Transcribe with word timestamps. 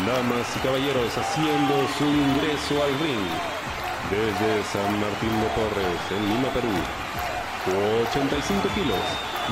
Damas 0.00 0.48
y 0.56 0.60
caballeros, 0.60 1.18
haciendo 1.18 1.86
su 1.98 2.04
ingreso 2.04 2.82
al 2.82 2.98
ring 2.98 3.28
desde 4.10 4.64
San 4.72 4.98
Martín 4.98 5.28
de 5.38 5.46
Porres, 5.54 6.00
en 6.10 6.28
Lima, 6.28 6.48
Perú. 6.48 6.72
85 8.08 8.68
kilos 8.74 8.98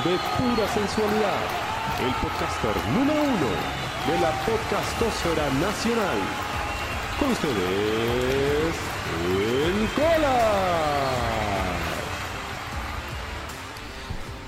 de 0.02 0.16
pura 0.38 0.66
sensualidad. 0.72 1.40
El 2.00 2.12
podcaster 2.14 2.74
número 2.88 3.20
uno 3.22 3.50
de 4.08 4.18
la 4.18 4.32
podcastosfera 4.46 5.50
nacional. 5.60 6.18
Con 7.20 7.30
ustedes, 7.32 8.74
el 9.28 9.88
Cola. 9.94 10.70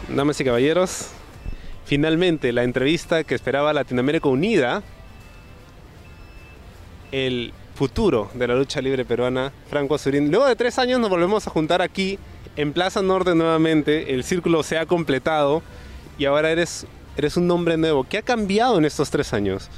Damas 0.08 0.40
y 0.40 0.44
caballeros, 0.44 1.10
finalmente 1.84 2.50
la 2.52 2.64
entrevista 2.64 3.24
que 3.24 3.34
esperaba 3.34 3.74
Latinoamérica 3.74 4.28
Unida, 4.30 4.82
el 7.12 7.52
futuro 7.74 8.30
de 8.34 8.48
la 8.48 8.54
lucha 8.54 8.80
libre 8.80 9.04
peruana, 9.04 9.52
Franco 9.68 9.94
Azurín. 9.94 10.30
Luego 10.30 10.46
de 10.46 10.56
tres 10.56 10.78
años 10.78 10.98
nos 10.98 11.10
volvemos 11.10 11.46
a 11.46 11.50
juntar 11.50 11.82
aquí 11.82 12.18
en 12.56 12.72
Plaza 12.72 13.00
Norte 13.00 13.34
nuevamente, 13.34 14.14
el 14.14 14.24
círculo 14.24 14.62
se 14.62 14.76
ha 14.76 14.84
completado 14.84 15.62
y 16.18 16.26
ahora 16.26 16.50
eres, 16.50 16.86
eres 17.16 17.36
un 17.36 17.46
nombre 17.46 17.76
nuevo. 17.76 18.04
¿Qué 18.04 18.18
ha 18.18 18.22
cambiado 18.22 18.76
en 18.78 18.84
estos 18.84 19.10
tres 19.10 19.32
años? 19.32 19.68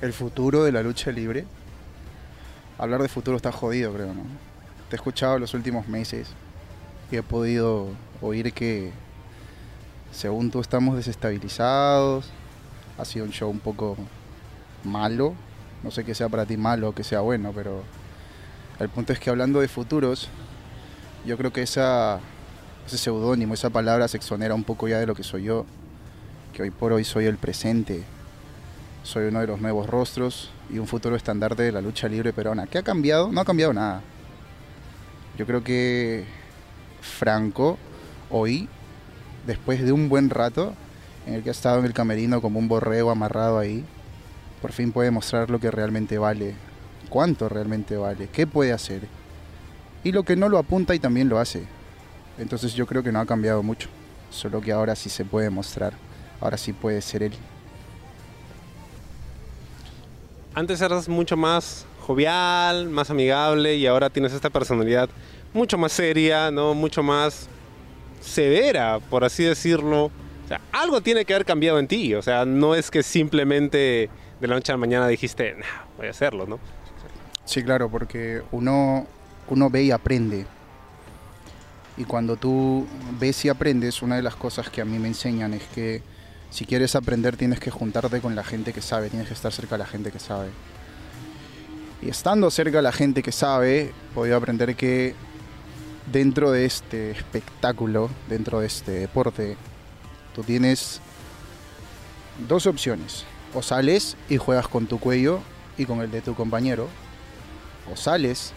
El 0.00 0.12
futuro 0.12 0.62
de 0.62 0.70
la 0.70 0.82
lucha 0.82 1.10
libre. 1.10 1.44
Hablar 2.78 3.02
de 3.02 3.08
futuro 3.08 3.36
está 3.36 3.50
jodido, 3.50 3.92
creo, 3.92 4.14
¿no? 4.14 4.22
Te 4.88 4.94
he 4.94 4.96
escuchado 4.96 5.38
los 5.40 5.54
últimos 5.54 5.88
meses 5.88 6.28
y 7.10 7.16
he 7.16 7.22
podido 7.24 7.88
oír 8.22 8.52
que, 8.52 8.92
según 10.12 10.52
tú, 10.52 10.60
estamos 10.60 10.96
desestabilizados. 10.96 12.30
Ha 12.96 13.04
sido 13.04 13.24
un 13.24 13.32
show 13.32 13.50
un 13.50 13.58
poco 13.58 13.96
malo. 14.84 15.34
No 15.82 15.90
sé 15.90 16.04
qué 16.04 16.14
sea 16.14 16.28
para 16.28 16.44
ti 16.44 16.56
malo 16.56 16.92
que 16.92 17.04
sea 17.04 17.20
bueno, 17.20 17.52
pero 17.54 17.82
el 18.80 18.88
punto 18.88 19.12
es 19.12 19.20
que 19.20 19.30
hablando 19.30 19.60
de 19.60 19.68
futuros, 19.68 20.28
yo 21.24 21.36
creo 21.36 21.52
que 21.52 21.62
ese 21.62 21.80
seudónimo, 22.86 23.54
esa 23.54 23.70
palabra 23.70 24.08
se 24.08 24.16
exonera 24.16 24.54
un 24.54 24.64
poco 24.64 24.88
ya 24.88 24.98
de 24.98 25.06
lo 25.06 25.14
que 25.14 25.22
soy 25.22 25.44
yo, 25.44 25.66
que 26.52 26.62
hoy 26.62 26.70
por 26.70 26.92
hoy 26.92 27.04
soy 27.04 27.26
el 27.26 27.36
presente, 27.36 28.02
soy 29.02 29.26
uno 29.26 29.40
de 29.40 29.46
los 29.46 29.60
nuevos 29.60 29.88
rostros 29.88 30.50
y 30.70 30.78
un 30.78 30.86
futuro 30.86 31.16
estandarte 31.16 31.62
de 31.62 31.72
la 31.72 31.80
lucha 31.80 32.08
libre 32.08 32.32
peruana. 32.32 32.66
¿Qué 32.66 32.78
ha 32.78 32.82
cambiado? 32.82 33.30
No 33.30 33.40
ha 33.40 33.44
cambiado 33.44 33.72
nada. 33.72 34.02
Yo 35.36 35.46
creo 35.46 35.62
que 35.62 36.24
Franco 37.00 37.78
hoy, 38.30 38.68
después 39.46 39.82
de 39.82 39.92
un 39.92 40.08
buen 40.08 40.30
rato 40.30 40.74
en 41.26 41.34
el 41.34 41.42
que 41.42 41.50
ha 41.50 41.52
estado 41.52 41.78
en 41.78 41.84
el 41.84 41.94
camerino 41.94 42.42
como 42.42 42.58
un 42.58 42.68
borrego 42.68 43.10
amarrado 43.10 43.58
ahí, 43.58 43.84
por 44.60 44.72
fin 44.72 44.92
puede 44.92 45.10
mostrar 45.10 45.50
lo 45.50 45.58
que 45.58 45.70
realmente 45.70 46.18
vale, 46.18 46.54
cuánto 47.08 47.48
realmente 47.48 47.96
vale, 47.96 48.28
qué 48.32 48.46
puede 48.46 48.72
hacer. 48.72 49.02
Y 50.04 50.12
lo 50.12 50.22
que 50.22 50.36
no 50.36 50.48
lo 50.48 50.58
apunta 50.58 50.94
y 50.94 50.98
también 50.98 51.28
lo 51.28 51.38
hace. 51.38 51.64
Entonces 52.38 52.74
yo 52.74 52.86
creo 52.86 53.02
que 53.02 53.12
no 53.12 53.20
ha 53.20 53.26
cambiado 53.26 53.62
mucho, 53.62 53.88
solo 54.30 54.60
que 54.60 54.72
ahora 54.72 54.94
sí 54.94 55.10
se 55.10 55.24
puede 55.24 55.50
mostrar, 55.50 55.92
ahora 56.40 56.56
sí 56.56 56.72
puede 56.72 57.00
ser 57.02 57.24
él. 57.24 57.32
Antes 60.54 60.80
eras 60.80 61.08
mucho 61.08 61.36
más 61.36 61.86
jovial, 62.00 62.88
más 62.88 63.10
amigable 63.10 63.76
y 63.76 63.86
ahora 63.86 64.10
tienes 64.10 64.32
esta 64.32 64.50
personalidad 64.50 65.08
mucho 65.52 65.78
más 65.78 65.92
seria, 65.92 66.50
¿no? 66.50 66.74
Mucho 66.74 67.02
más 67.02 67.48
severa, 68.20 68.98
por 69.10 69.24
así 69.24 69.44
decirlo. 69.44 70.06
O 70.06 70.48
sea, 70.48 70.60
algo 70.72 71.00
tiene 71.00 71.24
que 71.24 71.34
haber 71.34 71.44
cambiado 71.44 71.78
en 71.78 71.88
ti. 71.88 72.14
O 72.14 72.22
sea, 72.22 72.44
no 72.44 72.74
es 72.74 72.90
que 72.90 73.02
simplemente 73.02 74.08
de 74.40 74.46
la 74.46 74.54
noche 74.54 74.72
a 74.72 74.74
la 74.74 74.78
mañana 74.78 75.08
dijiste, 75.08 75.54
nah, 75.54 75.84
voy 75.96 76.06
a 76.06 76.10
hacerlo, 76.10 76.46
¿no? 76.46 76.58
Sí, 77.44 77.62
claro, 77.62 77.90
porque 77.90 78.42
uno, 78.52 79.06
uno 79.48 79.70
ve 79.70 79.84
y 79.84 79.90
aprende. 79.90 80.46
Y 81.96 82.04
cuando 82.04 82.36
tú 82.36 82.86
ves 83.18 83.44
y 83.44 83.48
aprendes, 83.48 84.02
una 84.02 84.16
de 84.16 84.22
las 84.22 84.36
cosas 84.36 84.70
que 84.70 84.80
a 84.80 84.84
mí 84.84 84.98
me 84.98 85.08
enseñan 85.08 85.54
es 85.54 85.64
que 85.74 86.02
si 86.50 86.64
quieres 86.64 86.94
aprender 86.94 87.36
tienes 87.36 87.58
que 87.58 87.70
juntarte 87.70 88.20
con 88.20 88.34
la 88.34 88.44
gente 88.44 88.72
que 88.72 88.80
sabe, 88.80 89.10
tienes 89.10 89.28
que 89.28 89.34
estar 89.34 89.52
cerca 89.52 89.74
de 89.74 89.78
la 89.78 89.86
gente 89.86 90.12
que 90.12 90.18
sabe. 90.18 90.50
Y 92.00 92.08
estando 92.08 92.50
cerca 92.50 92.78
de 92.78 92.82
la 92.82 92.92
gente 92.92 93.22
que 93.22 93.32
sabe, 93.32 93.80
he 93.80 93.92
podido 94.14 94.36
aprender 94.36 94.76
que 94.76 95.14
dentro 96.12 96.52
de 96.52 96.64
este 96.64 97.10
espectáculo, 97.10 98.10
dentro 98.28 98.60
de 98.60 98.66
este 98.66 98.92
deporte, 98.92 99.56
tú 100.34 100.42
tienes 100.44 101.00
dos 102.46 102.66
opciones. 102.66 103.24
O 103.58 103.62
sales 103.62 104.16
y 104.28 104.36
juegas 104.36 104.68
con 104.68 104.86
tu 104.86 105.00
cuello 105.00 105.40
y 105.76 105.84
con 105.84 106.00
el 106.00 106.12
de 106.12 106.20
tu 106.20 106.36
compañero. 106.36 106.86
O 107.92 107.96
sales, 107.96 108.52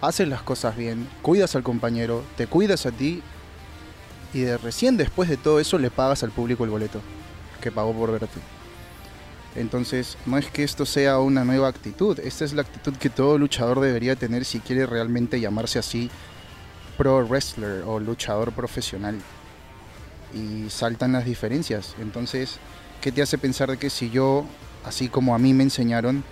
haces 0.00 0.26
las 0.26 0.40
cosas 0.40 0.74
bien, 0.74 1.06
cuidas 1.20 1.54
al 1.54 1.62
compañero, 1.62 2.24
te 2.38 2.46
cuidas 2.46 2.86
a 2.86 2.90
ti 2.90 3.22
y 4.32 4.40
de 4.40 4.56
recién 4.56 4.96
después 4.96 5.28
de 5.28 5.36
todo 5.36 5.60
eso 5.60 5.76
le 5.76 5.90
pagas 5.90 6.22
al 6.22 6.30
público 6.30 6.64
el 6.64 6.70
boleto 6.70 7.02
que 7.60 7.70
pagó 7.70 7.92
por 7.92 8.10
verte. 8.10 8.40
Entonces, 9.54 10.16
no 10.24 10.38
es 10.38 10.46
que 10.46 10.64
esto 10.64 10.86
sea 10.86 11.18
una 11.18 11.44
nueva 11.44 11.68
actitud, 11.68 12.18
esta 12.18 12.46
es 12.46 12.54
la 12.54 12.62
actitud 12.62 12.96
que 12.96 13.10
todo 13.10 13.36
luchador 13.36 13.80
debería 13.80 14.16
tener 14.16 14.46
si 14.46 14.60
quiere 14.60 14.86
realmente 14.86 15.40
llamarse 15.40 15.78
así 15.78 16.10
pro 16.96 17.22
wrestler 17.26 17.82
o 17.82 18.00
luchador 18.00 18.52
profesional. 18.52 19.18
Y 20.32 20.70
saltan 20.70 21.12
las 21.12 21.26
diferencias. 21.26 21.96
Entonces, 22.00 22.58
¿qué 23.00 23.12
te 23.12 23.22
hace 23.22 23.38
pensar 23.38 23.70
de 23.70 23.76
que 23.76 23.90
si 23.90 24.10
yo, 24.10 24.44
así 24.84 25.08
como 25.08 25.34
a 25.34 25.38
mí 25.38 25.54
me 25.54 25.62
enseñaron 25.62 26.24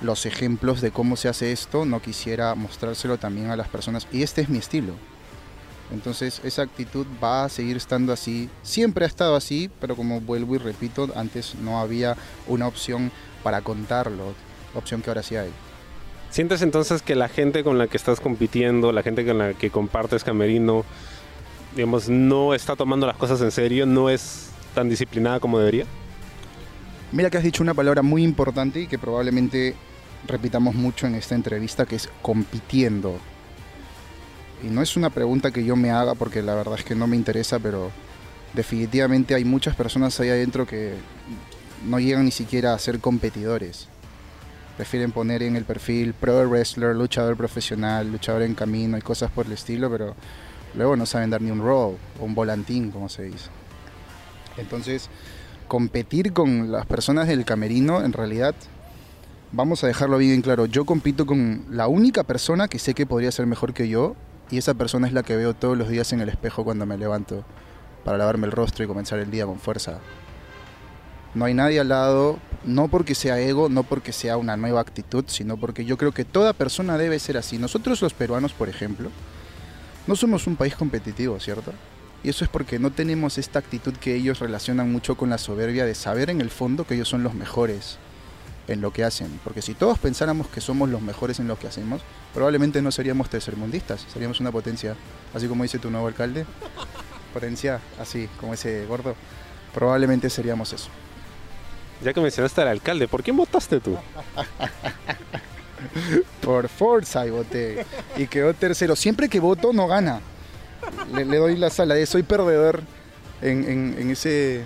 los 0.00 0.26
ejemplos 0.26 0.80
de 0.80 0.90
cómo 0.90 1.16
se 1.16 1.28
hace 1.28 1.52
esto, 1.52 1.84
no 1.84 2.02
quisiera 2.02 2.54
mostrárselo 2.54 3.18
también 3.18 3.50
a 3.50 3.56
las 3.56 3.68
personas? 3.68 4.06
Y 4.12 4.22
este 4.22 4.42
es 4.42 4.48
mi 4.48 4.58
estilo. 4.58 4.94
Entonces 5.92 6.40
esa 6.44 6.62
actitud 6.62 7.06
va 7.22 7.44
a 7.44 7.48
seguir 7.48 7.76
estando 7.76 8.12
así. 8.12 8.48
Siempre 8.62 9.04
ha 9.04 9.08
estado 9.08 9.36
así, 9.36 9.70
pero 9.80 9.96
como 9.96 10.20
vuelvo 10.20 10.54
y 10.54 10.58
repito, 10.58 11.08
antes 11.14 11.54
no 11.56 11.78
había 11.78 12.16
una 12.46 12.66
opción 12.66 13.12
para 13.42 13.60
contarlo, 13.60 14.34
opción 14.74 15.02
que 15.02 15.10
ahora 15.10 15.22
sí 15.22 15.36
hay. 15.36 15.50
¿Sientes 16.30 16.62
entonces 16.62 17.02
que 17.02 17.14
la 17.14 17.28
gente 17.28 17.62
con 17.62 17.78
la 17.78 17.86
que 17.86 17.96
estás 17.96 18.18
compitiendo, 18.18 18.90
la 18.90 19.02
gente 19.02 19.24
con 19.24 19.38
la 19.38 19.54
que 19.54 19.70
compartes 19.70 20.24
camerino, 20.24 20.84
digamos, 21.76 22.08
no 22.08 22.54
está 22.54 22.74
tomando 22.74 23.06
las 23.06 23.16
cosas 23.16 23.40
en 23.40 23.52
serio, 23.52 23.86
no 23.86 24.10
es 24.10 24.48
tan 24.74 24.88
disciplinada 24.88 25.40
como 25.40 25.58
debería? 25.58 25.86
Mira 27.12 27.30
que 27.30 27.38
has 27.38 27.44
dicho 27.44 27.62
una 27.62 27.74
palabra 27.74 28.02
muy 28.02 28.24
importante 28.24 28.80
y 28.80 28.86
que 28.86 28.98
probablemente 28.98 29.74
repitamos 30.26 30.74
mucho 30.74 31.06
en 31.06 31.14
esta 31.14 31.34
entrevista, 31.34 31.86
que 31.86 31.96
es 31.96 32.08
compitiendo. 32.22 33.18
Y 34.62 34.68
no 34.68 34.82
es 34.82 34.96
una 34.96 35.10
pregunta 35.10 35.50
que 35.50 35.64
yo 35.64 35.76
me 35.76 35.90
haga 35.90 36.14
porque 36.14 36.42
la 36.42 36.54
verdad 36.54 36.78
es 36.78 36.84
que 36.84 36.94
no 36.94 37.06
me 37.06 37.16
interesa, 37.16 37.58
pero 37.58 37.90
definitivamente 38.52 39.34
hay 39.34 39.44
muchas 39.44 39.76
personas 39.76 40.18
ahí 40.20 40.30
adentro 40.30 40.66
que 40.66 40.94
no 41.86 42.00
llegan 42.00 42.24
ni 42.24 42.30
siquiera 42.30 42.74
a 42.74 42.78
ser 42.78 42.98
competidores. 43.00 43.88
Prefieren 44.76 45.12
poner 45.12 45.42
en 45.42 45.54
el 45.54 45.64
perfil 45.64 46.14
pro 46.14 46.48
wrestler, 46.48 46.96
luchador 46.96 47.36
profesional, 47.36 48.10
luchador 48.10 48.42
en 48.42 48.54
camino 48.54 48.98
y 48.98 49.02
cosas 49.02 49.30
por 49.30 49.46
el 49.46 49.52
estilo, 49.52 49.90
pero 49.90 50.16
luego 50.74 50.96
no 50.96 51.06
saben 51.06 51.30
dar 51.30 51.42
ni 51.42 51.50
un 51.50 51.60
roll 51.60 51.96
o 52.18 52.24
un 52.24 52.34
volantín, 52.34 52.90
como 52.90 53.08
se 53.08 53.24
dice. 53.24 53.50
Entonces, 54.56 55.08
competir 55.68 56.32
con 56.32 56.70
las 56.70 56.86
personas 56.86 57.28
del 57.28 57.44
camerino, 57.44 58.02
en 58.04 58.12
realidad, 58.12 58.54
vamos 59.52 59.84
a 59.84 59.86
dejarlo 59.86 60.18
bien 60.18 60.42
claro, 60.42 60.66
yo 60.66 60.84
compito 60.84 61.26
con 61.26 61.64
la 61.70 61.88
única 61.88 62.24
persona 62.24 62.68
que 62.68 62.78
sé 62.78 62.94
que 62.94 63.06
podría 63.06 63.32
ser 63.32 63.46
mejor 63.46 63.72
que 63.72 63.88
yo 63.88 64.16
y 64.50 64.58
esa 64.58 64.74
persona 64.74 65.06
es 65.06 65.12
la 65.12 65.22
que 65.22 65.36
veo 65.36 65.54
todos 65.54 65.76
los 65.76 65.88
días 65.88 66.12
en 66.12 66.20
el 66.20 66.28
espejo 66.28 66.64
cuando 66.64 66.86
me 66.86 66.98
levanto 66.98 67.44
para 68.04 68.18
lavarme 68.18 68.46
el 68.46 68.52
rostro 68.52 68.84
y 68.84 68.88
comenzar 68.88 69.18
el 69.18 69.30
día 69.30 69.46
con 69.46 69.58
fuerza. 69.58 69.98
No 71.34 71.46
hay 71.46 71.54
nadie 71.54 71.80
al 71.80 71.88
lado, 71.88 72.38
no 72.64 72.88
porque 72.88 73.14
sea 73.14 73.40
ego, 73.40 73.68
no 73.68 73.82
porque 73.82 74.12
sea 74.12 74.36
una 74.36 74.56
nueva 74.56 74.80
actitud, 74.80 75.24
sino 75.26 75.56
porque 75.56 75.84
yo 75.84 75.96
creo 75.96 76.12
que 76.12 76.24
toda 76.24 76.52
persona 76.52 76.96
debe 76.98 77.18
ser 77.18 77.36
así. 77.36 77.58
Nosotros 77.58 78.00
los 78.02 78.14
peruanos, 78.14 78.52
por 78.52 78.68
ejemplo, 78.68 79.10
no 80.06 80.14
somos 80.14 80.46
un 80.46 80.56
país 80.56 80.76
competitivo, 80.76 81.40
¿cierto? 81.40 81.72
Y 82.24 82.30
eso 82.30 82.42
es 82.42 82.50
porque 82.50 82.78
no 82.78 82.90
tenemos 82.90 83.36
esta 83.36 83.58
actitud 83.58 83.92
que 83.94 84.14
ellos 84.14 84.38
relacionan 84.38 84.90
mucho 84.90 85.14
con 85.14 85.28
la 85.28 85.36
soberbia 85.36 85.84
de 85.84 85.94
saber 85.94 86.30
en 86.30 86.40
el 86.40 86.48
fondo 86.48 86.86
que 86.86 86.94
ellos 86.94 87.08
son 87.08 87.22
los 87.22 87.34
mejores 87.34 87.98
en 88.66 88.80
lo 88.80 88.94
que 88.94 89.04
hacen. 89.04 89.38
Porque 89.44 89.60
si 89.60 89.74
todos 89.74 89.98
pensáramos 89.98 90.48
que 90.48 90.62
somos 90.62 90.88
los 90.88 91.02
mejores 91.02 91.38
en 91.38 91.48
lo 91.48 91.58
que 91.58 91.66
hacemos, 91.66 92.00
probablemente 92.32 92.80
no 92.80 92.90
seríamos 92.90 93.28
tercermundistas, 93.28 94.06
seríamos 94.10 94.40
una 94.40 94.50
potencia, 94.50 94.96
así 95.34 95.48
como 95.48 95.64
dice 95.64 95.78
tu 95.78 95.90
nuevo 95.90 96.06
alcalde. 96.06 96.46
Potencia, 97.34 97.80
así 98.00 98.26
como 98.40 98.54
ese 98.54 98.86
gordo. 98.86 99.14
Probablemente 99.74 100.30
seríamos 100.30 100.72
eso. 100.72 100.88
Ya 102.02 102.14
que 102.14 102.22
mencionaste 102.22 102.62
al 102.62 102.68
alcalde, 102.68 103.06
¿por 103.06 103.22
quién 103.22 103.36
votaste 103.36 103.80
tú? 103.80 103.98
Por 106.40 106.70
Forza 106.70 107.26
y 107.26 107.30
voté. 107.30 107.84
Y 108.16 108.26
quedó 108.26 108.54
tercero. 108.54 108.96
Siempre 108.96 109.28
que 109.28 109.40
voto 109.40 109.74
no 109.74 109.86
gana. 109.86 110.22
Le, 111.14 111.24
le 111.24 111.36
doy 111.38 111.56
la 111.56 111.70
sala 111.70 111.94
de 111.94 112.06
soy 112.06 112.22
perdedor 112.22 112.80
en, 113.42 113.64
en- 113.68 113.96
en 113.98 114.10
ese... 114.10 114.64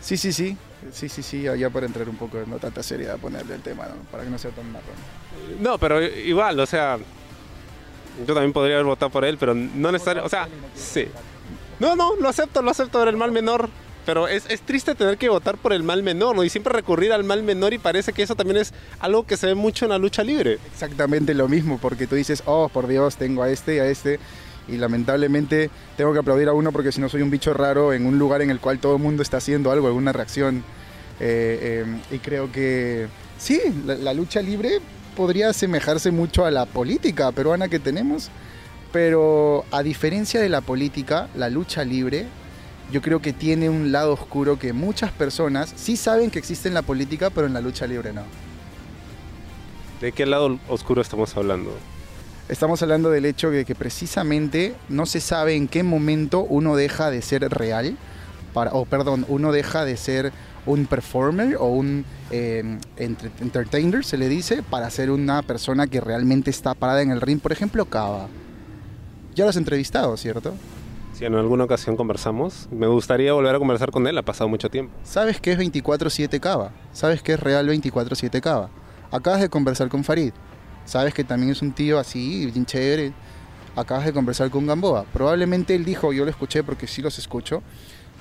Sí, 0.00 0.16
sí, 0.16 0.32
sí. 0.32 0.56
Sí, 0.92 1.08
sí, 1.10 1.22
sí, 1.22 1.42
ya 1.42 1.68
para 1.68 1.84
entrar 1.86 2.08
un 2.08 2.16
poco, 2.16 2.38
no 2.46 2.56
tanta 2.58 2.82
seriedad 2.82 3.18
ponerle 3.18 3.54
el 3.54 3.60
tema, 3.60 3.84
¿no? 3.86 3.96
para 4.10 4.24
que 4.24 4.30
no 4.30 4.38
sea 4.38 4.50
tan 4.50 4.72
marrón. 4.72 4.94
No, 5.60 5.76
pero 5.76 6.02
igual, 6.02 6.58
o 6.58 6.64
sea, 6.64 6.98
yo 8.26 8.34
también 8.34 8.52
podría 8.52 8.76
haber 8.76 8.86
votado 8.86 9.10
por 9.10 9.26
él, 9.26 9.36
pero 9.38 9.54
no 9.54 9.92
necesariamente, 9.92 10.26
o 10.26 10.30
sea, 10.30 10.48
sí. 10.74 11.06
No, 11.80 11.96
no, 11.96 12.16
lo 12.16 12.28
acepto, 12.30 12.62
lo 12.62 12.70
acepto, 12.70 13.00
era 13.02 13.10
el 13.10 13.18
mal 13.18 13.30
menor. 13.30 13.68
Pero 14.06 14.26
es, 14.26 14.46
es, 14.48 14.62
triste 14.62 14.94
tener 14.94 15.18
que 15.18 15.28
votar 15.28 15.58
por 15.58 15.74
el 15.74 15.82
mal 15.82 16.02
menor, 16.02 16.34
¿no? 16.34 16.42
Y 16.42 16.48
siempre 16.48 16.72
recurrir 16.72 17.12
al 17.12 17.22
mal 17.22 17.42
menor 17.42 17.74
y 17.74 17.78
parece 17.78 18.14
que 18.14 18.22
eso 18.22 18.34
también 18.34 18.56
es 18.56 18.72
algo 18.98 19.26
que 19.26 19.36
se 19.36 19.46
ve 19.46 19.54
mucho 19.54 19.84
en 19.84 19.90
la 19.90 19.98
lucha 19.98 20.24
libre. 20.24 20.58
Exactamente 20.72 21.34
lo 21.34 21.48
mismo, 21.48 21.78
porque 21.78 22.06
tú 22.06 22.14
dices, 22.14 22.42
oh, 22.46 22.70
por 22.70 22.86
Dios, 22.86 23.16
tengo 23.16 23.42
a 23.42 23.50
este, 23.50 23.82
a 23.82 23.86
este, 23.86 24.18
y 24.70 24.76
lamentablemente 24.76 25.70
tengo 25.96 26.12
que 26.12 26.20
aplaudir 26.20 26.48
a 26.48 26.52
uno 26.52 26.72
porque 26.72 26.92
si 26.92 27.00
no 27.00 27.08
soy 27.08 27.22
un 27.22 27.30
bicho 27.30 27.54
raro 27.54 27.92
en 27.92 28.06
un 28.06 28.18
lugar 28.18 28.42
en 28.42 28.50
el 28.50 28.60
cual 28.60 28.78
todo 28.78 28.96
el 28.96 29.02
mundo 29.02 29.22
está 29.22 29.38
haciendo 29.38 29.70
algo, 29.70 29.86
alguna 29.86 30.12
reacción. 30.12 30.64
Eh, 31.20 31.84
eh, 31.84 32.00
y 32.10 32.18
creo 32.18 32.50
que 32.50 33.08
sí, 33.38 33.60
la, 33.84 34.14
lucha 34.14 34.40
libre 34.40 34.80
podría 35.16 35.50
asemejarse 35.50 36.10
mucho 36.10 36.46
a 36.46 36.50
la 36.50 36.66
política 36.66 37.30
peruana 37.32 37.68
que 37.68 37.78
tenemos, 37.78 38.30
pero 38.92 39.64
a 39.70 39.82
diferencia 39.82 40.40
de 40.40 40.48
la 40.48 40.62
política, 40.62 41.28
la 41.36 41.50
lucha 41.50 41.84
libre 41.84 42.26
yo 42.90 43.02
creo 43.02 43.20
que 43.20 43.32
tiene 43.32 43.68
un 43.68 43.92
lado 43.92 44.14
oscuro 44.14 44.58
que 44.58 44.72
muchas 44.72 45.12
personas 45.12 45.72
sí 45.76 45.96
saben 45.96 46.30
que 46.30 46.38
existe 46.40 46.68
en 46.68 46.74
la 46.74 46.82
política, 46.82 47.30
pero 47.30 47.46
en 47.46 47.52
la 47.52 47.60
lucha 47.60 47.86
libre 47.86 48.12
no. 48.12 48.22
¿De 50.00 50.12
qué 50.12 50.26
lado 50.26 50.58
oscuro 50.68 51.02
estamos 51.02 51.36
hablando? 51.36 51.76
Estamos 52.50 52.82
hablando 52.82 53.10
del 53.10 53.26
hecho 53.26 53.52
de 53.52 53.64
que 53.64 53.76
precisamente 53.76 54.74
no 54.88 55.06
se 55.06 55.20
sabe 55.20 55.54
en 55.54 55.68
qué 55.68 55.84
momento 55.84 56.40
uno 56.40 56.74
deja 56.74 57.08
de 57.08 57.22
ser 57.22 57.48
real, 57.48 57.96
para, 58.52 58.72
o 58.72 58.86
perdón, 58.86 59.24
uno 59.28 59.52
deja 59.52 59.84
de 59.84 59.96
ser 59.96 60.32
un 60.66 60.86
performer 60.86 61.54
o 61.60 61.66
un 61.66 62.04
eh, 62.32 62.76
entertainer, 62.96 64.04
se 64.04 64.18
le 64.18 64.28
dice, 64.28 64.64
para 64.64 64.90
ser 64.90 65.12
una 65.12 65.42
persona 65.42 65.86
que 65.86 66.00
realmente 66.00 66.50
está 66.50 66.74
parada 66.74 67.02
en 67.02 67.12
el 67.12 67.20
ring. 67.20 67.40
Por 67.40 67.52
ejemplo, 67.52 67.84
Cava. 67.84 68.26
Ya 69.36 69.44
lo 69.44 69.50
has 69.50 69.56
entrevistado, 69.56 70.16
¿cierto? 70.16 70.52
Sí, 71.12 71.26
en 71.26 71.36
alguna 71.36 71.62
ocasión 71.62 71.96
conversamos. 71.96 72.68
Me 72.72 72.88
gustaría 72.88 73.32
volver 73.32 73.54
a 73.54 73.58
conversar 73.60 73.92
con 73.92 74.08
él, 74.08 74.18
ha 74.18 74.22
pasado 74.22 74.48
mucho 74.48 74.68
tiempo. 74.70 74.92
¿Sabes 75.04 75.40
qué 75.40 75.52
es 75.52 75.58
24-7 75.60 76.40
Cava? 76.40 76.72
¿Sabes 76.92 77.22
qué 77.22 77.34
es 77.34 77.40
real 77.40 77.68
24-7 77.68 78.40
Cava? 78.40 78.70
Acabas 79.12 79.40
de 79.40 79.48
conversar 79.48 79.88
con 79.88 80.02
Farid. 80.02 80.32
Sabes 80.90 81.14
que 81.14 81.22
también 81.22 81.52
es 81.52 81.62
un 81.62 81.70
tío 81.70 82.00
así, 82.00 82.46
bien 82.46 82.66
chévere. 82.66 83.12
Acabas 83.76 84.04
de 84.06 84.12
conversar 84.12 84.50
con 84.50 84.66
Gamboa. 84.66 85.04
Probablemente 85.12 85.76
él 85.76 85.84
dijo, 85.84 86.12
yo 86.12 86.24
lo 86.24 86.32
escuché 86.32 86.64
porque 86.64 86.88
sí 86.88 87.00
los 87.00 87.16
escucho, 87.16 87.62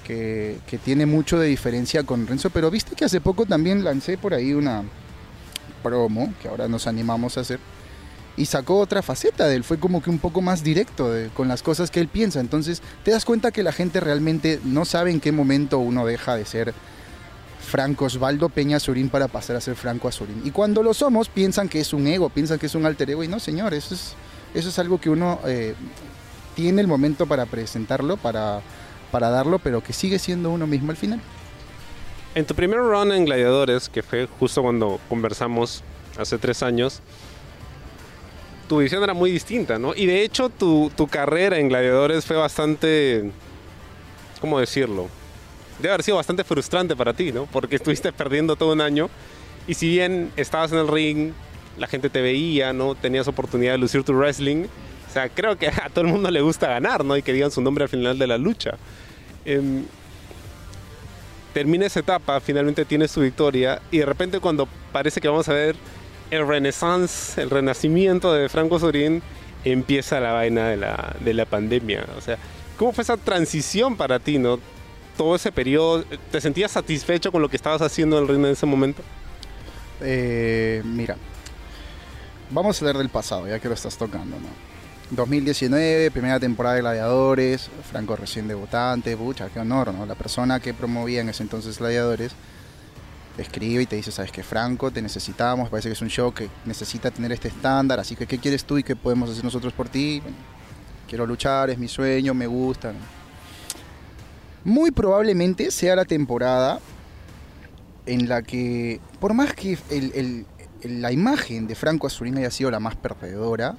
que, 0.04 0.60
tiene 0.86 1.08
mucho 1.08 1.40
de 1.40 1.48
diferencia 1.48 2.04
con 2.04 2.28
Renzo, 2.28 2.52
pero 2.52 2.70
viste 2.70 2.96
que 2.96 3.06
hace 3.06 3.22
poco 3.22 3.48
también 3.48 3.84
lancé 3.84 4.20
por 4.20 4.36
ahí 4.36 4.54
una 4.54 4.84
promo, 5.82 6.32
que 6.40 6.48
ahora 6.48 6.68
nos 6.68 6.86
animamos 6.86 7.40
a 7.40 7.42
hacer, 7.42 7.60
y 8.38 8.46
sacó 8.46 8.78
otra 8.78 9.02
faceta 9.02 9.48
de 9.48 9.56
él, 9.56 9.64
fue 9.64 9.80
como 9.80 10.04
que 10.04 10.12
un 10.12 10.20
poco 10.20 10.40
más 10.44 10.64
directo 10.64 11.12
con 11.34 11.48
las 11.48 11.64
cosas 11.64 11.90
que 11.90 12.00
él 12.00 12.08
piensa. 12.08 12.40
Entonces 12.40 12.84
te 13.04 13.10
das 13.10 13.26
cuenta 13.26 13.50
que 13.50 13.64
la 13.64 13.72
gente 13.72 14.00
realmente 14.00 14.60
no 14.64 14.86
sabe 14.86 15.10
en 15.10 15.20
qué 15.20 15.32
momento 15.32 15.80
uno 15.80 16.06
deja 16.06 16.36
de 16.36 16.46
ser 16.46 16.76
Franco 17.60 18.06
Osvaldo 18.06 18.50
Peña 18.50 18.80
Surín 18.80 19.10
para 19.10 19.28
pasar 19.28 19.56
a 19.56 19.62
ser 19.62 19.76
Franco 19.76 20.08
Azurín. 20.08 20.42
Y 20.46 20.52
cuando 20.52 20.84
lo 20.84 20.94
somos, 20.94 21.30
piensan 21.30 21.70
que 21.70 21.80
es 21.80 21.94
un 21.94 22.08
ego, 22.08 22.30
piensan 22.30 22.60
que 22.60 22.66
es 22.66 22.76
un 22.76 22.86
alter 22.86 23.10
ego. 23.12 23.24
Y 23.24 23.28
no, 23.28 23.40
señor, 23.40 23.74
eso 23.74 23.94
es, 23.94 24.14
eso 24.54 24.70
es 24.70 24.80
algo 24.80 25.00
que 25.00 25.10
uno 25.10 25.40
eh, 25.46 25.76
tiene 26.56 26.82
el 26.82 26.88
momento 26.88 27.26
para 27.26 27.46
presentarlo, 27.46 28.18
para 28.18 28.62
para 29.12 29.30
darlo, 29.30 29.60
pero 29.60 29.82
que 29.82 29.94
sigue 29.94 30.20
siendo 30.20 30.52
uno 30.52 30.68
mismo 30.68 30.92
al 30.92 30.98
final. 30.98 31.22
En 32.36 32.46
tu 32.46 32.56
primer 32.56 32.80
run 32.80 33.12
en 33.12 33.26
Gladiadores, 33.26 33.90
que 33.90 34.04
fue 34.04 34.28
justo 34.40 34.62
cuando 34.62 35.00
conversamos 35.10 35.84
hace 36.18 36.38
tres 36.38 36.62
años, 36.64 37.02
tu 38.68 38.78
visión 38.80 39.04
era 39.04 39.14
muy 39.14 39.32
distinta, 39.32 39.80
¿no? 39.80 39.96
Y 39.96 40.06
de 40.06 40.24
hecho 40.24 40.50
tu, 40.50 40.92
tu 40.96 41.08
carrera 41.08 41.58
en 41.58 41.70
Gladiadores 41.70 42.26
fue 42.26 42.38
bastante, 42.38 43.32
¿cómo 44.40 44.60
decirlo? 44.60 45.08
Debe 45.80 45.94
haber 45.94 46.04
sido 46.04 46.18
bastante 46.18 46.44
frustrante 46.44 46.96
para 46.96 47.14
ti, 47.14 47.32
¿no? 47.32 47.46
Porque 47.46 47.78
estuviste 47.78 48.12
perdiendo 48.12 48.56
todo 48.56 48.74
un 48.74 48.82
año 48.82 49.10
y 49.68 49.76
si 49.76 49.90
bien 49.90 50.32
estabas 50.36 50.72
en 50.72 50.80
el 50.80 50.88
ring, 50.88 51.32
la 51.78 51.88
gente 51.88 52.10
te 52.10 52.22
veía, 52.22 52.74
¿no? 52.74 52.96
Tenías 52.96 53.28
oportunidad 53.28 53.74
de 53.74 53.78
lucir 53.78 54.04
tu 54.04 54.14
wrestling, 54.14 54.66
o 55.10 55.14
sea, 55.14 55.30
creo 55.30 55.58
que 55.58 55.68
a 55.68 55.90
todo 55.94 56.06
el 56.06 56.12
mundo 56.12 56.30
le 56.30 56.42
gusta 56.42 56.68
ganar, 56.68 57.04
¿no? 57.04 57.18
Y 57.18 57.22
que 57.22 57.34
digan 57.34 57.52
su 57.52 57.62
nombre 57.62 57.84
al 57.84 57.90
final 57.90 58.20
de 58.20 58.28
la 58.28 58.38
lucha. 58.38 58.78
Em, 59.46 59.86
termina 61.54 61.86
esa 61.86 62.02
etapa, 62.02 62.40
finalmente 62.40 62.86
tienes 62.86 63.12
tu 63.12 63.22
victoria 63.22 63.82
y 63.92 64.00
de 64.00 64.06
repente 64.06 64.40
cuando 64.40 64.68
parece 64.92 65.20
que 65.20 65.28
vamos 65.28 65.50
a 65.50 65.54
ver 65.54 65.76
el 66.30 66.48
renaissance, 66.48 67.42
el 67.42 67.50
renacimiento 67.50 68.34
de 68.34 68.50
Franco 68.50 68.80
Sorín, 68.80 69.24
empieza 69.64 70.20
la 70.20 70.34
vaina 70.34 70.68
de 70.70 70.78
la, 70.78 71.16
de 71.20 71.34
la 71.34 71.46
pandemia. 71.46 72.06
O 72.18 72.22
sea, 72.22 72.38
¿cómo 72.78 72.92
fue 72.92 73.02
esa 73.04 73.18
transición 73.18 73.98
para 73.98 74.20
ti, 74.20 74.38
no? 74.38 74.60
Todo 75.20 75.36
ese 75.36 75.52
periodo, 75.52 76.06
¿te 76.32 76.40
sentías 76.40 76.72
satisfecho 76.72 77.30
con 77.30 77.42
lo 77.42 77.50
que 77.50 77.58
estabas 77.58 77.82
haciendo 77.82 78.16
en 78.16 78.24
el 78.24 78.30
reino 78.30 78.48
en 78.48 78.54
ese 78.54 78.66
momento? 78.66 79.02
Eh, 80.00 80.82
mira, 80.86 81.18
vamos 82.50 82.78
a 82.78 82.86
hablar 82.86 83.00
del 83.00 83.10
pasado, 83.10 83.46
ya 83.46 83.60
que 83.60 83.68
lo 83.68 83.74
estás 83.74 83.98
tocando, 83.98 84.38
¿no? 84.40 84.48
2019, 85.10 86.10
primera 86.12 86.40
temporada 86.40 86.76
de 86.76 86.82
Gladiadores, 86.84 87.70
Franco 87.92 88.16
recién 88.16 88.48
debutante, 88.48 89.18
pucha, 89.18 89.50
qué 89.50 89.60
honor, 89.60 89.94
¿no? 89.94 90.06
La 90.06 90.16
persona 90.16 90.62
que 90.62 90.74
promovía 90.74 91.20
en 91.20 91.28
ese 91.28 91.44
entonces 91.44 91.80
Gladiadores 91.80 92.32
escribe 93.38 93.84
y 93.84 93.88
te 93.88 93.98
dice, 93.98 94.14
sabes 94.14 94.32
que 94.32 94.42
Franco, 94.42 94.90
te 94.90 95.02
necesitamos, 95.02 95.68
parece 95.68 95.90
que 95.90 95.94
es 95.96 96.02
un 96.02 96.10
show 96.10 96.34
que 96.34 96.48
necesita 96.64 97.12
tener 97.12 97.34
este 97.34 97.50
estándar, 97.50 98.00
así 98.00 98.16
que 98.16 98.26
¿qué 98.26 98.38
quieres 98.38 98.64
tú 98.64 98.78
y 98.78 98.84
qué 98.84 98.96
podemos 98.96 99.30
hacer 99.30 99.44
nosotros 99.44 99.74
por 99.74 99.90
ti? 99.90 100.24
quiero 101.10 101.26
luchar, 101.26 101.72
es 101.72 101.78
mi 101.78 101.90
sueño, 101.90 102.34
me 102.34 102.48
gusta. 102.48 102.94
Muy 104.64 104.92
probablemente 104.92 105.72
sea 105.72 105.96
la 105.96 106.06
temporada 106.06 106.80
en 108.06 108.28
la 108.28 108.42
que, 108.42 109.00
por 109.20 109.34
más 109.34 109.54
que 109.54 109.78
la 110.84 111.12
imagen 111.12 111.68
de 111.68 111.76
Franco 111.76 112.08
Azurín 112.08 112.38
haya 112.38 112.52
sido 112.52 112.72
la 112.72 112.80
más 112.80 112.96
perdedora, 112.96 113.76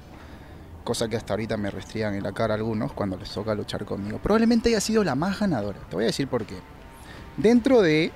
cosa 0.83 1.07
que 1.07 1.17
hasta 1.17 1.33
ahorita 1.33 1.57
me 1.57 1.69
restrían 1.69 2.15
en 2.15 2.23
la 2.23 2.31
cara 2.31 2.55
algunos 2.55 2.93
cuando 2.93 3.17
les 3.17 3.29
toca 3.29 3.53
luchar 3.53 3.85
conmigo. 3.85 4.19
Probablemente 4.19 4.69
haya 4.69 4.81
sido 4.81 5.03
la 5.03 5.15
más 5.15 5.39
ganadora. 5.39 5.79
Te 5.89 5.95
voy 5.95 6.05
a 6.05 6.07
decir 6.07 6.27
por 6.27 6.45
qué. 6.45 6.55
Dentro 7.37 7.81
de 7.81 8.11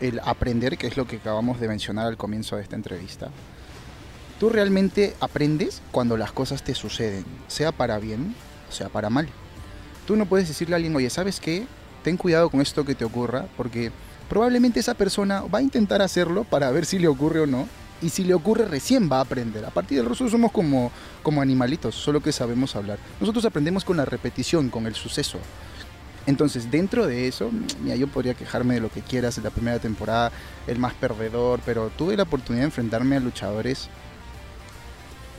el 0.00 0.20
aprender, 0.24 0.78
que 0.78 0.86
es 0.86 0.96
lo 0.96 1.06
que 1.06 1.16
acabamos 1.16 1.60
de 1.60 1.68
mencionar 1.68 2.06
al 2.06 2.16
comienzo 2.16 2.56
de 2.56 2.62
esta 2.62 2.76
entrevista, 2.76 3.30
tú 4.38 4.48
realmente 4.48 5.16
aprendes 5.20 5.82
cuando 5.90 6.16
las 6.16 6.30
cosas 6.30 6.62
te 6.62 6.74
suceden, 6.74 7.24
sea 7.48 7.72
para 7.72 7.98
bien 7.98 8.34
sea 8.70 8.88
para 8.88 9.10
mal. 9.10 9.28
Tú 10.06 10.16
no 10.16 10.26
puedes 10.26 10.48
decirle 10.48 10.74
a 10.74 10.76
alguien, 10.76 10.94
oye, 10.96 11.10
¿sabes 11.10 11.40
qué? 11.40 11.66
Ten 12.02 12.16
cuidado 12.16 12.50
con 12.50 12.60
esto 12.60 12.84
que 12.84 12.94
te 12.94 13.04
ocurra, 13.04 13.46
porque 13.56 13.92
probablemente 14.28 14.80
esa 14.80 14.94
persona 14.94 15.42
va 15.42 15.58
a 15.58 15.62
intentar 15.62 16.02
hacerlo 16.02 16.44
para 16.44 16.70
ver 16.70 16.86
si 16.86 16.98
le 16.98 17.08
ocurre 17.08 17.40
o 17.40 17.46
no, 17.46 17.68
y 18.00 18.10
si 18.10 18.24
le 18.24 18.34
ocurre 18.34 18.64
recién 18.66 19.10
va 19.10 19.18
a 19.18 19.22
aprender. 19.22 19.64
A 19.64 19.70
partir 19.70 19.98
del 19.98 20.06
rostro 20.06 20.28
somos 20.28 20.52
como, 20.52 20.92
como 21.22 21.42
animalitos, 21.42 21.94
solo 21.94 22.20
que 22.20 22.32
sabemos 22.32 22.76
hablar. 22.76 22.98
Nosotros 23.20 23.44
aprendemos 23.44 23.84
con 23.84 23.96
la 23.96 24.04
repetición, 24.04 24.70
con 24.70 24.86
el 24.86 24.94
suceso. 24.94 25.38
Entonces, 26.26 26.70
dentro 26.70 27.06
de 27.06 27.26
eso, 27.26 27.50
mira, 27.82 27.96
yo 27.96 28.06
podría 28.06 28.34
quejarme 28.34 28.74
de 28.74 28.80
lo 28.80 28.90
que 28.90 29.00
quieras 29.00 29.38
en 29.38 29.44
la 29.44 29.50
primera 29.50 29.78
temporada, 29.78 30.30
el 30.66 30.78
más 30.78 30.92
perdedor, 30.94 31.60
pero 31.64 31.90
tuve 31.96 32.16
la 32.16 32.24
oportunidad 32.24 32.62
de 32.62 32.66
enfrentarme 32.66 33.16
a 33.16 33.20
luchadores 33.20 33.88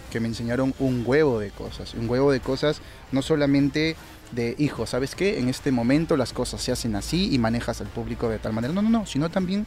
que 0.09 0.19
me 0.19 0.27
enseñaron 0.27 0.73
un 0.79 1.03
huevo 1.05 1.39
de 1.39 1.51
cosas, 1.51 1.93
un 1.93 2.09
huevo 2.09 2.31
de 2.31 2.39
cosas, 2.39 2.81
no 3.11 3.21
solamente 3.21 3.95
de, 4.31 4.55
hijo, 4.57 4.86
¿sabes 4.86 5.15
qué? 5.15 5.39
En 5.39 5.50
este 5.50 5.71
momento 5.71 6.17
las 6.17 6.33
cosas 6.33 6.62
se 6.62 6.71
hacen 6.71 6.95
así 6.95 7.33
y 7.33 7.38
manejas 7.38 7.81
al 7.81 7.88
público 7.88 8.29
de 8.29 8.39
tal 8.39 8.53
manera. 8.53 8.74
No, 8.74 8.81
no, 8.81 8.89
no, 8.89 9.05
sino 9.05 9.29
también 9.29 9.65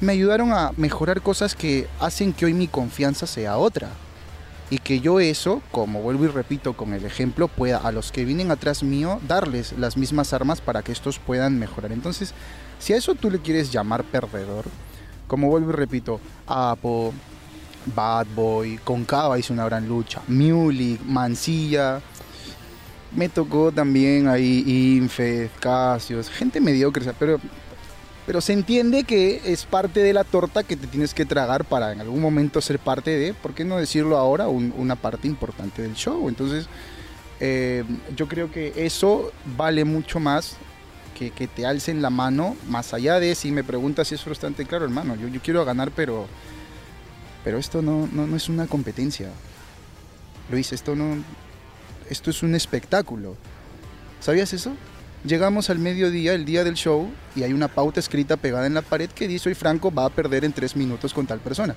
me 0.00 0.12
ayudaron 0.12 0.52
a 0.52 0.72
mejorar 0.76 1.22
cosas 1.22 1.54
que 1.54 1.88
hacen 2.00 2.32
que 2.32 2.46
hoy 2.46 2.54
mi 2.54 2.68
confianza 2.68 3.26
sea 3.26 3.58
otra. 3.58 3.88
Y 4.70 4.78
que 4.78 5.00
yo 5.00 5.20
eso, 5.20 5.62
como 5.70 6.00
vuelvo 6.00 6.24
y 6.24 6.28
repito 6.28 6.72
con 6.72 6.94
el 6.94 7.04
ejemplo, 7.04 7.48
pueda 7.48 7.78
a 7.78 7.92
los 7.92 8.10
que 8.10 8.24
vienen 8.24 8.50
atrás 8.50 8.82
mío 8.82 9.20
darles 9.28 9.74
las 9.78 9.96
mismas 9.96 10.32
armas 10.32 10.60
para 10.60 10.82
que 10.82 10.90
estos 10.90 11.18
puedan 11.18 11.58
mejorar. 11.58 11.92
Entonces, 11.92 12.32
si 12.78 12.92
a 12.92 12.96
eso 12.96 13.14
tú 13.14 13.30
le 13.30 13.40
quieres 13.40 13.70
llamar 13.70 14.04
perdedor, 14.04 14.64
como 15.26 15.48
vuelvo 15.48 15.70
y 15.70 15.74
repito, 15.74 16.18
Apo, 16.46 17.12
Bad 17.94 18.26
Boy, 18.34 18.78
Concava 18.82 19.38
hizo 19.38 19.52
una 19.52 19.66
gran 19.66 19.86
lucha, 19.86 20.22
Muley, 20.28 20.98
Mancilla, 21.04 22.00
me 23.14 23.28
tocó 23.28 23.72
también 23.72 24.28
ahí 24.28 24.96
Infed, 24.96 25.48
Casios, 25.60 26.28
gente 26.28 26.60
mediocre, 26.60 27.04
pero 27.18 27.38
pero 28.26 28.40
se 28.40 28.54
entiende 28.54 29.04
que 29.04 29.42
es 29.44 29.66
parte 29.66 30.00
de 30.00 30.12
la 30.12 30.24
torta 30.24 30.62
que 30.62 30.76
te 30.76 30.86
tienes 30.86 31.12
que 31.12 31.26
tragar 31.26 31.64
para 31.64 31.92
en 31.92 32.00
algún 32.00 32.20
momento 32.20 32.60
ser 32.60 32.78
parte 32.78 33.10
de, 33.10 33.34
¿por 33.34 33.52
qué 33.54 33.64
no 33.64 33.76
decirlo 33.76 34.16
ahora? 34.16 34.48
una 34.48 34.96
parte 34.96 35.28
importante 35.28 35.82
del 35.82 35.94
show. 35.94 36.28
Entonces, 36.28 36.66
eh, 37.40 37.84
yo 38.16 38.26
creo 38.26 38.50
que 38.50 38.72
eso 38.76 39.30
vale 39.56 39.84
mucho 39.84 40.20
más 40.20 40.56
que, 41.18 41.32
que 41.32 41.46
te 41.46 41.66
alcen 41.66 42.00
la 42.00 42.08
mano, 42.08 42.56
más 42.66 42.94
allá 42.94 43.20
de 43.20 43.34
si 43.34 43.50
me 43.50 43.62
preguntas 43.62 44.08
si 44.08 44.14
es 44.14 44.22
frustrante, 44.22 44.64
claro, 44.64 44.86
hermano, 44.86 45.16
yo, 45.16 45.28
quiero 45.42 45.64
ganar, 45.64 45.90
pero, 45.90 46.26
pero 47.44 47.58
esto 47.58 47.82
no, 47.82 48.08
no 48.10 48.34
es 48.36 48.48
una 48.48 48.66
competencia. 48.66 49.28
Luis, 50.50 50.72
esto 50.72 50.96
no, 50.96 51.16
esto 52.10 52.30
es 52.30 52.42
un 52.42 52.54
espectáculo. 52.54 53.36
¿Sabías 54.20 54.52
eso? 54.52 54.72
Llegamos 55.24 55.70
al 55.70 55.78
mediodía, 55.78 56.34
el 56.34 56.44
día 56.44 56.64
del 56.64 56.74
show, 56.74 57.08
y 57.34 57.44
hay 57.44 57.52
una 57.52 57.68
pauta 57.68 58.00
escrita 58.00 58.36
pegada 58.36 58.66
en 58.66 58.74
la 58.74 58.82
pared 58.82 59.08
que 59.08 59.26
dice 59.26 59.48
hoy 59.48 59.54
Franco 59.54 59.92
va 59.92 60.04
a 60.04 60.10
perder 60.10 60.44
en 60.44 60.52
tres 60.52 60.76
minutos 60.76 61.14
con 61.14 61.26
tal 61.26 61.40
persona. 61.40 61.74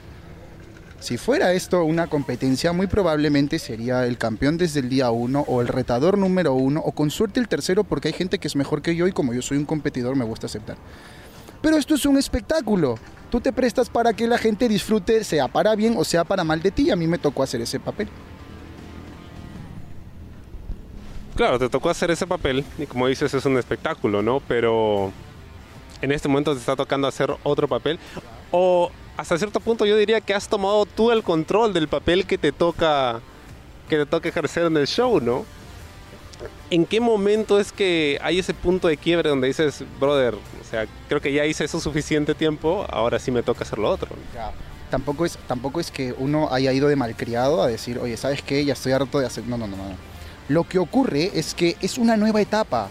Si 1.00 1.18
fuera 1.18 1.54
esto 1.54 1.84
una 1.84 2.08
competencia, 2.08 2.74
muy 2.74 2.88
probablemente 2.88 3.60
sería 3.60 4.06
el 4.06 4.18
campeón 4.18 4.58
desde 4.58 4.80
el 4.80 4.90
día 4.90 5.12
uno 5.12 5.46
o 5.48 5.62
el 5.62 5.68
retador 5.68 6.18
número 6.18 6.56
uno 6.56 6.82
o 6.84 6.92
con 6.92 7.12
suerte 7.12 7.40
el 7.40 7.48
tercero 7.48 7.84
porque 7.84 8.08
hay 8.08 8.14
gente 8.14 8.40
que 8.40 8.48
es 8.48 8.56
mejor 8.56 8.82
que 8.82 8.96
yo 8.96 9.08
y 9.08 9.12
como 9.12 9.34
yo 9.34 9.42
soy 9.42 9.58
un 9.58 9.66
competidor 9.66 10.16
me 10.16 10.26
gusta 10.26 10.48
aceptar. 10.48 10.76
Pero 11.62 11.78
esto 11.78 11.96
es 11.96 12.06
un 12.06 12.18
espectáculo. 12.18 12.98
Tú 13.30 13.40
te 13.40 13.54
prestas 13.54 13.90
para 13.90 14.14
que 14.14 14.28
la 14.28 14.38
gente 14.38 14.68
disfrute, 14.68 15.24
sea 15.24 15.48
para 15.48 15.76
bien 15.76 15.96
o 15.98 16.04
sea 16.04 16.24
para 16.24 16.44
mal 16.44 16.62
de 16.62 16.72
ti. 16.72 16.90
A 16.90 16.96
mí 16.96 17.08
me 17.08 17.20
tocó 17.20 17.44
hacer 17.44 17.62
ese 17.62 17.80
papel. 17.80 18.10
Claro, 21.38 21.60
te 21.60 21.70
tocó 21.70 21.92
hacer 21.92 22.10
ese 22.10 22.26
papel 22.26 22.66
y 22.80 22.88
como 22.88 23.06
dices 23.06 23.32
es 23.32 23.46
un 23.46 23.60
espectáculo, 23.60 24.24
¿no? 24.24 24.42
Pero 24.48 25.14
en 26.02 26.12
este 26.12 26.28
momento 26.28 26.52
te 26.54 26.60
está 26.60 26.76
tocando 26.76 27.08
hacer 27.08 27.32
otro 27.44 27.68
papel 27.68 28.00
o 28.50 28.90
hasta 29.16 29.38
cierto 29.38 29.60
punto 29.60 29.86
yo 29.86 29.96
diría 29.98 30.20
que 30.20 30.34
has 30.34 30.50
tomado 30.50 30.88
tú 30.88 31.12
el 31.12 31.22
control 31.22 31.74
del 31.74 31.88
papel 31.88 32.26
que 32.26 32.40
te 32.40 32.52
toca 32.52 33.22
que 33.88 33.98
te 33.98 34.08
toca 34.08 34.28
ejercer 34.28 34.66
en 34.66 34.78
el 34.78 34.88
show, 34.88 35.22
¿no? 35.22 35.46
¿En 36.72 36.88
qué 36.88 37.00
momento 37.00 37.60
es 37.60 37.72
que 37.72 38.18
hay 38.24 38.40
ese 38.40 38.56
punto 38.56 38.88
de 38.88 38.98
quiebre 38.98 39.30
donde 39.30 39.48
dices, 39.48 39.84
brother, 40.00 40.34
o 40.34 40.70
sea, 40.70 40.88
creo 41.08 41.22
que 41.22 41.32
ya 41.32 41.46
hice 41.46 41.66
eso 41.66 41.80
suficiente 41.80 42.34
tiempo, 42.34 42.88
ahora 42.90 43.20
sí 43.20 43.30
me 43.30 43.44
toca 43.44 43.64
hacer 43.64 43.78
lo 43.78 43.92
otro? 43.92 44.10
Tampoco 44.90 45.24
es, 45.24 45.38
tampoco 45.48 45.80
es 45.80 45.92
que 45.92 46.16
uno 46.18 46.52
haya 46.52 46.74
ido 46.74 46.88
de 46.88 46.96
malcriado 46.96 47.62
a 47.62 47.68
decir, 47.68 48.00
oye, 48.00 48.18
¿sabes 48.18 48.42
qué? 48.42 48.66
Ya 48.66 48.74
estoy 48.74 48.92
harto 48.92 49.20
de 49.20 49.28
hacer... 49.28 49.46
No, 49.46 49.58
no, 49.58 49.68
no, 49.68 49.78
no. 49.78 50.17
Lo 50.50 50.64
que 50.64 50.80
ocurre 50.80 51.32
es 51.34 51.54
que 51.54 51.76
es 51.82 51.98
una 51.98 52.16
nueva 52.16 52.42
etapa. 52.42 52.90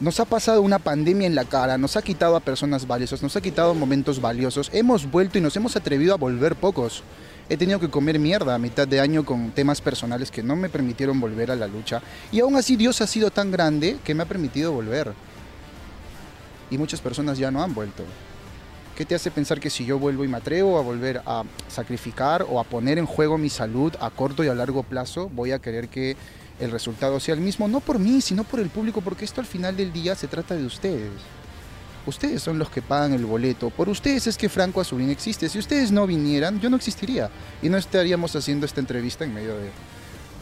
Nos 0.00 0.18
ha 0.18 0.24
pasado 0.24 0.60
una 0.60 0.80
pandemia 0.80 1.26
en 1.26 1.36
la 1.36 1.44
cara, 1.44 1.78
nos 1.78 1.96
ha 1.96 2.02
quitado 2.02 2.34
a 2.34 2.40
personas 2.40 2.86
valiosas, 2.86 3.22
nos 3.22 3.36
ha 3.36 3.40
quitado 3.40 3.74
momentos 3.74 4.20
valiosos. 4.20 4.70
Hemos 4.72 5.08
vuelto 5.08 5.38
y 5.38 5.40
nos 5.40 5.56
hemos 5.56 5.76
atrevido 5.76 6.14
a 6.14 6.18
volver 6.18 6.56
pocos. 6.56 7.04
He 7.48 7.56
tenido 7.56 7.78
que 7.78 7.90
comer 7.90 8.18
mierda 8.18 8.56
a 8.56 8.58
mitad 8.58 8.88
de 8.88 9.00
año 9.00 9.24
con 9.24 9.52
temas 9.52 9.80
personales 9.80 10.32
que 10.32 10.42
no 10.42 10.56
me 10.56 10.68
permitieron 10.68 11.20
volver 11.20 11.52
a 11.52 11.56
la 11.56 11.68
lucha. 11.68 12.02
Y 12.32 12.40
aún 12.40 12.56
así 12.56 12.74
Dios 12.74 13.00
ha 13.02 13.06
sido 13.06 13.30
tan 13.30 13.52
grande 13.52 13.98
que 14.02 14.14
me 14.14 14.24
ha 14.24 14.26
permitido 14.26 14.72
volver. 14.72 15.12
Y 16.70 16.78
muchas 16.78 17.00
personas 17.00 17.38
ya 17.38 17.52
no 17.52 17.62
han 17.62 17.72
vuelto. 17.72 18.02
¿Qué 18.96 19.04
te 19.04 19.14
hace 19.14 19.30
pensar 19.30 19.60
que 19.60 19.70
si 19.70 19.84
yo 19.84 19.98
vuelvo 19.98 20.24
y 20.24 20.28
me 20.28 20.38
atrevo 20.38 20.78
a 20.78 20.82
volver 20.82 21.20
a 21.26 21.44
sacrificar 21.68 22.46
o 22.48 22.60
a 22.60 22.64
poner 22.64 22.98
en 22.98 23.06
juego 23.06 23.38
mi 23.38 23.50
salud 23.50 23.92
a 24.00 24.10
corto 24.10 24.42
y 24.42 24.48
a 24.48 24.54
largo 24.54 24.82
plazo, 24.82 25.28
voy 25.34 25.52
a 25.52 25.58
querer 25.58 25.88
que 25.88 26.16
el 26.60 26.70
resultado 26.70 27.18
sea 27.20 27.34
el 27.34 27.40
mismo, 27.40 27.68
no 27.68 27.80
por 27.80 27.98
mí, 27.98 28.20
sino 28.20 28.44
por 28.44 28.60
el 28.60 28.70
público, 28.70 29.00
porque 29.00 29.24
esto 29.24 29.40
al 29.40 29.46
final 29.46 29.76
del 29.76 29.92
día 29.92 30.14
se 30.14 30.28
trata 30.28 30.54
de 30.54 30.64
ustedes. 30.64 31.10
Ustedes 32.06 32.42
son 32.42 32.58
los 32.58 32.68
que 32.68 32.82
pagan 32.82 33.12
el 33.12 33.24
boleto. 33.24 33.70
Por 33.70 33.88
ustedes 33.88 34.26
es 34.26 34.36
que 34.36 34.48
Franco 34.48 34.80
Azurín 34.80 35.08
existe. 35.08 35.48
Si 35.48 35.58
ustedes 35.58 35.90
no 35.90 36.06
vinieran, 36.06 36.60
yo 36.60 36.68
no 36.68 36.76
existiría. 36.76 37.30
Y 37.62 37.70
no 37.70 37.78
estaríamos 37.78 38.36
haciendo 38.36 38.66
esta 38.66 38.80
entrevista 38.80 39.24
en 39.24 39.32
medio 39.32 39.56
de, 39.56 39.70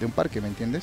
de 0.01 0.07
un 0.07 0.13
parque, 0.13 0.41
¿me 0.41 0.49
entiendes? 0.49 0.83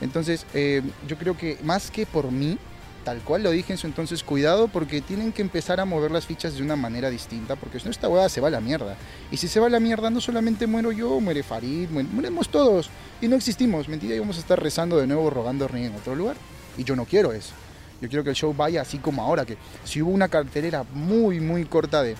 Entonces, 0.00 0.46
eh, 0.54 0.82
yo 1.08 1.16
creo 1.16 1.36
que 1.36 1.58
más 1.64 1.90
que 1.90 2.06
por 2.06 2.30
mí, 2.30 2.58
tal 3.06 3.20
cual 3.20 3.44
lo 3.44 3.52
dije 3.52 3.72
en 3.72 3.78
su 3.78 3.86
entonces, 3.86 4.24
cuidado 4.24 4.66
porque 4.66 5.00
tienen 5.00 5.30
que 5.32 5.40
empezar 5.40 5.78
a 5.78 5.84
mover 5.84 6.10
las 6.10 6.26
fichas 6.26 6.56
de 6.56 6.62
una 6.64 6.74
manera 6.74 7.08
distinta, 7.08 7.54
porque 7.54 7.78
si 7.78 7.84
no 7.84 7.92
esta 7.92 8.08
hueá 8.08 8.28
se 8.28 8.40
va 8.40 8.48
a 8.48 8.50
la 8.50 8.60
mierda. 8.60 8.96
Y 9.30 9.36
si 9.36 9.46
se 9.46 9.60
va 9.60 9.68
a 9.68 9.70
la 9.70 9.78
mierda, 9.78 10.10
no 10.10 10.20
solamente 10.20 10.66
muero 10.66 10.90
yo, 10.90 11.20
muere 11.20 11.44
Farid, 11.44 11.88
muere- 11.88 12.08
mueremos 12.10 12.48
todos. 12.48 12.90
Y 13.20 13.28
no 13.28 13.36
existimos, 13.36 13.88
mentira, 13.88 14.16
y 14.16 14.18
vamos 14.18 14.38
a 14.38 14.40
estar 14.40 14.60
rezando 14.60 14.96
de 14.96 15.06
nuevo, 15.06 15.30
rogando 15.30 15.70
en 15.72 15.94
otro 15.94 16.16
lugar. 16.16 16.34
Y 16.76 16.82
yo 16.82 16.96
no 16.96 17.04
quiero 17.04 17.32
eso. 17.32 17.52
Yo 18.00 18.08
quiero 18.08 18.24
que 18.24 18.30
el 18.30 18.36
show 18.36 18.52
vaya 18.52 18.82
así 18.82 18.98
como 18.98 19.22
ahora, 19.22 19.44
que 19.44 19.56
si 19.84 20.02
hubo 20.02 20.10
una 20.10 20.26
cartelera 20.28 20.84
muy, 20.92 21.38
muy 21.38 21.64
corta 21.64 22.02
de, 22.02 22.16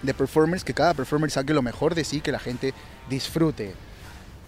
de 0.00 0.14
performers, 0.14 0.62
que 0.62 0.74
cada 0.74 0.94
performer 0.94 1.32
saque 1.32 1.52
lo 1.52 1.60
mejor 1.62 1.96
de 1.96 2.04
sí, 2.04 2.20
que 2.20 2.30
la 2.30 2.38
gente 2.38 2.72
disfrute 3.10 3.74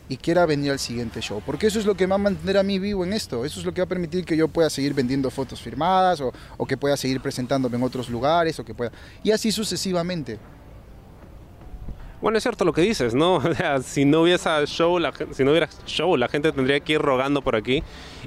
y 0.09 0.17
quiera 0.17 0.47
venir 0.47 0.73
al 0.73 0.79
siguiente 0.79 1.21
show. 1.21 1.43
Porque 1.45 1.67
eso 1.67 1.79
es 1.79 1.87
lo 1.87 1.95
que 1.95 2.07
me 2.07 2.11
va 2.11 2.15
a 2.17 2.19
mantener 2.19 2.59
a 2.59 2.63
mí 2.63 2.79
vivo 2.79 3.05
en 3.05 3.13
esto. 3.13 3.45
Eso 3.45 3.61
es 3.61 3.67
lo 3.67 3.73
que 3.73 3.81
va 3.81 3.85
a 3.87 3.89
permitir 3.89 4.25
que 4.25 4.37
yo 4.37 4.49
pueda 4.49 4.69
seguir 4.71 4.95
vendiendo 4.95 5.31
fotos 5.31 5.61
firmadas 5.61 6.21
o, 6.21 6.67
que 6.67 6.77
pueda 6.77 6.97
seguir 6.97 7.21
presentándome 7.21 7.77
en 7.77 7.83
otros 7.83 8.09
lugares 8.09 8.59
o 8.59 8.65
que 8.65 8.75
pueda... 8.75 8.93
Y 9.23 9.31
así 9.31 9.53
sucesivamente. 9.53 10.39
Bueno, 12.21 12.39
es 12.39 12.45
cierto 12.45 12.65
lo 12.65 12.73
que 12.73 12.83
dices, 12.83 13.15
¿no? 13.15 13.37
O 13.37 13.55
sea, 13.55 13.81
si 13.81 14.05
no 14.05 14.23
hubiese 14.23 14.49
show, 14.67 14.99
si 15.33 15.45
no 15.45 15.51
hubiera 15.51 15.69
show, 15.87 16.17
la 16.17 16.29
gente 16.29 16.53
tendría 16.53 16.81
que 16.81 16.95
ir 16.95 17.01
rogando 17.01 17.43
por 17.43 17.57
aquí. 17.57 17.83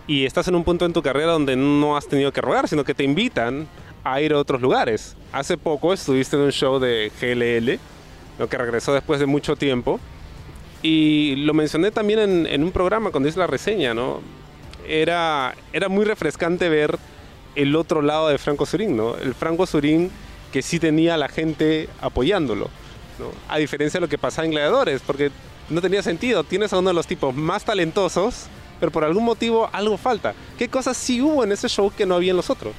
Y 0.07 0.25
estás 0.25 0.47
en 0.47 0.55
un 0.55 0.63
punto 0.63 0.85
en 0.85 0.93
tu 0.93 1.01
carrera 1.01 1.31
donde 1.31 1.55
no 1.55 1.95
has 1.97 2.07
tenido 2.07 2.31
que 2.31 2.41
rogar, 2.41 2.67
sino 2.67 2.83
que 2.83 2.93
te 2.93 3.03
invitan 3.03 3.67
a 4.03 4.21
ir 4.21 4.33
a 4.33 4.37
otros 4.37 4.61
lugares. 4.61 5.15
Hace 5.31 5.57
poco 5.57 5.93
estuviste 5.93 6.35
en 6.35 6.43
un 6.43 6.51
show 6.51 6.79
de 6.79 7.11
GLL, 7.19 7.79
lo 8.39 8.47
que 8.49 8.57
regresó 8.57 8.93
después 8.93 9.19
de 9.19 9.25
mucho 9.25 9.55
tiempo. 9.55 9.99
Y 10.87 11.35
lo 11.37 11.55
mencioné 11.55 11.89
también 11.89 12.19
en, 12.19 12.45
en 12.45 12.63
un 12.63 12.71
programa 12.71 13.09
cuando 13.09 13.27
hice 13.27 13.39
la 13.39 13.47
reseña, 13.47 13.95
¿no? 13.95 14.21
Era, 14.87 15.55
era 15.73 15.89
muy 15.89 16.05
refrescante 16.05 16.69
ver 16.69 16.99
el 17.55 17.75
otro 17.75 18.03
lado 18.03 18.27
de 18.27 18.37
Franco 18.37 18.67
Surín, 18.67 18.95
¿no? 18.95 19.15
El 19.15 19.33
Franco 19.33 19.65
Surín 19.65 20.11
que 20.51 20.61
sí 20.61 20.77
tenía 20.79 21.15
a 21.15 21.17
la 21.17 21.27
gente 21.27 21.89
apoyándolo. 22.01 22.69
¿no? 23.17 23.31
A 23.49 23.57
diferencia 23.57 23.99
de 23.99 24.01
lo 24.05 24.09
que 24.09 24.19
pasaba 24.19 24.45
en 24.45 24.51
Gladiadores, 24.51 25.01
porque 25.01 25.31
no 25.71 25.81
tenía 25.81 26.03
sentido. 26.03 26.43
Tienes 26.43 26.71
a 26.71 26.77
uno 26.77 26.89
de 26.89 26.93
los 26.93 27.07
tipos 27.07 27.33
más 27.33 27.65
talentosos, 27.65 28.45
pero 28.79 28.91
por 28.91 29.05
algún 29.05 29.25
motivo 29.25 29.67
algo 29.73 29.97
falta. 29.97 30.35
¿Qué 30.55 30.69
cosas 30.69 30.97
sí 30.97 31.19
hubo 31.19 31.43
en 31.43 31.51
ese 31.51 31.67
show 31.67 31.91
que 31.97 32.05
no 32.05 32.13
había 32.13 32.29
en 32.29 32.37
los 32.37 32.51
otros? 32.51 32.75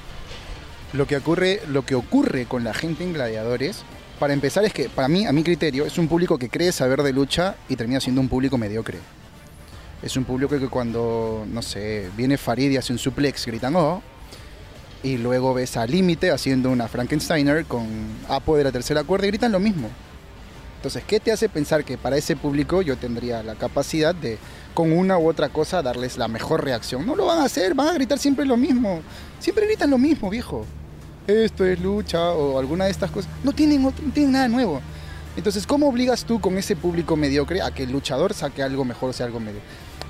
Lo 0.93 1.07
que 1.07 1.17
ocurre, 1.17 1.59
lo 1.67 1.85
que 1.85 1.95
ocurre 1.95 2.45
con 2.45 2.63
la 2.63 2.73
gente 2.73 3.03
en 3.03 3.11
Gladiadores, 3.11 3.83
para 4.19 4.33
empezar 4.33 4.65
es 4.65 4.73
que 4.73 4.89
para 4.89 5.07
mí, 5.07 5.25
a 5.25 5.31
mi 5.31 5.43
criterio, 5.43 5.85
es 5.85 5.97
un 5.97 6.07
público 6.07 6.37
que 6.37 6.49
cree 6.49 6.71
saber 6.71 7.03
de 7.03 7.13
lucha 7.13 7.55
y 7.69 7.75
termina 7.75 7.99
siendo 7.99 8.21
un 8.21 8.27
público 8.27 8.57
mediocre. 8.57 8.99
Es 10.01 10.15
un 10.15 10.25
público 10.25 10.59
que 10.59 10.67
cuando, 10.67 11.45
no 11.47 11.61
sé, 11.61 12.09
viene 12.15 12.37
Farid 12.37 12.71
y 12.71 12.77
hace 12.77 12.93
un 12.93 12.99
suplex, 12.99 13.45
gritan 13.45 13.75
oh, 13.75 14.01
y 15.03 15.17
luego 15.17 15.53
ves 15.53 15.77
a 15.77 15.85
Límite 15.85 16.31
haciendo 16.31 16.69
una 16.69 16.87
Frankensteiner 16.87 17.65
con 17.65 17.87
Apo 18.27 18.57
de 18.57 18.63
la 18.63 18.71
tercera 18.71 19.03
cuerda 19.03 19.27
y 19.27 19.29
gritan 19.29 19.51
lo 19.51 19.59
mismo. 19.59 19.89
Entonces, 20.77 21.03
¿qué 21.07 21.19
te 21.19 21.31
hace 21.31 21.49
pensar 21.49 21.83
que 21.83 21.97
para 21.97 22.17
ese 22.17 22.35
público 22.35 22.81
yo 22.81 22.97
tendría 22.97 23.41
la 23.41 23.55
capacidad 23.55 24.13
de, 24.13 24.37
con 24.73 24.91
una 24.91 25.17
u 25.17 25.27
otra 25.27 25.49
cosa, 25.49 25.81
darles 25.81 26.17
la 26.17 26.27
mejor 26.27 26.63
reacción? 26.63 27.05
No 27.05 27.15
lo 27.15 27.25
van 27.25 27.39
a 27.39 27.45
hacer, 27.45 27.73
van 27.73 27.87
a 27.87 27.93
gritar 27.93 28.19
siempre 28.19 28.45
lo 28.45 28.57
mismo. 28.57 29.01
Siempre 29.39 29.65
gritan 29.65 29.89
lo 29.89 29.97
mismo, 29.97 30.29
viejo. 30.29 30.65
Esto 31.27 31.65
es 31.65 31.79
lucha 31.79 32.31
o 32.31 32.57
alguna 32.57 32.85
de 32.85 32.91
estas 32.91 33.11
cosas. 33.11 33.29
No 33.43 33.51
tienen, 33.53 33.83
no 33.83 33.91
tienen 34.13 34.31
nada 34.31 34.47
nuevo. 34.47 34.81
Entonces, 35.35 35.67
¿cómo 35.67 35.87
obligas 35.89 36.23
tú 36.25 36.39
con 36.39 36.57
ese 36.57 36.75
público 36.75 37.15
mediocre 37.15 37.61
a 37.61 37.71
que 37.71 37.83
el 37.83 37.91
luchador 37.91 38.33
saque 38.33 38.63
algo 38.63 38.83
mejor, 38.85 39.13
sea 39.13 39.25
algo 39.25 39.39
medio? 39.39 39.59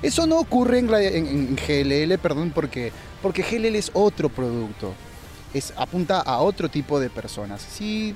Eso 0.00 0.26
no 0.26 0.38
ocurre 0.38 0.78
en, 0.78 0.88
en- 0.94 1.26
en 1.26 1.56
GLL, 1.56 2.18
perdón, 2.18 2.52
porque, 2.54 2.92
porque 3.20 3.42
GLL 3.42 3.74
es 3.76 3.90
otro 3.94 4.28
producto. 4.28 4.94
Es, 5.52 5.72
apunta 5.76 6.20
a 6.20 6.38
otro 6.38 6.68
tipo 6.68 7.00
de 7.00 7.10
personas. 7.10 7.60
Sí, 7.62 8.14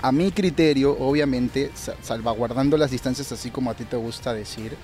a 0.00 0.10
mi 0.10 0.32
criterio, 0.32 0.96
obviamente, 0.98 1.70
sa- 1.74 1.94
salvaguardando 2.02 2.76
las 2.78 2.90
distancias 2.90 3.30
así 3.30 3.50
como 3.50 3.70
a 3.70 3.74
ti 3.74 3.84
te 3.84 3.96
gusta 3.96 4.32
decir, 4.32 4.74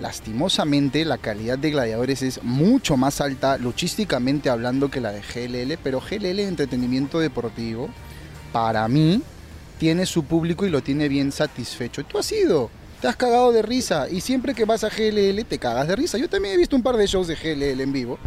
lastimosamente 0.00 1.04
la 1.04 1.18
calidad 1.18 1.58
de 1.58 1.70
gladiadores 1.70 2.22
es 2.22 2.42
mucho 2.42 2.96
más 2.96 3.20
alta 3.20 3.58
luchísticamente 3.58 4.50
hablando 4.50 4.90
que 4.90 5.00
la 5.00 5.12
de 5.12 5.20
GLL, 5.20 5.78
pero 5.82 6.00
GLL 6.00 6.40
entretenimiento 6.40 7.18
deportivo, 7.18 7.88
para 8.52 8.86
mí, 8.88 9.22
tiene 9.78 10.06
su 10.06 10.24
público 10.24 10.66
y 10.66 10.70
lo 10.70 10.82
tiene 10.82 11.08
bien 11.08 11.32
satisfecho. 11.32 12.04
Tú 12.04 12.18
has 12.18 12.30
ido, 12.32 12.70
te 13.00 13.08
has 13.08 13.16
cagado 13.16 13.52
de 13.52 13.62
risa 13.62 14.08
y 14.10 14.20
siempre 14.20 14.54
que 14.54 14.64
vas 14.64 14.84
a 14.84 14.88
GLL 14.88 15.44
te 15.44 15.58
cagas 15.58 15.88
de 15.88 15.96
risa. 15.96 16.18
Yo 16.18 16.28
también 16.28 16.54
he 16.54 16.58
visto 16.58 16.76
un 16.76 16.82
par 16.82 16.96
de 16.96 17.06
shows 17.06 17.28
de 17.28 17.36
GLL 17.36 17.80
en 17.80 17.92
vivo. 17.92 18.18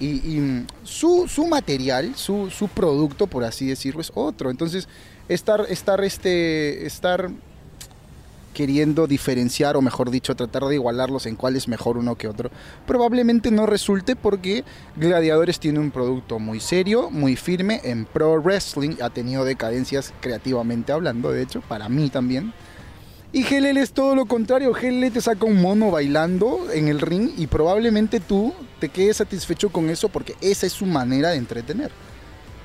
Y, 0.00 0.36
y, 0.36 0.40
mm, 0.40 0.66
su, 0.84 1.26
su 1.28 1.46
material, 1.46 2.14
su, 2.14 2.50
su 2.50 2.68
producto, 2.68 3.26
por 3.26 3.44
así 3.44 3.66
decirlo, 3.66 4.00
es 4.00 4.12
otro. 4.14 4.50
Entonces, 4.50 4.88
estar, 5.28 5.66
estar, 5.68 6.02
este, 6.04 6.86
estar 6.86 7.30
queriendo 8.58 9.06
diferenciar, 9.06 9.76
o 9.76 9.82
mejor 9.82 10.10
dicho, 10.10 10.34
tratar 10.34 10.64
de 10.64 10.74
igualarlos 10.74 11.26
en 11.26 11.36
cuál 11.36 11.54
es 11.54 11.68
mejor 11.68 11.96
uno 11.96 12.16
que 12.16 12.26
otro, 12.26 12.50
probablemente 12.88 13.52
no 13.52 13.66
resulte 13.66 14.16
porque 14.16 14.64
Gladiadores 14.96 15.60
tiene 15.60 15.78
un 15.78 15.92
producto 15.92 16.40
muy 16.40 16.58
serio, 16.58 17.08
muy 17.08 17.36
firme 17.36 17.80
en 17.84 18.04
pro 18.04 18.42
wrestling, 18.42 18.96
ha 19.00 19.10
tenido 19.10 19.44
decadencias 19.44 20.12
creativamente 20.20 20.90
hablando, 20.90 21.30
de 21.30 21.42
hecho, 21.42 21.60
para 21.60 21.88
mí 21.88 22.10
también. 22.10 22.52
Y 23.30 23.44
GLL 23.44 23.76
es 23.76 23.92
todo 23.92 24.16
lo 24.16 24.26
contrario. 24.26 24.72
GLL 24.72 25.12
te 25.12 25.20
saca 25.20 25.44
un 25.44 25.62
mono 25.62 25.92
bailando 25.92 26.66
en 26.74 26.88
el 26.88 27.00
ring 27.00 27.30
y 27.36 27.46
probablemente 27.46 28.18
tú 28.18 28.52
te 28.80 28.88
quedes 28.88 29.18
satisfecho 29.18 29.68
con 29.70 29.88
eso 29.88 30.08
porque 30.08 30.34
esa 30.40 30.66
es 30.66 30.72
su 30.72 30.84
manera 30.84 31.30
de 31.30 31.36
entretener. 31.36 31.92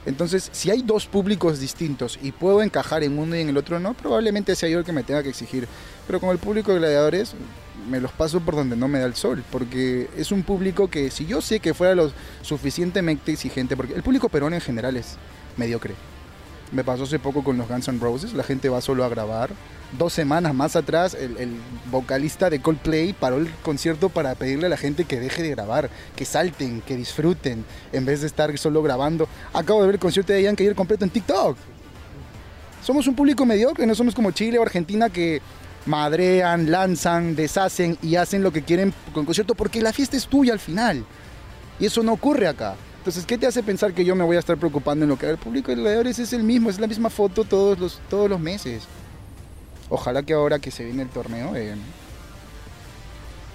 Entonces, 0.06 0.50
si 0.52 0.70
hay 0.70 0.82
dos 0.82 1.06
públicos 1.06 1.60
distintos 1.60 2.20
y 2.22 2.32
puedo 2.32 2.62
encajar 2.62 3.04
en 3.04 3.18
uno 3.18 3.36
y 3.36 3.42
en 3.42 3.50
el 3.50 3.58
otro 3.58 3.80
no, 3.80 3.94
probablemente 3.94 4.56
sea 4.56 4.70
yo 4.70 4.80
el 4.80 4.86
que 4.86 4.92
me 4.92 5.04
tenga 5.04 5.24
que 5.24 5.30
exigir. 5.30 5.68
Pero 6.08 6.20
con 6.20 6.30
el 6.30 6.38
público 6.38 6.72
de 6.72 6.80
gladiadores 6.80 7.36
me 7.90 8.00
los 8.00 8.12
paso 8.12 8.40
por 8.40 8.56
donde 8.56 8.76
no 8.76 8.88
me 8.88 9.00
da 9.00 9.06
el 9.06 9.16
sol, 9.16 9.44
porque 9.52 10.10
es 10.18 10.32
un 10.32 10.44
público 10.44 10.90
que 10.90 11.10
si 11.10 11.26
yo 11.26 11.42
sé 11.42 11.60
que 11.60 11.74
fuera 11.74 11.96
lo 11.96 12.12
suficientemente 12.42 13.32
exigente, 13.32 13.76
porque 13.76 13.94
el 13.94 14.04
público 14.04 14.30
peruano 14.30 14.56
en 14.56 14.62
general 14.62 14.98
es 14.98 15.18
mediocre. 15.58 15.96
Me 16.74 16.84
pasó 16.84 17.04
hace 17.04 17.20
poco 17.20 17.44
con 17.44 17.56
los 17.56 17.68
Guns 17.68 17.88
N' 17.88 18.00
Roses, 18.00 18.34
la 18.34 18.42
gente 18.42 18.68
va 18.68 18.82
solo 18.82 19.06
a 19.06 19.10
grabar. 19.10 19.52
Dos 19.96 20.12
semanas 20.12 20.56
más 20.56 20.76
atrás, 20.76 21.14
el, 21.14 21.60
vocalista 21.92 22.50
de 22.50 22.62
Coldplay 22.62 23.14
paró 23.14 23.38
el 23.38 23.52
concierto 23.62 24.10
para 24.10 24.34
pedirle 24.34 24.66
a 24.66 24.70
la 24.70 24.78
gente 24.78 25.06
que 25.06 25.20
deje 25.20 25.44
de 25.44 25.52
grabar, 25.52 25.92
que 26.16 26.26
salten, 26.26 26.82
que 26.82 26.98
disfruten, 26.98 27.64
en 27.92 28.06
vez 28.06 28.22
de 28.22 28.28
estar 28.28 28.58
solo 28.58 28.82
grabando. 28.82 29.28
Acabo 29.54 29.82
de 29.82 29.86
ver 29.86 29.96
el 29.96 30.02
concierto 30.02 30.34
de 30.34 30.42
Yankee 30.42 30.64
ayer 30.64 30.76
completo 30.76 31.06
en 31.06 31.12
TikTok. 31.12 31.56
Somos 32.84 33.06
un 33.06 33.14
público 33.14 33.46
mediocre, 33.46 33.86
no 33.86 33.94
somos 33.94 34.16
como 34.16 34.32
Chile 34.32 34.58
o 34.58 34.64
Argentina 34.64 35.12
que 35.12 35.44
madrean, 35.86 36.72
lanzan, 36.72 37.36
deshacen 37.36 38.00
y 38.02 38.16
hacen 38.16 38.42
lo 38.42 38.52
que 38.52 38.64
quieren 38.64 38.92
con 39.14 39.26
concierto 39.26 39.54
porque 39.54 39.80
la 39.80 39.94
fiesta 39.94 40.18
es 40.18 40.26
tuya 40.26 40.54
al 40.54 40.60
final. 40.60 41.06
Y 41.80 41.86
eso 41.86 42.02
no 42.02 42.14
ocurre 42.14 42.48
acá. 42.48 42.76
Entonces, 43.04 43.26
¿qué 43.26 43.38
te 43.38 43.46
hace 43.46 43.62
pensar 43.64 43.92
que 43.92 44.06
yo 44.06 44.16
me 44.16 44.24
voy 44.24 44.38
a 44.38 44.40
estar 44.40 44.56
preocupando 44.56 45.04
en 45.04 45.10
lo 45.10 45.18
que 45.18 45.26
haga 45.26 45.34
el 45.34 45.38
público 45.38 45.76
de? 45.76 46.10
Es 46.10 46.32
el 46.32 46.42
mismo, 46.42 46.70
es 46.70 46.80
la 46.80 46.88
misma 46.88 47.10
foto 47.10 47.44
todos 47.44 47.78
los, 47.78 48.00
todos 48.10 48.30
los 48.30 48.40
meses. 48.40 48.84
Ojalá 49.90 50.24
que 50.24 50.32
ahora 50.32 50.58
que 50.58 50.72
se 50.72 50.86
viene 50.86 51.04
el 51.04 51.10
torneo... 51.10 51.54
Eh, 51.54 51.76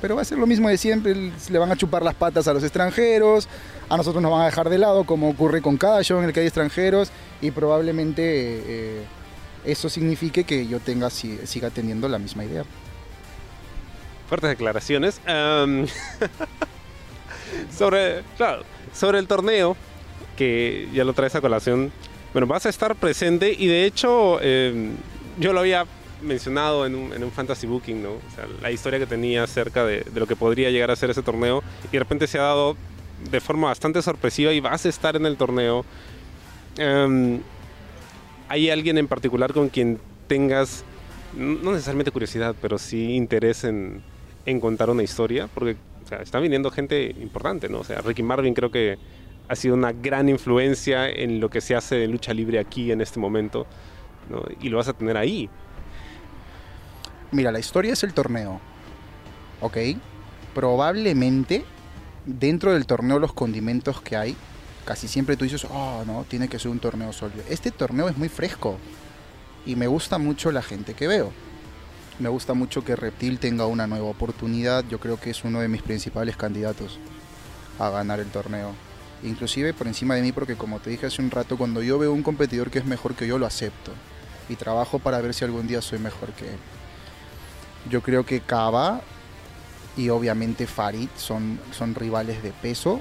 pero 0.02 0.16
va 0.16 0.20
a 0.20 0.24
ser 0.26 0.36
lo 0.36 0.46
mismo 0.46 0.68
de 0.68 0.76
siempre, 0.76 1.14
le 1.14 1.58
van 1.58 1.72
a 1.72 1.76
chupar 1.76 2.02
las 2.02 2.14
patas 2.14 2.46
a 2.46 2.52
los 2.52 2.62
extranjeros, 2.62 3.48
a 3.88 3.96
nosotros 3.96 4.22
nos 4.22 4.30
van 4.30 4.42
a 4.42 4.44
dejar 4.44 4.68
de 4.68 4.76
lado, 4.76 5.04
como 5.04 5.30
ocurre 5.30 5.62
con 5.62 5.78
cada 5.78 6.02
show 6.02 6.18
en 6.18 6.26
el 6.26 6.34
que 6.34 6.40
hay 6.40 6.46
extranjeros, 6.46 7.10
y 7.40 7.50
probablemente 7.50 8.22
eh, 8.22 9.02
eso 9.64 9.88
signifique 9.88 10.44
que 10.44 10.66
yo 10.66 10.78
tenga, 10.78 11.08
siga 11.08 11.70
teniendo 11.70 12.06
la 12.06 12.18
misma 12.18 12.44
idea. 12.44 12.64
Fuertes 14.28 14.50
declaraciones. 14.50 15.22
Um, 15.26 15.86
sobre, 17.76 18.22
claro, 18.36 18.62
sobre 18.92 19.18
el 19.18 19.26
torneo, 19.26 19.76
que 20.36 20.88
ya 20.92 21.04
lo 21.04 21.12
traes 21.12 21.34
a 21.34 21.40
colación, 21.40 21.92
bueno, 22.32 22.46
vas 22.46 22.66
a 22.66 22.68
estar 22.68 22.94
presente 22.94 23.54
y 23.58 23.66
de 23.66 23.84
hecho 23.84 24.38
eh, 24.42 24.90
yo 25.38 25.52
lo 25.52 25.60
había 25.60 25.86
mencionado 26.22 26.84
en 26.84 26.94
un, 26.94 27.12
en 27.12 27.24
un, 27.24 27.30
fantasy 27.30 27.66
booking, 27.66 28.02
¿no? 28.02 28.10
O 28.10 28.34
sea, 28.34 28.46
la 28.60 28.70
historia 28.70 28.98
que 28.98 29.06
tenía 29.06 29.44
acerca 29.44 29.84
de, 29.84 30.04
lo 30.14 30.26
que 30.26 30.36
podría 30.36 30.70
llegar 30.70 30.90
a 30.90 30.96
ser 30.96 31.10
ese 31.10 31.22
torneo 31.22 31.62
y 31.88 31.92
de 31.92 31.98
repente 31.98 32.26
se 32.26 32.38
ha 32.38 32.42
dado 32.42 32.76
de 33.30 33.40
forma 33.40 33.68
bastante 33.68 34.02
sorpresiva 34.02 34.52
y 34.52 34.60
vas 34.60 34.84
a 34.84 34.88
estar 34.88 35.16
en 35.16 35.26
el 35.26 35.36
torneo. 35.36 35.84
Um, 36.78 37.40
¿Hay 38.48 38.70
alguien 38.70 38.98
en 38.98 39.08
particular 39.08 39.52
con 39.52 39.68
quien 39.68 39.98
tengas, 40.26 40.84
no 41.36 41.72
necesariamente 41.72 42.10
curiosidad, 42.10 42.54
pero 42.60 42.78
sí 42.78 43.14
interés 43.14 43.64
en, 43.64 44.02
en 44.46 44.60
contar 44.60 44.90
una 44.90 45.02
historia? 45.02 45.48
Porque 45.52 45.76
o 46.08 46.10
sea, 46.10 46.22
está 46.22 46.40
viniendo 46.40 46.70
gente 46.70 47.14
importante, 47.20 47.68
¿no? 47.68 47.80
O 47.80 47.84
sea, 47.84 48.00
Ricky 48.00 48.22
Marvin 48.22 48.54
creo 48.54 48.70
que 48.70 48.96
ha 49.46 49.54
sido 49.54 49.74
una 49.74 49.92
gran 49.92 50.30
influencia 50.30 51.06
en 51.06 51.38
lo 51.38 51.50
que 51.50 51.60
se 51.60 51.76
hace 51.76 51.96
de 51.96 52.08
lucha 52.08 52.32
libre 52.32 52.58
aquí 52.58 52.90
en 52.90 53.02
este 53.02 53.20
momento, 53.20 53.66
¿no? 54.30 54.42
Y 54.62 54.70
lo 54.70 54.78
vas 54.78 54.88
a 54.88 54.94
tener 54.94 55.18
ahí. 55.18 55.50
Mira, 57.30 57.52
la 57.52 57.58
historia 57.58 57.92
es 57.92 58.02
el 58.04 58.14
torneo, 58.14 58.58
¿ok? 59.60 59.76
Probablemente 60.54 61.66
dentro 62.24 62.72
del 62.72 62.86
torneo 62.86 63.18
los 63.18 63.34
condimentos 63.34 64.00
que 64.00 64.16
hay, 64.16 64.34
casi 64.86 65.08
siempre 65.08 65.36
tú 65.36 65.44
dices, 65.44 65.66
oh, 65.70 66.04
no, 66.06 66.24
tiene 66.26 66.48
que 66.48 66.58
ser 66.58 66.70
un 66.70 66.78
torneo 66.78 67.12
sólido. 67.12 67.42
Este 67.50 67.70
torneo 67.70 68.08
es 68.08 68.16
muy 68.16 68.30
fresco 68.30 68.78
y 69.66 69.76
me 69.76 69.88
gusta 69.88 70.16
mucho 70.16 70.52
la 70.52 70.62
gente 70.62 70.94
que 70.94 71.06
veo. 71.06 71.32
Me 72.18 72.28
gusta 72.28 72.52
mucho 72.52 72.84
que 72.84 72.96
Reptil 72.96 73.38
tenga 73.38 73.66
una 73.66 73.86
nueva 73.86 74.06
oportunidad. 74.06 74.84
Yo 74.88 74.98
creo 74.98 75.20
que 75.20 75.30
es 75.30 75.44
uno 75.44 75.60
de 75.60 75.68
mis 75.68 75.82
principales 75.82 76.36
candidatos 76.36 76.98
a 77.78 77.90
ganar 77.90 78.18
el 78.18 78.26
torneo. 78.26 78.74
Inclusive 79.22 79.72
por 79.72 79.86
encima 79.86 80.16
de 80.16 80.22
mí 80.22 80.32
porque 80.32 80.56
como 80.56 80.80
te 80.80 80.90
dije 80.90 81.06
hace 81.06 81.22
un 81.22 81.30
rato, 81.30 81.56
cuando 81.56 81.80
yo 81.80 81.96
veo 81.96 82.12
un 82.12 82.24
competidor 82.24 82.70
que 82.70 82.80
es 82.80 82.84
mejor 82.84 83.14
que 83.14 83.28
yo, 83.28 83.38
lo 83.38 83.46
acepto. 83.46 83.92
Y 84.48 84.56
trabajo 84.56 84.98
para 84.98 85.20
ver 85.20 85.32
si 85.32 85.44
algún 85.44 85.68
día 85.68 85.80
soy 85.80 86.00
mejor 86.00 86.30
que 86.32 86.48
él. 86.48 86.58
Yo 87.88 88.02
creo 88.02 88.26
que 88.26 88.40
Kaba 88.40 89.00
y 89.96 90.08
obviamente 90.08 90.66
Farid 90.66 91.08
son, 91.16 91.60
son 91.70 91.94
rivales 91.94 92.42
de 92.42 92.50
peso. 92.50 93.00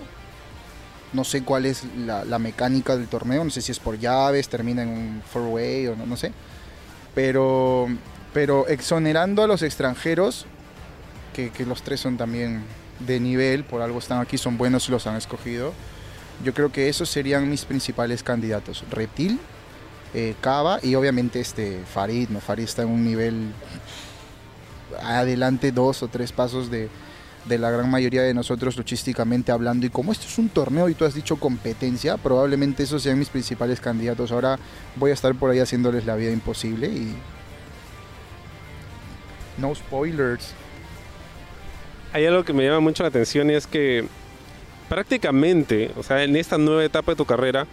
No 1.14 1.24
sé 1.24 1.44
cuál 1.44 1.66
es 1.66 1.86
la, 2.06 2.24
la, 2.24 2.38
mecánica 2.38 2.96
del 2.96 3.08
torneo, 3.08 3.44
no 3.44 3.50
sé 3.50 3.62
si 3.62 3.72
es 3.72 3.80
por 3.80 3.98
llaves, 3.98 4.50
termina 4.50 4.84
en 4.84 4.90
un 4.90 5.24
four-way 5.26 5.88
o 5.88 5.96
no, 5.96 6.06
no 6.06 6.18
sé. 6.18 6.34
Pero 7.16 7.88
pero 8.34 8.68
exonerando 8.68 9.44
a 9.44 9.48
los 9.48 9.62
extranjeros, 9.62 10.46
que, 11.34 11.52
los 11.66 11.84
tres 11.84 12.00
son 12.00 12.18
también 12.18 12.64
de 13.00 13.20
nivel, 13.20 13.64
por 13.64 13.82
algo 13.82 14.00
están 14.00 14.20
aquí, 14.20 14.38
son 14.38 14.58
buenos 14.58 14.88
y 14.88 14.92
los 14.92 15.06
han 15.06 15.16
escogido. 15.16 15.74
Yo 16.44 16.54
creo 16.54 16.72
que 16.72 16.90
esos 16.90 17.10
serían 17.10 17.50
mis 17.50 17.66
principales 17.66 18.24
candidatos. 18.24 18.84
Reptil, 18.90 19.40
eh, 20.14 20.36
Cava 20.42 20.80
y 20.82 20.96
obviamente 20.96 21.40
este 21.40 21.84
Farid, 21.92 22.30
¿no? 22.30 22.40
Farid 22.40 22.64
está 22.64 22.84
en 22.84 22.90
un 22.90 23.04
nivel 23.04 23.52
adelante 25.04 25.72
dos 25.72 26.02
o 26.02 26.08
tres 26.08 26.32
pasos 26.32 26.72
de, 26.72 26.90
de 27.48 27.58
la 27.58 27.72
gran 27.72 27.90
mayoría 27.90 28.24
de 28.24 28.34
nosotros 28.34 28.78
luchísticamente 28.78 29.52
hablando 29.52 29.86
y 29.86 29.90
como 29.90 30.12
esto 30.12 30.26
es 30.26 30.38
un 30.38 30.50
torneo 30.50 30.90
y 30.90 30.94
tú 30.94 31.06
has 31.06 31.14
dicho 31.14 31.38
competencia, 31.38 32.18
probablemente 32.18 32.84
esos 32.84 33.04
sean 33.04 33.20
mis 33.20 33.30
principales 33.30 33.80
candidatos. 33.80 34.32
Ahora 34.32 34.60
voy 34.96 35.12
a 35.12 35.14
estar 35.14 35.34
por 35.36 35.52
ahí 35.52 35.60
haciéndoles 35.60 36.06
la 36.06 36.16
vida 36.16 36.32
imposible 36.32 36.88
y 36.88 37.16
no 39.58 39.74
spoilers. 39.76 40.54
Hay 42.14 42.26
algo 42.26 42.44
que 42.44 42.54
me 42.54 42.64
llama 42.64 42.80
mucho 42.80 43.04
la 43.04 43.10
atención 43.10 43.50
y 43.50 43.54
es 43.54 43.68
que 43.68 44.08
prácticamente, 44.90 45.92
o 45.98 46.04
sea, 46.04 46.24
en 46.24 46.36
esta 46.36 46.58
nueva 46.58 46.84
etapa 46.84 47.12
de 47.12 47.16
tu 47.16 47.26
carrera, 47.26 47.68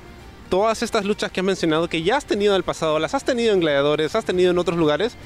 todas 0.50 0.82
estas 0.82 1.04
luchas 1.04 1.30
que 1.30 1.40
has 1.40 1.46
mencionado, 1.46 1.88
que 1.88 2.02
ya 2.02 2.16
has 2.16 2.24
tenido 2.24 2.52
en 2.52 2.56
el 2.56 2.64
pasado, 2.64 2.98
las 2.98 3.14
has 3.14 3.24
tenido 3.24 3.52
en 3.52 3.60
Gladiadores, 3.60 4.14
has 4.14 4.24
tenido 4.24 4.50
en 4.50 4.58
otros 4.58 4.78
lugares, 4.78 5.16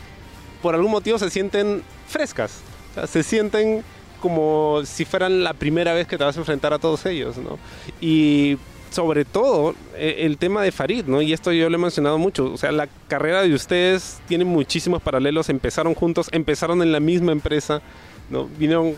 por 0.63 0.75
algún 0.75 0.91
motivo 0.91 1.19
se 1.19 1.31
sienten 1.31 1.83
frescas. 2.07 2.61
O 2.91 2.95
sea, 2.95 3.07
se 3.07 3.23
sienten 3.23 3.83
como 4.21 4.83
si 4.85 5.05
fueran 5.05 5.45
la 5.45 5.55
primera 5.55 5.95
vez 5.95 6.07
que 6.07 6.19
te 6.19 6.25
vas 6.25 6.37
a 6.37 6.41
enfrentar 6.41 6.73
a 6.73 6.79
todos 6.79 7.07
ellos, 7.07 7.37
¿no? 7.39 7.59
Y 8.01 8.59
sobre 8.91 9.25
todo 9.25 9.75
el 9.97 10.39
tema 10.39 10.63
de 10.63 10.73
Farid, 10.73 11.05
¿no? 11.07 11.23
Y 11.23 11.33
esto 11.33 11.53
yo 11.53 11.69
lo 11.69 11.77
he 11.77 11.81
mencionado 11.81 12.19
mucho. 12.19 12.53
O 12.53 12.57
sea, 12.57 12.73
la 12.73 12.89
carrera 13.09 13.43
de 13.43 13.55
ustedes 13.55 14.21
tiene 14.29 14.45
muchísimos 14.45 15.03
paralelos. 15.03 15.49
Empezaron 15.49 15.95
juntos, 15.95 16.29
empezaron 16.33 16.83
en 16.83 16.93
la 16.93 17.01
misma 17.01 17.33
empresa, 17.33 17.83
¿no? 18.31 18.49
Vinieron 18.59 18.95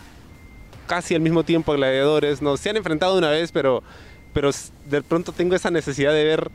casi 0.86 1.14
al 1.14 1.20
mismo 1.20 1.44
tiempo 1.44 1.72
gladiadores, 1.72 2.42
¿no? 2.42 2.56
Se 2.56 2.70
han 2.70 2.76
enfrentado 2.76 3.16
una 3.16 3.30
vez, 3.30 3.52
pero, 3.52 3.82
pero 4.32 4.50
de 4.86 5.02
pronto 5.02 5.32
tengo 5.32 5.54
esa 5.54 5.70
necesidad 5.70 6.12
de 6.12 6.24
ver 6.24 6.50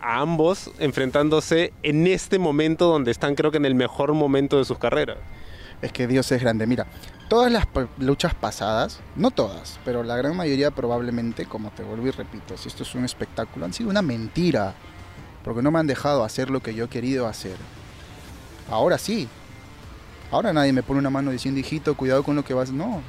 a 0.00 0.20
ambos 0.20 0.70
enfrentándose 0.80 1.72
en 1.82 2.06
este 2.08 2.38
momento 2.38 2.86
donde 2.86 3.12
están, 3.12 3.36
creo 3.36 3.52
que 3.52 3.58
en 3.58 3.64
el 3.64 3.76
mejor 3.76 4.14
momento 4.14 4.58
de 4.58 4.64
sus 4.64 4.78
carreras. 4.78 5.18
Es 5.80 5.92
que 5.92 6.06
Dios 6.06 6.30
es 6.32 6.40
grande. 6.40 6.66
Mira, 6.66 6.86
todas 7.28 7.50
las 7.50 7.66
luchas 7.98 8.34
pasadas, 8.34 9.00
no 9.16 9.30
todas, 9.30 9.78
pero 9.84 10.02
la 10.02 10.16
gran 10.16 10.36
mayoría 10.36 10.70
probablemente, 10.70 11.46
como 11.46 11.70
te 11.70 11.82
vuelvo 11.82 12.06
y 12.06 12.10
repito, 12.10 12.56
si 12.56 12.68
esto 12.68 12.82
es 12.82 12.94
un 12.94 13.04
espectáculo, 13.04 13.64
han 13.64 13.72
sido 13.72 13.90
una 13.90 14.02
mentira, 14.02 14.74
porque 15.42 15.62
no 15.62 15.70
me 15.70 15.78
han 15.78 15.86
dejado 15.86 16.24
hacer 16.24 16.50
lo 16.50 16.60
que 16.60 16.74
yo 16.74 16.84
he 16.84 16.88
querido 16.88 17.26
hacer. 17.26 17.56
Ahora 18.70 18.98
sí. 18.98 19.28
Ahora 20.30 20.52
nadie 20.52 20.72
me 20.72 20.82
pone 20.82 21.00
una 21.00 21.10
mano 21.10 21.30
diciendo, 21.30 21.60
hijito, 21.60 21.94
cuidado 21.94 22.22
con 22.22 22.36
lo 22.36 22.44
que 22.44 22.54
vas. 22.54 22.70
No, 22.70 23.02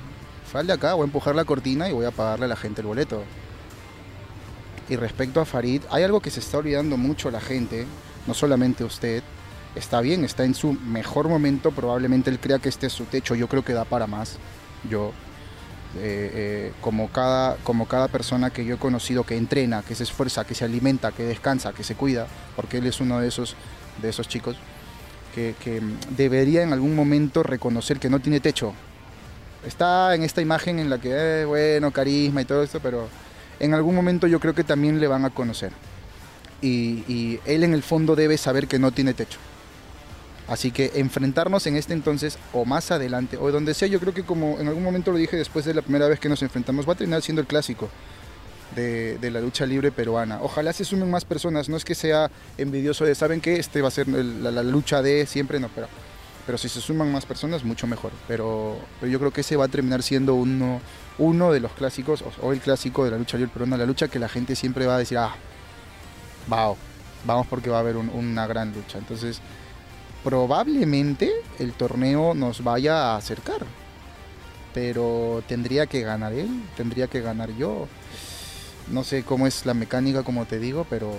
sal 0.52 0.68
de 0.68 0.74
acá, 0.74 0.94
voy 0.94 1.04
a 1.04 1.06
empujar 1.06 1.36
la 1.36 1.46
cortina 1.46 1.88
y 1.88 1.94
voy 1.94 2.06
a 2.06 2.12
pagarle 2.12 2.46
a 2.46 2.50
la 2.50 2.56
gente 2.56 2.82
el 2.82 2.88
boleto. 2.88 3.24
Y 4.90 4.98
respecto 4.98 5.40
a 5.40 5.46
Farid, 5.46 5.82
hay 5.90 6.04
algo 6.04 6.20
que 6.20 6.30
se 6.30 6.42
está 6.42 6.58
olvidando 6.58 6.98
mucho 6.98 7.32
la 7.32 7.40
gente, 7.40 7.88
no 8.28 8.34
solamente 8.34 8.84
usted, 8.84 9.24
está 9.76 10.02
bien, 10.02 10.24
está 10.24 10.44
en 10.44 10.54
su 10.54 10.74
mejor 10.74 11.28
momento, 11.28 11.72
probablemente 11.72 12.30
él 12.30 12.40
crea 12.40 12.60
que 12.60 12.70
este 12.70 12.88
es 12.88 12.94
su 12.94 13.06
techo, 13.06 13.36
yo 13.36 13.48
creo 13.48 13.64
que 13.64 13.74
da 13.74 13.86
para 13.86 14.08
más. 14.08 14.38
Yo, 14.90 15.12
eh, 15.96 16.32
eh, 16.34 16.72
como, 16.82 17.10
cada, 17.10 17.56
como 17.58 17.88
cada 17.88 18.08
persona 18.08 18.50
que 18.50 18.66
yo 18.66 18.76
he 18.76 18.80
conocido 18.80 19.24
que 19.24 19.38
entrena, 19.38 19.84
que 19.84 19.96
se 19.96 20.04
esfuerza, 20.04 20.46
que 20.46 20.56
se 20.56 20.66
alimenta, 20.66 21.12
que 21.12 21.24
descansa, 21.24 21.74
que 21.74 21.84
se 21.84 21.96
cuida, 21.96 22.28
porque 22.56 22.78
él 22.78 22.88
es 22.88 23.00
uno 23.00 23.20
de 23.20 23.28
esos, 23.28 23.56
de 24.02 24.10
esos 24.10 24.28
chicos, 24.28 24.58
que, 25.34 25.56
que 25.64 25.82
debería 26.16 26.64
en 26.64 26.74
algún 26.74 26.96
momento 26.96 27.44
reconocer 27.44 28.00
que 28.00 28.10
no 28.10 28.20
tiene 28.20 28.40
techo. 28.40 28.74
Está 29.66 30.14
en 30.14 30.24
esta 30.24 30.42
imagen 30.42 30.80
en 30.80 30.90
la 30.90 31.00
que, 31.00 31.10
eh, 31.12 31.46
bueno, 31.46 31.92
carisma 31.92 32.42
y 32.42 32.46
todo 32.46 32.64
esto, 32.64 32.80
pero 32.82 33.08
en 33.60 33.74
algún 33.74 33.96
momento 33.96 34.28
yo 34.28 34.40
creo 34.40 34.54
que 34.54 34.64
también 34.64 35.00
le 35.00 35.08
van 35.08 35.26
a 35.26 35.30
conocer. 35.30 35.72
Y 36.62 37.42
él 37.46 37.66
en 37.66 37.74
el 37.74 37.84
fondo 37.84 38.16
debe 38.16 38.38
saber 38.38 38.70
que 38.70 38.80
no 38.80 38.92
tiene 38.92 39.14
techo 39.14 39.38
Así 40.48 40.72
que 40.72 40.92
enfrentarnos 40.96 41.66
en 41.68 41.78
este 41.78 41.94
entonces 41.94 42.38
o 42.52 42.66
más 42.66 42.92
adelante 42.92 43.38
o 43.38 43.50
donde 43.52 43.74
sea, 43.74 43.88
yo 43.88 44.00
creo 44.00 44.14
que 44.14 44.24
como 44.24 44.60
en 44.60 44.68
algún 44.68 44.84
momento 44.84 45.12
lo 45.12 45.18
dije 45.18 45.38
después 45.38 45.64
de 45.64 45.74
la 45.74 45.82
primera 45.82 46.08
vez 46.08 46.20
que 46.20 46.28
nos 46.28 46.42
enfrentamos, 46.42 46.88
va 46.88 46.94
a 46.94 46.96
terminar 46.98 47.22
siendo 47.22 47.42
el 47.42 47.48
clásico 47.48 47.90
de, 48.76 49.32
la 49.32 49.40
lucha 49.40 49.66
libre 49.66 49.92
peruana. 49.92 50.40
Ojalá 50.42 50.74
se 50.74 50.86
sumen 50.86 51.10
más 51.10 51.26
personas, 51.26 51.70
no 51.70 51.78
es 51.78 51.86
que 51.86 51.96
sea 51.96 52.30
envidioso 52.58 53.06
de, 53.06 53.16
¿saben 53.16 53.42
que 53.42 53.60
Este 53.60 53.82
va 53.82 53.88
a 53.88 53.92
ser 53.92 54.08
la, 54.08 54.64
lucha 54.64 55.02
de 55.02 55.26
siempre, 55.26 55.60
no, 55.60 55.70
pero, 55.74 55.88
pero 56.46 56.58
si 56.58 56.70
se 56.70 56.82
suman 56.82 57.12
más 57.12 57.26
personas, 57.26 57.64
mucho 57.64 57.88
mejor. 57.88 58.12
Pero, 58.28 58.78
pero 59.00 59.12
yo 59.12 59.20
creo 59.20 59.32
que 59.32 59.42
ese 59.42 59.56
va 59.56 59.66
a 59.66 59.70
terminar 59.70 60.04
siendo 60.04 60.36
uno, 60.36 60.82
uno 61.18 61.52
de 61.52 61.60
los 61.60 61.72
clásicos, 61.74 62.24
o, 62.42 62.52
el 62.52 62.60
clásico 62.60 63.06
de 63.06 63.12
la 63.12 63.18
lucha 63.18 63.38
libre 63.38 63.54
peruana, 63.54 63.78
la 63.78 63.86
lucha 63.86 64.08
que 64.08 64.20
la 64.20 64.30
gente 64.30 64.56
siempre 64.56 64.86
va 64.86 64.96
a 64.96 65.00
decir, 65.00 65.18
ah, 65.18 65.36
wow, 66.48 66.76
vamos 67.26 67.48
porque 67.48 67.70
va 67.70 67.78
a 67.78 67.82
haber 67.82 67.98
un- 67.98 68.10
una 68.10 68.48
gran 68.48 68.74
lucha. 68.74 68.98
Entonces, 68.98 69.40
probablemente 70.24 71.32
el 71.60 71.74
torneo 71.74 72.34
nos 72.34 72.64
vaya 72.64 73.14
a 73.14 73.18
acercar. 73.18 73.66
Pero 74.74 75.44
tendría 75.48 75.86
que 75.86 76.02
ganar 76.02 76.34
él, 76.34 76.50
tendría 76.76 77.08
que 77.08 77.22
ganar 77.22 77.56
yo. 77.56 77.88
No 78.92 79.04
sé 79.04 79.24
cómo 79.24 79.46
es 79.46 79.66
la 79.66 79.74
mecánica, 79.74 80.24
como 80.24 80.46
te 80.46 80.60
digo, 80.60 80.86
pero 80.90 81.14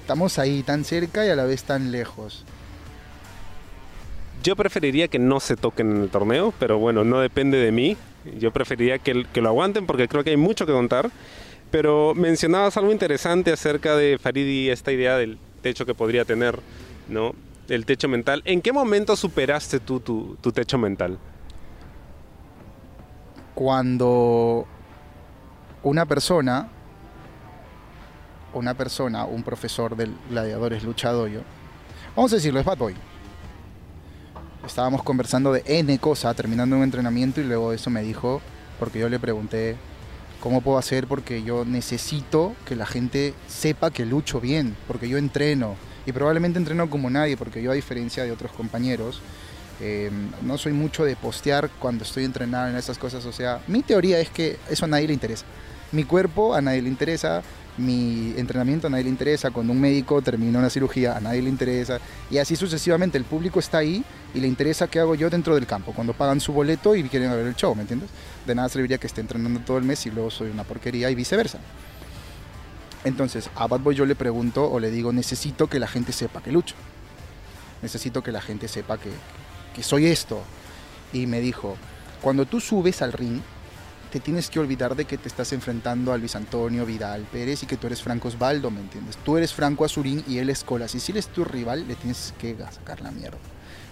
estamos 0.00 0.38
ahí 0.38 0.62
tan 0.62 0.84
cerca 0.84 1.24
y 1.24 1.30
a 1.30 1.36
la 1.36 1.44
vez 1.44 1.64
tan 1.64 1.92
lejos. 1.92 2.44
Yo 4.42 4.54
preferiría 4.54 5.08
que 5.08 5.18
no 5.18 5.40
se 5.40 5.56
toquen 5.56 5.90
en 5.90 6.02
el 6.02 6.10
torneo, 6.10 6.52
pero 6.58 6.78
bueno, 6.78 7.04
no 7.04 7.20
depende 7.20 7.58
de 7.58 7.72
mí. 7.72 7.96
Yo 8.38 8.52
preferiría 8.52 8.98
que, 8.98 9.14
lo 9.14 9.48
aguanten 9.48 9.86
porque 9.86 10.06
creo 10.08 10.22
que 10.22 10.30
hay 10.30 10.36
mucho 10.36 10.66
que 10.66 10.72
contar. 10.72 11.10
Pero 11.72 12.14
mencionabas 12.14 12.76
algo 12.76 12.92
interesante 12.92 13.52
acerca 13.52 13.96
de 13.96 14.18
Faridi, 14.18 14.70
esta 14.70 14.92
idea 14.92 15.16
del 15.16 15.38
techo 15.66 15.84
que 15.84 15.94
podría 15.96 16.24
tener, 16.24 16.60
¿no? 17.08 17.34
El 17.68 17.84
techo 17.86 18.06
mental. 18.06 18.40
¿En 18.44 18.62
qué 18.62 18.72
momento 18.72 19.16
superaste 19.16 19.80
tú 19.80 19.98
tu, 19.98 20.52
techo 20.52 20.78
mental? 20.78 21.18
Cuando 23.52 24.64
una 25.82 26.06
persona, 26.06 26.68
una 28.54 28.74
persona, 28.74 29.24
un 29.24 29.42
profesor 29.42 29.96
del 29.96 30.14
Gladiadores 30.30 30.84
Luchadoyo, 30.84 31.40
vamos 32.14 32.32
a 32.32 32.36
decirlo, 32.36 32.60
es 32.60 32.66
Bad 32.66 32.78
Boy. 32.78 32.94
Estábamos 34.64 35.02
conversando 35.02 35.52
de 35.52 35.64
N 35.66 35.98
cosa, 35.98 36.32
terminando 36.32 36.76
un 36.76 36.84
entrenamiento 36.84 37.40
y 37.40 37.44
luego 37.44 37.72
eso 37.72 37.90
me 37.90 38.02
dijo, 38.02 38.40
porque 38.78 39.00
yo 39.00 39.08
le 39.08 39.18
pregunté, 39.18 39.74
¿cómo 40.46 40.60
puedo 40.60 40.78
hacer? 40.78 41.08
Porque 41.08 41.42
yo 41.42 41.64
necesito 41.64 42.54
que 42.66 42.76
la 42.76 42.86
gente 42.86 43.34
sepa 43.48 43.90
que 43.90 44.06
lucho 44.06 44.40
bien, 44.40 44.76
porque 44.86 45.08
yo 45.08 45.18
entreno. 45.18 45.74
Y 46.06 46.12
probablemente 46.12 46.60
entreno 46.60 46.88
como 46.88 47.10
nadie, 47.10 47.36
porque 47.36 47.60
yo 47.60 47.72
a 47.72 47.74
diferencia 47.74 48.22
de 48.22 48.30
otros 48.30 48.52
compañeros, 48.52 49.20
eh, 49.80 50.08
no 50.42 50.56
soy 50.56 50.72
mucho 50.72 51.04
de 51.04 51.16
postear 51.16 51.68
cuando 51.80 52.04
estoy 52.04 52.22
entrenando 52.22 52.70
en 52.70 52.76
esas 52.76 52.96
cosas. 52.96 53.26
O 53.26 53.32
sea, 53.32 53.60
mi 53.66 53.82
teoría 53.82 54.20
es 54.20 54.30
que 54.30 54.56
eso 54.70 54.84
a 54.84 54.88
nadie 54.88 55.08
le 55.08 55.14
interesa. 55.14 55.44
Mi 55.90 56.04
cuerpo 56.04 56.54
a 56.54 56.60
nadie 56.60 56.80
le 56.80 56.90
interesa, 56.90 57.42
mi 57.76 58.32
entrenamiento 58.36 58.86
a 58.86 58.90
nadie 58.90 59.02
le 59.02 59.10
interesa, 59.10 59.50
cuando 59.50 59.72
un 59.72 59.80
médico 59.80 60.22
termina 60.22 60.60
una 60.60 60.70
cirugía 60.70 61.16
a 61.16 61.20
nadie 61.20 61.42
le 61.42 61.48
interesa, 61.48 61.98
y 62.30 62.38
así 62.38 62.54
sucesivamente. 62.54 63.18
El 63.18 63.24
público 63.24 63.58
está 63.58 63.78
ahí 63.78 64.04
y 64.32 64.38
le 64.38 64.46
interesa 64.46 64.86
qué 64.86 65.00
hago 65.00 65.16
yo 65.16 65.28
dentro 65.28 65.56
del 65.56 65.66
campo, 65.66 65.92
cuando 65.92 66.12
pagan 66.12 66.40
su 66.40 66.52
boleto 66.52 66.94
y 66.94 67.02
quieren 67.04 67.32
ver 67.32 67.46
el 67.46 67.56
show, 67.56 67.74
¿me 67.74 67.82
entiendes? 67.82 68.10
De 68.46 68.54
nada 68.54 68.68
serviría 68.68 68.98
que 68.98 69.06
esté 69.06 69.20
entrenando 69.20 69.60
todo 69.60 69.78
el 69.78 69.84
mes 69.84 70.06
y 70.06 70.10
luego 70.10 70.30
soy 70.30 70.50
una 70.50 70.64
porquería 70.64 71.10
y 71.10 71.14
viceversa. 71.14 71.58
Entonces, 73.04 73.50
a 73.54 73.66
Bad 73.66 73.80
Boy 73.80 73.94
yo 73.94 74.06
le 74.06 74.14
pregunto 74.14 74.70
o 74.70 74.80
le 74.80 74.90
digo, 74.90 75.12
necesito 75.12 75.68
que 75.68 75.78
la 75.78 75.88
gente 75.88 76.12
sepa 76.12 76.42
que 76.42 76.52
lucho. 76.52 76.74
Necesito 77.82 78.22
que 78.22 78.32
la 78.32 78.40
gente 78.40 78.68
sepa 78.68 78.98
que, 78.98 79.10
que 79.74 79.82
soy 79.82 80.06
esto. 80.06 80.42
Y 81.12 81.26
me 81.26 81.40
dijo, 81.40 81.76
cuando 82.20 82.46
tú 82.46 82.60
subes 82.60 83.02
al 83.02 83.12
ring, 83.12 83.40
te 84.10 84.20
tienes 84.20 84.48
que 84.48 84.60
olvidar 84.60 84.96
de 84.96 85.04
que 85.04 85.18
te 85.18 85.28
estás 85.28 85.52
enfrentando 85.52 86.12
a 86.12 86.18
Luis 86.18 86.36
Antonio 86.36 86.86
Vidal 86.86 87.22
Pérez 87.30 87.62
y 87.62 87.66
que 87.66 87.76
tú 87.76 87.86
eres 87.86 88.02
Franco 88.02 88.28
Osvaldo, 88.28 88.70
¿me 88.70 88.80
entiendes? 88.80 89.16
Tú 89.18 89.36
eres 89.36 89.52
Franco 89.52 89.84
Azurín 89.84 90.24
y 90.26 90.38
él 90.38 90.50
es 90.50 90.64
Colas. 90.64 90.94
Y 90.94 91.00
si 91.00 91.12
él 91.12 91.18
es 91.18 91.28
tu 91.28 91.44
rival, 91.44 91.86
le 91.86 91.96
tienes 91.96 92.32
que 92.38 92.56
sacar 92.72 93.00
la 93.00 93.10
mierda. 93.10 93.38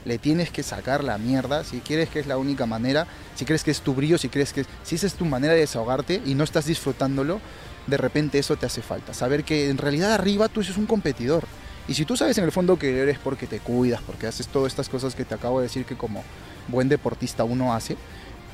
Le 0.04 0.18
tienes 0.18 0.50
que 0.50 0.62
sacar 0.62 1.02
la 1.02 1.18
mierda 1.18 1.64
si 1.64 1.80
quieres 1.80 2.08
que 2.08 2.20
es 2.20 2.26
la 2.26 2.36
única 2.36 2.66
manera, 2.66 3.06
si 3.34 3.44
crees 3.44 3.64
que 3.64 3.70
es 3.70 3.80
tu 3.80 3.94
brillo, 3.94 4.18
si 4.18 4.28
crees 4.28 4.52
que 4.52 4.66
si 4.82 4.96
esa 4.96 5.06
es 5.06 5.14
tu 5.14 5.24
manera 5.24 5.54
de 5.54 5.60
desahogarte 5.60 6.20
y 6.26 6.34
no 6.34 6.44
estás 6.44 6.66
disfrutándolo, 6.66 7.40
de 7.86 7.96
repente 7.96 8.38
eso 8.38 8.56
te 8.56 8.66
hace 8.66 8.82
falta. 8.82 9.14
Saber 9.14 9.44
que 9.44 9.70
en 9.70 9.78
realidad 9.78 10.12
arriba 10.12 10.48
tú 10.48 10.60
eres 10.60 10.76
un 10.76 10.86
competidor. 10.86 11.44
Y 11.86 11.94
si 11.94 12.04
tú 12.04 12.16
sabes 12.16 12.38
en 12.38 12.44
el 12.44 12.52
fondo 12.52 12.78
que 12.78 12.98
eres 12.98 13.18
porque 13.18 13.46
te 13.46 13.60
cuidas, 13.60 14.00
porque 14.02 14.26
haces 14.26 14.48
todas 14.48 14.72
estas 14.72 14.88
cosas 14.88 15.14
que 15.14 15.24
te 15.24 15.34
acabo 15.34 15.60
de 15.60 15.64
decir 15.64 15.84
que 15.84 15.96
como 15.96 16.24
buen 16.68 16.88
deportista 16.88 17.44
uno 17.44 17.74
hace, 17.74 17.96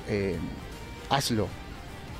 eh, 0.09 0.37
hazlo. 1.09 1.49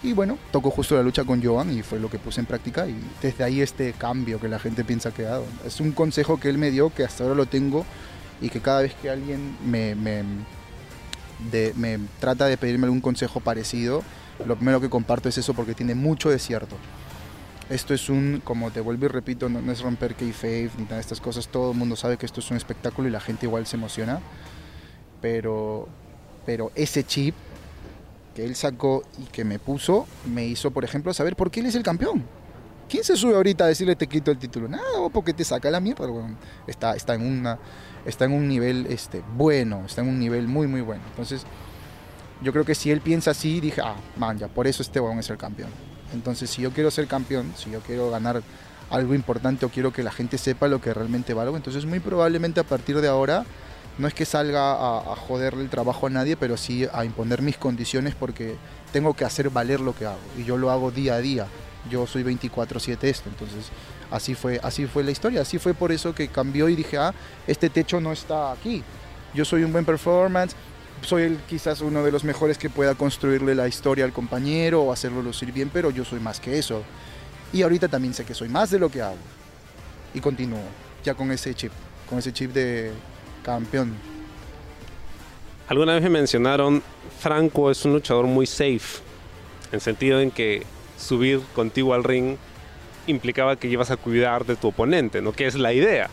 Y 0.03 0.13
bueno, 0.13 0.39
tocó 0.51 0.71
justo 0.71 0.95
la 0.95 1.03
lucha 1.03 1.25
con 1.25 1.43
Joan 1.43 1.77
y 1.77 1.83
fue 1.83 1.99
lo 1.99 2.09
que 2.09 2.19
puse 2.19 2.41
en 2.41 2.47
práctica 2.47 2.87
y 2.87 2.97
desde 3.21 3.45
ahí 3.45 3.61
este 3.61 3.93
cambio 3.93 4.41
que 4.41 4.49
la 4.49 4.59
gente 4.59 4.83
piensa 4.83 5.11
que 5.11 5.27
ha 5.27 5.31
dado. 5.31 5.45
Es 5.67 5.81
un 5.81 5.93
consejo 5.93 6.41
que 6.41 6.49
él 6.49 6.57
me 6.57 6.71
dio 6.71 6.91
que 6.95 7.05
hasta 7.05 7.25
ahora 7.25 7.35
lo 7.35 7.47
tengo 7.47 7.85
y 8.41 8.49
que 8.49 8.61
cada 8.61 8.83
vez 8.83 8.95
que 8.95 9.11
alguien 9.11 9.57
me, 9.65 9.95
me, 9.95 10.23
de- 11.51 12.01
trata 12.19 12.47
de 12.47 12.57
pedirme 12.57 12.85
algún 12.87 13.01
consejo 13.01 13.41
parecido, 13.41 14.03
lo 14.47 14.57
primero 14.57 14.81
que 14.81 14.89
comparto 14.89 15.29
es 15.29 15.39
eso 15.39 15.55
porque 15.55 15.75
tiene 15.75 15.95
mucho 15.95 16.31
de 16.31 16.39
cierto. 16.39 16.77
Esto 17.69 17.95
es 17.95 18.09
un, 18.09 18.41
como 18.43 18.71
te 18.73 18.81
vuelvo 18.81 19.05
y 19.05 19.09
repito, 19.09 19.49
no, 19.49 19.71
es 19.71 19.81
romper 19.81 20.17
kayfabe 20.17 20.71
ni 20.77 20.85
nada 20.85 20.97
de 20.97 21.03
estas 21.03 21.21
cosas. 21.21 21.47
Todo 21.49 21.71
el 21.71 21.79
mundo 21.79 21.95
sabe 21.95 22.17
que 22.17 22.27
esto 22.27 22.41
es 22.41 22.51
un 22.51 22.57
espectáculo 22.57 23.07
y 23.07 23.13
la 23.13 23.21
gente 23.21 23.47
igual 23.47 23.67
se 23.67 23.77
emociona. 23.77 24.21
Pero, 25.21 25.87
pero 26.47 26.73
ese 26.75 27.05
chip 27.05 27.35
que 28.35 28.45
él 28.45 28.57
sacó 28.57 29.05
y 29.19 29.25
que 29.25 29.45
me 29.45 29.59
puso 29.59 30.07
me 30.33 30.47
hizo, 30.47 30.71
por 30.71 30.85
ejemplo, 30.85 31.13
saber 31.15 31.37
por 31.37 31.51
qué 31.51 31.61
él 31.61 31.67
es 31.67 31.75
el 31.75 31.83
campeón. 31.83 32.25
¿Quién 32.89 33.05
se 33.05 33.15
sube 33.17 33.37
ahorita 33.37 33.65
a 33.65 33.69
decirle 33.69 33.95
te 33.95 34.09
quito 34.09 34.33
el 34.33 34.39
título? 34.39 34.67
Nada, 34.67 34.83
porque 35.13 35.33
te 35.33 35.45
saca 35.45 35.71
la 35.71 35.79
mierda. 35.79 36.09
Está, 36.67 36.97
está, 36.97 37.15
en 37.15 37.25
una, 37.25 37.57
está 38.05 38.25
en 38.25 38.33
un 38.33 38.49
nivel 38.49 38.87
este, 38.89 39.23
bueno, 39.37 39.85
está 39.87 40.01
en 40.01 40.09
un 40.09 40.19
nivel 40.19 40.49
muy, 40.49 40.67
muy 40.67 40.81
bueno. 40.81 41.03
Entonces, 41.11 41.45
yo 42.43 42.53
creo 42.53 42.65
que 42.65 42.75
si 42.75 42.91
él 42.91 43.01
piensa 43.01 43.33
así, 43.33 43.61
dije, 43.61 43.81
ah, 43.85 43.97
man, 44.17 44.39
ya, 44.39 44.49
por 44.49 44.67
eso 44.67 44.83
este 44.83 45.01
weón 45.01 45.19
es 45.19 45.29
el 45.31 45.37
campeón. 45.37 45.71
Entonces, 46.13 46.51
si 46.51 46.63
yo 46.63 46.73
quiero 46.73 46.91
ser 46.91 47.07
campeón, 47.07 47.53
si 47.57 47.71
yo 47.71 47.81
quiero 47.81 48.11
ganar 48.11 48.43
algo 48.91 49.15
importante 49.15 49.65
o 49.67 49.69
quiero 49.69 49.93
que 49.93 50.03
la 50.03 50.11
gente 50.11 50.39
sepa 50.39 50.67
lo 50.67 50.81
que 50.81 50.93
realmente 50.93 51.35
valgo, 51.35 51.57
entonces 51.57 51.87
muy 51.87 52.01
probablemente 52.01 52.59
a 52.59 52.65
partir 52.65 53.01
de 53.01 53.07
ahora 53.07 53.45
no 53.99 54.09
es 54.09 54.15
que 54.15 54.25
salga 54.25 54.73
a, 54.73 54.99
a 54.99 55.17
joderle 55.17 55.63
el 55.63 55.71
trabajo 55.71 56.09
a 56.09 56.11
nadie, 56.11 56.37
pero 56.37 56.57
sí 56.57 56.87
a 56.93 57.05
imponer 57.05 57.43
mis 57.43 57.57
condiciones 57.57 58.15
porque 58.15 58.57
tengo 58.93 59.15
que 59.15 59.25
hacer 59.25 59.51
valer 59.51 59.81
lo 59.81 59.95
que 59.95 60.07
hago 60.07 60.19
y 60.37 60.45
yo 60.45 60.57
lo 60.57 60.71
hago 60.71 60.91
día 60.91 61.15
a 61.15 61.19
día. 61.21 61.47
Yo 61.91 62.07
soy 62.07 62.23
24/7 62.25 63.05
esto, 63.05 63.29
entonces 63.29 63.71
así 64.11 64.35
fue, 64.35 64.61
así 64.63 64.87
fue 64.87 65.05
la 65.05 65.11
historia, 65.11 65.43
así 65.43 65.59
fue 65.59 65.75
por 65.75 65.93
eso 65.93 66.15
que 66.15 66.29
cambió 66.29 66.69
y 66.69 66.77
dije, 66.77 66.99
ah, 66.99 67.15
este 67.47 67.71
techo 67.71 68.01
no 68.01 68.13
está 68.13 68.53
aquí. 68.53 68.83
Yo 69.35 69.45
soy 69.45 69.63
un 69.63 69.73
buen 69.73 69.85
performance, 69.85 70.55
soy 71.03 71.23
el, 71.23 71.39
quizás 71.49 71.81
uno 71.81 72.03
de 72.03 72.13
los 72.13 72.25
mejores 72.25 72.59
que 72.59 72.69
pueda 72.69 72.95
construirle 72.95 73.55
la 73.55 73.69
historia 73.69 74.05
al 74.05 74.13
compañero 74.13 74.83
o 74.83 74.93
hacerlo 74.93 75.23
lucir 75.23 75.53
bien, 75.53 75.71
pero 75.73 75.91
yo 75.91 76.05
soy 76.05 76.21
más 76.21 76.41
que 76.41 76.59
eso. 76.59 76.83
Y 77.53 77.63
ahorita 77.63 77.89
también 77.89 78.15
sé 78.15 78.25
que 78.25 78.35
soy 78.35 78.49
más 78.49 78.71
de 78.71 78.79
lo 78.79 78.91
que 78.91 79.03
hago. 79.03 79.17
Y 80.15 80.21
continúo, 80.21 80.63
ya 81.05 81.15
con 81.15 81.31
ese 81.31 81.55
chip, 81.55 81.73
con 82.09 82.19
ese 82.19 82.33
chip 82.33 82.53
de 82.53 82.93
campeón. 83.43 83.95
Alguna 85.69 85.95
vez 85.95 86.03
me 86.03 86.11
mencionaron, 86.11 86.83
Franco 87.21 87.71
es 87.71 87.85
un 87.85 87.93
luchador 87.93 88.27
muy 88.27 88.47
safe, 88.47 89.01
en 89.71 89.81
sentido 89.81 90.21
en 90.21 90.33
que 90.33 90.65
subir 90.99 91.41
contigo 91.55 91.95
al 91.95 92.03
ring 92.03 92.37
implicaba 93.07 93.57
que 93.57 93.69
ibas 93.69 93.91
a 93.91 93.97
cuidar 93.97 94.47
de 94.47 94.57
tu 94.57 94.69
oponente, 94.69 95.23
¿no? 95.23 95.33
Que 95.33 95.47
es 95.47 95.55
la 95.55 95.73
idea. 95.73 96.11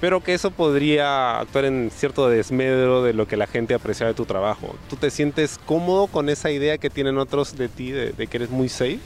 Pero 0.00 0.22
que 0.22 0.34
eso 0.34 0.50
podría 0.50 1.40
actuar 1.40 1.64
en 1.66 1.90
cierto 1.94 2.28
desmedro 2.28 3.02
de 3.02 3.12
lo 3.12 3.28
que 3.28 3.36
la 3.36 3.46
gente 3.46 3.74
aprecia 3.74 4.06
de 4.06 4.14
tu 4.14 4.24
trabajo. 4.24 4.76
¿Tú 4.90 4.96
te 4.96 5.10
sientes 5.10 5.58
cómodo 5.64 6.08
con 6.08 6.28
esa 6.28 6.50
idea 6.50 6.78
que 6.78 6.90
tienen 6.90 7.18
otros 7.18 7.56
de 7.56 7.68
ti, 7.68 7.92
de, 7.92 8.12
de 8.12 8.26
que 8.26 8.36
eres 8.38 8.50
muy 8.50 8.68
safe? 8.68 8.98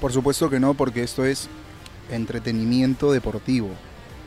Por 0.00 0.12
supuesto 0.12 0.50
que 0.50 0.58
no, 0.58 0.74
porque 0.74 1.02
esto 1.02 1.24
es 1.24 1.48
entretenimiento 2.10 3.12
deportivo. 3.12 3.70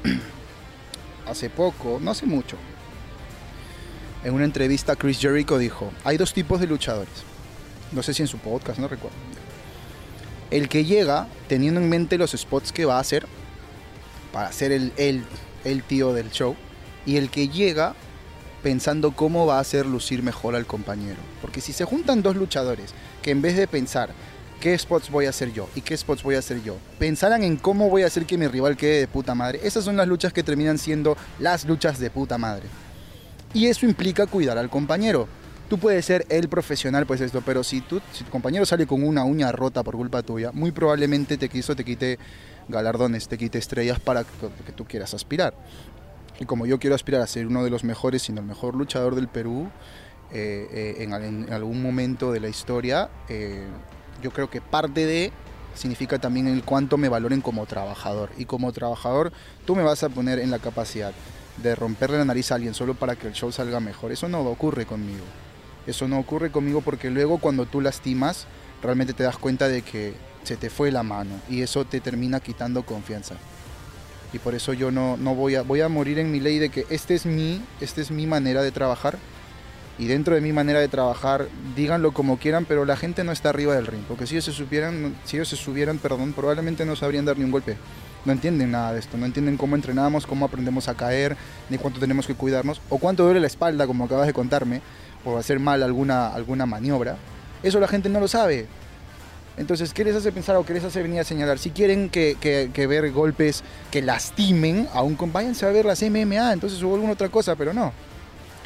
hace 1.27 1.49
poco, 1.49 1.99
no 2.01 2.11
hace 2.11 2.25
mucho, 2.25 2.57
en 4.23 4.33
una 4.33 4.45
entrevista 4.45 4.95
Chris 4.95 5.19
Jericho 5.19 5.57
dijo, 5.57 5.91
hay 6.03 6.17
dos 6.17 6.33
tipos 6.33 6.59
de 6.59 6.67
luchadores. 6.67 7.23
No 7.91 8.03
sé 8.03 8.13
si 8.13 8.21
en 8.21 8.27
su 8.27 8.37
podcast, 8.37 8.79
no 8.79 8.87
recuerdo. 8.87 9.17
El 10.51 10.67
que 10.67 10.85
llega 10.85 11.27
teniendo 11.47 11.79
en 11.79 11.89
mente 11.89 12.17
los 12.17 12.31
spots 12.31 12.71
que 12.71 12.85
va 12.85 12.97
a 12.97 13.01
hacer 13.01 13.27
para 14.33 14.51
ser 14.51 14.71
el, 14.71 14.93
el, 14.97 15.23
el 15.63 15.83
tío 15.83 16.13
del 16.13 16.31
show 16.31 16.55
y 17.05 17.17
el 17.17 17.29
que 17.29 17.49
llega 17.49 17.95
pensando 18.63 19.11
cómo 19.11 19.45
va 19.45 19.57
a 19.57 19.61
hacer 19.61 19.85
lucir 19.85 20.23
mejor 20.23 20.55
al 20.55 20.65
compañero. 20.65 21.17
Porque 21.41 21.61
si 21.61 21.73
se 21.73 21.85
juntan 21.85 22.21
dos 22.21 22.35
luchadores 22.35 22.93
que 23.21 23.31
en 23.31 23.41
vez 23.41 23.55
de 23.55 23.67
pensar 23.67 24.11
qué 24.59 24.77
spots 24.77 25.09
voy 25.09 25.25
a 25.25 25.29
hacer 25.29 25.53
yo 25.53 25.69
y 25.75 25.81
qué 25.81 25.95
spots 25.95 26.23
voy 26.23 26.35
a 26.35 26.39
hacer 26.39 26.61
yo. 26.61 26.77
Pensaran 26.97 27.43
en 27.43 27.55
cómo 27.55 27.89
voy 27.89 28.03
a 28.03 28.07
hacer 28.07 28.25
que 28.25 28.37
mi 28.37 28.47
rival 28.47 28.77
quede 28.77 28.99
de 28.99 29.07
puta 29.07 29.35
madre. 29.35 29.61
Esas 29.63 29.85
son 29.85 29.97
las 29.97 30.07
luchas 30.07 30.33
que 30.33 30.43
terminan 30.43 30.77
siendo 30.77 31.17
las 31.39 31.65
luchas 31.65 31.99
de 31.99 32.09
puta 32.09 32.37
madre. 32.37 32.63
Y 33.53 33.67
eso 33.67 33.85
implica 33.85 34.27
cuidar 34.27 34.57
al 34.57 34.69
compañero. 34.69 35.27
Tú 35.69 35.77
puedes 35.77 36.03
ser 36.03 36.25
el 36.29 36.49
profesional, 36.49 37.05
pues 37.05 37.21
esto, 37.21 37.41
pero 37.45 37.63
si, 37.63 37.83
si 38.11 38.23
tu 38.23 38.31
compañero 38.31 38.65
sale 38.65 38.87
con 38.87 39.03
una 39.03 39.23
uña 39.23 39.51
rota 39.51 39.83
por 39.83 39.95
culpa 39.95 40.23
tuya, 40.23 40.51
muy 40.51 40.71
probablemente 40.71 41.37
te 41.37 41.47
quiso, 41.47 41.75
te 41.75 41.85
quite 41.85 42.17
galardones, 42.67 43.27
te 43.27 43.37
quite 43.37 43.59
estrellas 43.59 43.99
para 43.99 44.23
que 44.23 44.71
tú 44.75 44.85
quieras 44.85 45.13
aspirar. 45.13 45.53
Y 46.39 46.45
como 46.45 46.65
yo 46.65 46.79
quiero 46.79 46.95
aspirar 46.95 47.21
a 47.21 47.27
ser 47.27 47.45
uno 47.45 47.63
de 47.63 47.69
los 47.69 47.83
mejores, 47.83 48.23
sino 48.23 48.39
el 48.41 48.47
mejor 48.47 48.75
luchador 48.75 49.13
del 49.13 49.27
Perú, 49.27 49.69
eh, 50.31 50.95
eh, 50.99 51.03
en, 51.03 51.53
algún 51.53 51.81
momento 51.81 52.31
de 52.31 52.39
la 52.39 52.47
historia, 52.47 53.09
eh, 53.27 53.65
yo 54.23 54.31
creo 54.31 54.49
que 54.49 54.61
parte 54.61 55.05
de 55.05 55.31
significa 55.75 56.17
también 56.19 56.47
el 56.47 56.63
cuánto 56.63 56.97
me 56.97 57.09
valoren 57.09 57.41
como 57.41 57.65
trabajador. 57.65 58.31
Y 58.37 58.45
como 58.45 58.71
trabajador, 58.71 59.31
tú 59.65 59.75
me 59.75 59.83
vas 59.83 60.03
a 60.03 60.09
poner 60.09 60.39
en 60.39 60.49
la 60.49 60.59
capacidad 60.59 61.13
de 61.57 61.75
romperle 61.75 62.17
la 62.17 62.25
nariz 62.25 62.51
a 62.51 62.55
alguien 62.55 62.73
solo 62.73 62.95
para 62.95 63.15
que 63.15 63.27
el 63.27 63.33
show 63.33 63.51
salga 63.51 63.79
mejor. 63.79 64.11
Eso 64.11 64.29
no 64.29 64.41
ocurre 64.41 64.85
conmigo. 64.85 65.25
Eso 65.89 66.07
no 66.07 66.19
ocurre 66.19 66.51
conmigo 66.51 66.81
porque 66.81 67.09
luego 67.09 67.39
cuando 67.39 67.65
tú 67.65 67.81
lastimas, 67.81 68.45
realmente 68.81 69.13
te 69.13 69.23
das 69.23 69.37
cuenta 69.37 69.67
de 69.67 69.81
que 69.81 70.13
se 70.43 70.55
te 70.55 70.69
fue 70.69 70.91
la 70.91 71.03
mano 71.03 71.31
y 71.49 71.61
eso 71.61 71.85
te 71.85 71.99
termina 71.99 72.39
quitando 72.39 72.83
confianza. 72.83 73.35
Y 74.31 74.39
por 74.39 74.53
eso 74.53 74.73
yo 74.73 74.91
no, 74.91 75.17
no 75.17 75.33
voy, 75.33 75.55
a, 75.55 75.63
voy 75.63 75.81
a 75.81 75.89
morir 75.89 76.19
en 76.19 76.31
mi 76.31 76.39
ley 76.39 76.59
de 76.59 76.69
que 76.69 76.85
este 76.89 77.15
es 77.15 77.25
mi, 77.25 77.61
este 77.81 78.01
es 78.01 78.11
mi 78.11 78.27
manera 78.27 78.61
de 78.61 78.71
trabajar 78.71 79.17
y 79.97 80.05
dentro 80.05 80.35
de 80.35 80.41
mi 80.41 80.53
manera 80.53 80.79
de 80.79 80.87
trabajar, 80.87 81.47
díganlo 81.75 82.13
como 82.13 82.37
quieran, 82.37 82.65
pero 82.65 82.85
la 82.85 82.95
gente 82.95 83.23
no 83.23 83.31
está 83.31 83.49
arriba 83.49 83.75
del 83.75 83.85
ring, 83.85 84.03
porque 84.07 84.27
si 84.27 84.35
ellos 84.35 84.45
se 84.45 84.53
supieran, 84.53 85.15
si 85.25 85.35
ellos 85.35 85.49
se 85.49 85.57
subieran, 85.57 85.97
perdón, 85.97 86.31
probablemente 86.31 86.85
no 86.85 86.95
sabrían 86.95 87.25
dar 87.25 87.37
ni 87.37 87.43
un 87.43 87.51
golpe. 87.51 87.75
No 88.25 88.31
entienden 88.31 88.71
nada 88.71 88.93
de 88.93 88.99
esto, 88.99 89.17
no 89.17 89.25
entienden 89.25 89.57
cómo 89.57 89.75
entrenamos, 89.75 90.25
cómo 90.25 90.45
aprendemos 90.45 90.87
a 90.87 90.95
caer, 90.95 91.37
ni 91.69 91.77
cuánto 91.77 91.99
tenemos 91.99 92.27
que 92.27 92.35
cuidarnos, 92.35 92.81
o 92.89 92.97
cuánto 92.97 93.23
duele 93.23 93.39
la 93.39 93.47
espalda, 93.47 93.87
como 93.87 94.05
acabas 94.05 94.27
de 94.27 94.33
contarme, 94.33 94.81
por 95.23 95.39
hacer 95.39 95.59
mal 95.59 95.83
alguna, 95.83 96.27
alguna 96.27 96.65
maniobra. 96.65 97.17
Eso 97.63 97.79
la 97.79 97.87
gente 97.87 98.09
no 98.09 98.19
lo 98.19 98.27
sabe. 98.27 98.67
Entonces, 99.57 99.93
¿qué 99.93 100.05
les 100.05 100.15
hace 100.15 100.31
pensar 100.31 100.55
o 100.55 100.65
qué 100.65 100.73
les 100.73 100.83
hace 100.85 101.01
venir 101.01 101.19
a 101.19 101.23
señalar? 101.25 101.59
Si 101.59 101.71
quieren 101.71 102.09
que, 102.09 102.37
que, 102.39 102.87
ver 102.87 103.11
golpes 103.11 103.63
que 103.91 104.01
lastimen 104.01 104.87
a 104.93 105.01
un 105.01 105.17
a 105.19 105.65
ver 105.67 105.85
las 105.85 106.01
MMA, 106.01 106.53
entonces 106.53 106.81
hubo 106.81 106.95
alguna 106.95 107.13
otra 107.13 107.27
cosa, 107.27 107.55
pero 107.57 107.73
no. 107.73 107.91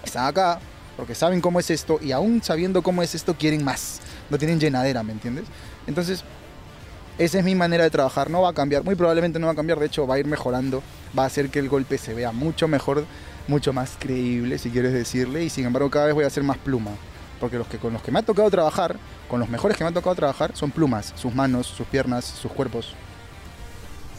Están 0.03 0.27
acá 0.27 0.59
porque 0.95 1.15
saben 1.15 1.41
cómo 1.41 1.59
es 1.59 1.71
esto 1.71 1.99
y 1.99 2.11
aún 2.11 2.43
sabiendo 2.43 2.83
cómo 2.83 3.01
es 3.01 3.15
esto 3.15 3.35
quieren 3.35 3.63
más. 3.63 4.01
No 4.29 4.37
tienen 4.37 4.59
llenadera, 4.59 5.01
¿me 5.01 5.13
entiendes? 5.13 5.45
Entonces, 5.87 6.23
esa 7.17 7.39
es 7.39 7.45
mi 7.45 7.56
manera 7.56 7.84
de 7.84 7.89
trabajar. 7.89 8.30
No 8.30 8.41
va 8.41 8.49
a 8.49 8.54
cambiar, 8.54 8.84
muy 8.84 8.95
probablemente 8.95 9.39
no 9.39 9.47
va 9.47 9.54
a 9.54 9.56
cambiar, 9.56 9.80
de 9.80 9.88
hecho 9.88 10.08
va 10.08 10.15
a 10.15 10.19
ir 10.19 10.26
mejorando. 10.26 10.84
Va 11.17 11.23
a 11.23 11.28
hacer 11.28 11.49
que 11.49 11.60
el 11.60 11.69
golpe 11.69 11.97
se 11.97 12.13
vea 12.13 12.32
mucho 12.32 12.67
mejor, 12.67 13.06
mucho 13.47 13.73
más 13.73 13.97
creíble, 13.99 14.58
si 14.58 14.69
quieres 14.69 14.93
decirle, 14.93 15.43
y 15.43 15.49
sin 15.49 15.65
embargo 15.65 15.89
cada 15.89 16.06
vez 16.06 16.15
voy 16.15 16.23
a 16.23 16.28
hacer 16.28 16.43
más 16.43 16.58
pluma 16.58 16.91
porque 17.43 17.58
los 17.58 17.67
que 17.67 17.78
con 17.78 17.91
los 17.91 18.02
que 18.02 18.10
me 18.10 18.19
ha 18.19 18.21
tocado 18.21 18.49
trabajar, 18.49 18.95
con 19.28 19.38
los 19.38 19.49
mejores 19.49 19.76
que 19.76 19.84
me 19.84 19.89
ha 19.89 19.93
tocado 19.93 20.15
trabajar, 20.15 20.56
son 20.56 20.71
plumas, 20.71 21.12
sus 21.17 21.36
manos, 21.36 21.67
sus 21.67 21.86
piernas, 21.86 22.23
sus 22.23 22.49
cuerpos. 22.49 22.95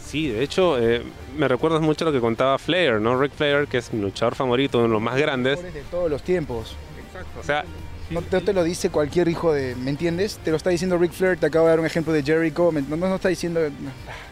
Sí, 0.05 0.27
de 0.27 0.43
hecho, 0.43 0.77
eh, 0.77 1.01
me 1.35 1.47
recuerdas 1.47 1.81
mucho 1.81 2.05
lo 2.05 2.11
que 2.11 2.19
contaba 2.19 2.59
Flair, 2.59 3.01
¿no? 3.01 3.19
Rick 3.19 3.33
Flair, 3.33 3.67
que 3.67 3.79
es 3.79 3.91
mi 3.91 3.99
luchador 3.99 4.35
favorito, 4.35 4.77
uno 4.77 4.87
de 4.87 4.93
los 4.93 5.01
más 5.01 5.17
grandes. 5.17 5.59
De 5.63 5.81
todos 5.89 6.07
los 6.07 6.21
tiempos. 6.21 6.75
Exacto. 7.07 7.39
O 7.39 7.43
sea, 7.43 7.65
no 8.09 8.21
te, 8.21 8.53
lo 8.53 8.63
dice 8.63 8.89
cualquier 8.89 9.27
hijo 9.27 9.51
de. 9.51 9.75
¿Me 9.75 9.89
entiendes? 9.89 10.39
Te 10.43 10.51
lo 10.51 10.57
está 10.57 10.69
diciendo 10.69 10.97
Rick 10.97 11.13
Flair, 11.13 11.37
te 11.37 11.47
acabo 11.47 11.65
de 11.65 11.71
dar 11.71 11.79
un 11.79 11.85
ejemplo 11.85 12.13
de 12.13 12.23
Jericho. 12.23 12.71
No, 12.71 12.95
no, 12.95 13.15
está 13.15 13.29
diciendo. 13.29 13.61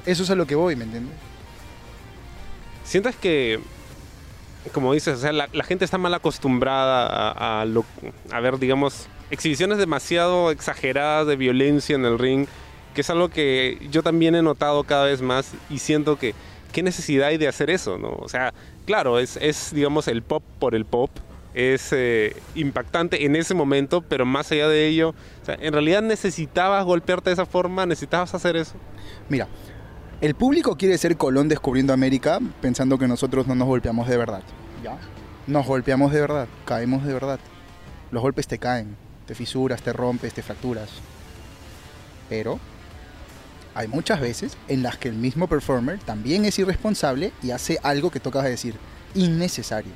Eso 0.06 0.24
es 0.24 0.30
a 0.30 0.36
lo 0.36 0.46
que 0.46 0.56
voy, 0.56 0.76
¿me 0.76 0.84
entiendes? 0.84 1.14
Sientes 2.84 3.16
que 3.16 3.60
como 4.72 4.94
dices, 4.94 5.18
o 5.18 5.22
sea, 5.22 5.34
la, 5.34 5.64
gente 5.64 5.84
está 5.84 5.98
mal 5.98 6.14
acostumbrada 6.14 7.32
a, 7.32 7.62
a, 7.62 8.40
ver, 8.40 8.60
digamos, 8.60 9.08
exhibiciones 9.30 9.78
demasiado 9.78 10.52
exageradas 10.52 11.28
de 11.28 11.36
violencia 11.36 11.96
en 11.96 12.06
el 12.06 12.18
ring, 12.18 12.48
que 12.94 13.02
es 13.02 13.10
algo 13.10 13.30
que 13.30 13.78
yo 13.92 14.04
también 14.04 14.36
he 14.36 14.42
notado 14.42 14.84
cada 14.84 15.06
vez 15.06 15.22
más 15.22 15.52
y 15.70 15.80
siento 15.80 16.18
que 16.18 16.34
qué 16.72 16.82
necesidad 16.82 17.28
hay 17.28 17.38
de 17.38 17.48
hacer 17.48 17.70
eso, 17.70 17.98
¿no? 17.98 18.12
O 18.20 18.30
sea, 18.30 18.54
claro, 18.86 19.20
es, 19.20 19.38
es 19.38 19.74
digamos, 19.74 20.08
el 20.08 20.22
pop 20.22 20.44
por 20.60 20.76
el 20.76 20.86
pop, 20.86 21.10
es 21.54 21.90
eh, 21.92 22.36
impactante 22.56 23.26
en 23.26 23.36
ese 23.36 23.54
momento, 23.54 24.02
pero 24.02 24.26
más 24.26 24.52
allá 24.52 24.68
de 24.68 24.88
ello, 24.88 25.14
en 25.48 25.74
realidad 25.74 26.02
necesitabas 26.02 26.84
golpearte 26.86 27.30
de 27.30 27.36
esa 27.36 27.46
forma, 27.46 27.86
necesitabas 27.86 28.34
hacer 28.34 28.56
eso. 28.56 28.74
Mira, 29.30 29.48
el 30.22 30.36
público 30.36 30.78
quiere 30.78 30.98
ser 30.98 31.18
Colón 31.18 31.50
descubriendo 31.50 31.94
América 31.94 32.40
pensando 32.62 32.98
que 32.98 33.08
nosotros 33.08 33.48
no 33.48 33.56
nos 33.56 33.68
golpeamos 33.68 34.08
de 34.08 34.18
verdad. 34.18 34.42
¿Ya? 34.84 34.98
Nos 35.48 35.66
golpeamos 35.66 36.12
de 36.12 36.22
verdad, 36.22 36.48
caemos 36.66 37.06
de 37.06 37.14
verdad. 37.14 37.40
Los 38.12 38.24
golpes 38.24 38.48
te 38.48 38.58
caen, 38.58 38.96
te 39.26 39.36
fisuras, 39.36 39.82
te 39.82 39.94
rompes, 39.94 40.34
te 40.34 40.42
fracturas. 40.42 40.90
Pero 42.30 42.60
hay 43.76 43.88
muchas 43.88 44.22
veces 44.22 44.56
en 44.68 44.84
las 44.84 44.98
que 44.98 45.10
el 45.10 45.16
mismo 45.16 45.48
performer 45.48 46.00
también 46.00 46.46
es 46.46 46.58
irresponsable 46.60 47.32
y 47.42 47.52
hace 47.52 47.80
algo 47.84 48.12
que 48.12 48.20
tocas 48.20 48.44
decir, 48.44 48.76
innecesario. 49.16 49.92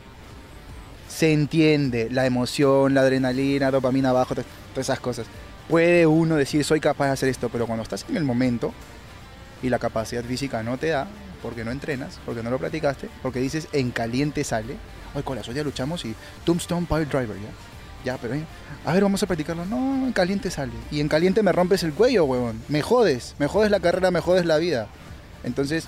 Se 1.07 1.33
entiende 1.33 2.09
la 2.11 2.25
emoción, 2.25 2.93
la 2.93 3.01
adrenalina, 3.01 3.71
dopamina 3.71 4.09
abajo, 4.09 4.35
todas 4.35 4.45
esas 4.75 4.99
cosas. 4.99 5.25
Puede 5.67 6.05
uno 6.05 6.35
decir, 6.35 6.63
soy 6.63 6.79
capaz 6.79 7.07
de 7.07 7.11
hacer 7.11 7.29
esto, 7.29 7.49
pero 7.49 7.65
cuando 7.65 7.83
estás 7.83 8.05
en 8.09 8.17
el 8.17 8.23
momento, 8.23 8.73
y 9.61 9.69
la 9.69 9.79
capacidad 9.79 10.23
física 10.23 10.63
no 10.63 10.77
te 10.77 10.87
da, 10.87 11.07
porque 11.41 11.63
no 11.63 11.71
entrenas, 11.71 12.19
porque 12.25 12.43
no 12.43 12.49
lo 12.49 12.57
practicaste, 12.57 13.09
porque 13.21 13.39
dices 13.39 13.67
en 13.73 13.91
caliente 13.91 14.43
sale. 14.43 14.75
Oye, 15.13 15.23
con 15.23 15.35
la 15.35 15.41
ya 15.41 15.63
luchamos 15.63 16.05
y 16.05 16.13
Tombstone 16.45 16.85
Pile 16.85 17.05
Driver, 17.05 17.35
ya. 17.35 17.49
Ya, 18.05 18.17
pero 18.17 18.35
a 18.85 18.93
ver, 18.93 19.03
vamos 19.03 19.21
a 19.23 19.25
practicarlo. 19.25 19.65
No, 19.65 20.05
en 20.05 20.13
caliente 20.13 20.51
sale. 20.51 20.71
Y 20.91 21.01
en 21.01 21.09
caliente 21.09 21.43
me 21.43 21.51
rompes 21.51 21.83
el 21.83 21.93
cuello, 21.93 22.25
huevón. 22.25 22.61
Me 22.67 22.81
jodes, 22.81 23.35
me 23.39 23.47
jodes 23.47 23.71
la 23.71 23.79
carrera, 23.79 24.11
me 24.11 24.21
jodes 24.21 24.45
la 24.45 24.57
vida. 24.57 24.87
Entonces, 25.43 25.87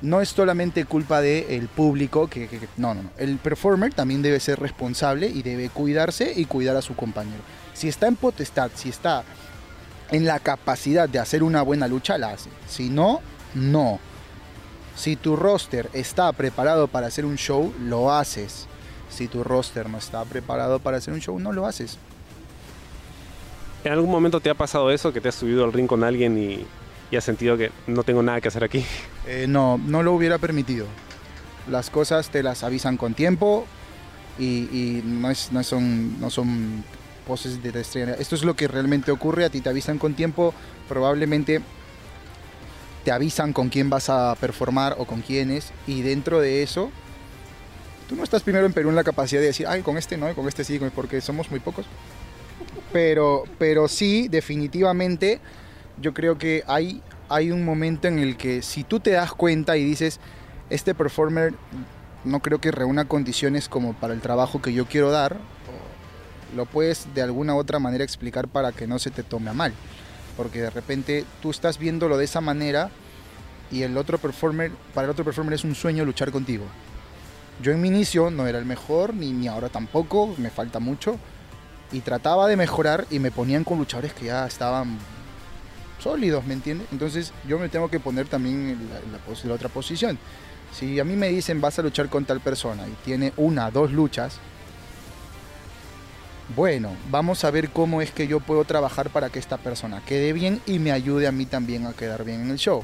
no 0.00 0.20
es 0.20 0.28
solamente 0.28 0.84
culpa 0.84 1.20
del 1.20 1.68
público, 1.68 2.28
que, 2.28 2.48
no, 2.76 2.94
no, 2.94 3.02
no. 3.02 3.10
El 3.18 3.38
performer 3.38 3.92
también 3.92 4.22
debe 4.22 4.40
ser 4.40 4.60
responsable 4.60 5.28
y 5.28 5.42
debe 5.42 5.70
cuidarse 5.70 6.32
y 6.36 6.44
cuidar 6.44 6.76
a 6.76 6.82
su 6.82 6.94
compañero. 6.94 7.42
Si 7.74 7.88
está 7.88 8.06
en 8.06 8.16
potestad, 8.16 8.70
si 8.74 8.88
está 8.88 9.24
en 10.10 10.24
la 10.24 10.38
capacidad 10.38 11.08
de 11.08 11.18
hacer 11.18 11.42
una 11.42 11.62
buena 11.62 11.88
lucha, 11.88 12.18
la 12.18 12.30
hace. 12.30 12.50
Si 12.68 12.88
no, 12.88 13.20
no. 13.54 13.98
Si 14.96 15.16
tu 15.16 15.36
roster 15.36 15.88
está 15.92 16.32
preparado 16.32 16.88
para 16.88 17.08
hacer 17.08 17.24
un 17.24 17.36
show, 17.36 17.72
lo 17.80 18.12
haces. 18.12 18.66
Si 19.10 19.28
tu 19.28 19.42
roster 19.44 19.88
no 19.88 19.98
está 19.98 20.24
preparado 20.24 20.78
para 20.78 20.98
hacer 20.98 21.14
un 21.14 21.20
show, 21.20 21.38
no 21.38 21.52
lo 21.52 21.66
haces. 21.66 21.98
¿En 23.84 23.92
algún 23.92 24.10
momento 24.10 24.40
te 24.40 24.50
ha 24.50 24.54
pasado 24.54 24.90
eso, 24.90 25.12
que 25.12 25.20
te 25.20 25.28
has 25.28 25.34
subido 25.34 25.64
al 25.64 25.72
ring 25.72 25.86
con 25.86 26.02
alguien 26.02 26.36
y, 26.36 26.66
has 27.16 27.24
sentido 27.24 27.56
que 27.56 27.70
no 27.86 28.02
tengo 28.02 28.22
nada 28.22 28.40
que 28.40 28.48
hacer 28.48 28.64
aquí? 28.64 28.84
Eh, 29.26 29.46
no, 29.48 29.78
no 29.78 30.02
lo 30.02 30.12
hubiera 30.12 30.38
permitido. 30.38 30.86
Las 31.68 31.90
cosas 31.90 32.30
te 32.30 32.42
las 32.42 32.64
avisan 32.64 32.96
con 32.96 33.14
tiempo 33.14 33.66
y, 34.38 35.02
no, 35.04 35.28
no, 35.50 35.62
son, 35.64 36.20
no 36.20 36.30
son 36.30 36.84
poses 37.26 37.62
de 37.62 37.78
estrella. 37.80 38.14
Esto 38.18 38.34
es 38.34 38.44
lo 38.44 38.54
que 38.54 38.68
realmente 38.68 39.10
ocurre, 39.10 39.44
a 39.44 39.50
ti 39.50 39.60
te 39.60 39.68
avisan 39.68 39.98
con 39.98 40.14
tiempo, 40.14 40.54
probablemente 40.88 41.60
te 43.04 43.12
avisan 43.12 43.52
con 43.52 43.68
quién 43.68 43.90
vas 43.90 44.08
a 44.08 44.34
performar 44.40 44.96
o 44.98 45.04
con 45.04 45.20
quiénes, 45.22 45.72
y 45.86 46.02
dentro 46.02 46.40
de 46.40 46.62
eso, 46.62 46.90
tú 48.08 48.16
no 48.16 48.24
estás 48.24 48.42
primero 48.42 48.66
en 48.66 48.72
Perú 48.72 48.88
en 48.88 48.96
la 48.96 49.04
capacidad 49.04 49.40
de 49.40 49.48
decir, 49.48 49.66
ay, 49.66 49.82
con 49.82 49.96
este 49.96 50.16
no, 50.16 50.34
con 50.34 50.48
este 50.48 50.64
sí, 50.64 50.80
porque 50.94 51.20
somos 51.20 51.50
muy 51.50 51.60
pocos. 51.60 51.86
Pero, 52.92 53.44
pero 53.58 53.88
sí, 53.88 54.28
definitivamente, 54.28 55.40
yo 56.00 56.14
creo 56.14 56.38
que 56.38 56.64
hay, 56.66 57.02
hay 57.28 57.50
un 57.50 57.64
momento 57.64 58.08
en 58.08 58.18
el 58.18 58.36
que 58.36 58.62
si 58.62 58.84
tú 58.84 59.00
te 59.00 59.10
das 59.10 59.32
cuenta 59.32 59.76
y 59.76 59.84
dices, 59.84 60.20
este 60.70 60.94
performer 60.94 61.54
no 62.24 62.40
creo 62.40 62.60
que 62.60 62.70
reúna 62.70 63.06
condiciones 63.06 63.68
como 63.68 63.94
para 63.94 64.14
el 64.14 64.20
trabajo 64.20 64.60
que 64.60 64.72
yo 64.72 64.86
quiero 64.86 65.10
dar, 65.10 65.36
lo 66.54 66.66
puedes 66.66 67.12
de 67.14 67.22
alguna 67.22 67.54
u 67.54 67.58
otra 67.58 67.78
manera 67.78 68.04
explicar 68.04 68.48
para 68.48 68.72
que 68.72 68.86
no 68.86 68.98
se 68.98 69.10
te 69.10 69.22
tome 69.22 69.50
a 69.50 69.54
mal. 69.54 69.72
Porque 70.36 70.62
de 70.62 70.70
repente 70.70 71.24
tú 71.42 71.50
estás 71.50 71.78
viéndolo 71.78 72.16
de 72.16 72.24
esa 72.24 72.40
manera 72.40 72.90
y 73.70 73.82
el 73.82 73.96
otro 73.96 74.18
performer, 74.18 74.70
para 74.94 75.06
el 75.06 75.10
otro 75.10 75.24
performer 75.24 75.54
es 75.54 75.64
un 75.64 75.74
sueño 75.74 76.04
luchar 76.04 76.30
contigo. 76.30 76.64
Yo 77.60 77.72
en 77.72 77.80
mi 77.80 77.88
inicio 77.88 78.30
no 78.30 78.46
era 78.46 78.58
el 78.58 78.64
mejor, 78.64 79.14
ni, 79.14 79.32
ni 79.32 79.48
ahora 79.48 79.68
tampoco, 79.68 80.32
me 80.38 80.50
falta 80.50 80.78
mucho. 80.78 81.16
Y 81.90 82.00
trataba 82.00 82.46
de 82.46 82.56
mejorar 82.56 83.06
y 83.10 83.18
me 83.18 83.30
ponían 83.30 83.64
con 83.64 83.78
luchadores 83.78 84.12
que 84.12 84.26
ya 84.26 84.46
estaban 84.46 84.98
sólidos, 85.98 86.44
¿me 86.46 86.54
entiendes? 86.54 86.88
Entonces 86.92 87.32
yo 87.46 87.58
me 87.58 87.68
tengo 87.68 87.88
que 87.88 88.00
poner 88.00 88.26
también 88.28 88.70
en 88.70 89.48
la, 89.48 89.54
otra 89.54 89.68
posición. 89.68 90.18
Si 90.72 91.00
a 91.00 91.04
mí 91.04 91.16
me 91.16 91.28
dicen 91.28 91.60
vas 91.60 91.78
a 91.78 91.82
luchar 91.82 92.08
con 92.08 92.24
tal 92.24 92.40
persona 92.40 92.86
y 92.86 92.92
tiene 93.04 93.32
una, 93.36 93.70
dos 93.70 93.92
luchas, 93.92 94.38
bueno, 96.56 96.90
vamos 97.10 97.44
a 97.44 97.50
ver 97.50 97.70
cómo 97.70 98.00
es 98.00 98.10
que 98.10 98.26
yo 98.26 98.40
puedo 98.40 98.64
trabajar 98.64 99.10
para 99.10 99.28
que 99.28 99.38
esta 99.38 99.58
persona 99.58 100.02
quede 100.04 100.32
bien 100.32 100.60
y 100.66 100.78
me 100.78 100.92
ayude 100.92 101.26
a 101.26 101.32
mí 101.32 101.44
también 101.46 101.86
a 101.86 101.92
quedar 101.92 102.24
bien 102.24 102.40
en 102.40 102.50
el 102.50 102.58
show. 102.58 102.82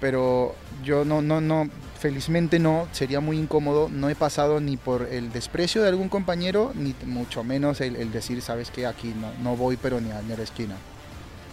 Pero 0.00 0.54
yo 0.82 1.04
no, 1.04 1.20
no, 1.20 1.42
no, 1.42 1.68
felizmente 1.98 2.58
no, 2.58 2.88
sería 2.92 3.20
muy 3.20 3.38
incómodo, 3.38 3.90
no 3.90 4.08
he 4.08 4.14
pasado 4.14 4.58
ni 4.58 4.78
por 4.78 5.02
el 5.10 5.30
desprecio 5.32 5.82
de 5.82 5.88
algún 5.88 6.08
compañero, 6.08 6.72
ni 6.74 6.94
mucho 7.04 7.44
menos 7.44 7.82
el, 7.82 8.10
decir, 8.10 8.40
sabes 8.40 8.70
que 8.70 8.86
aquí 8.86 9.14
no, 9.14 9.30
no 9.42 9.56
voy, 9.56 9.76
pero 9.76 10.00
ni 10.00 10.10
a, 10.10 10.22
ni 10.22 10.32
a 10.32 10.38
la 10.38 10.42
esquina. 10.42 10.76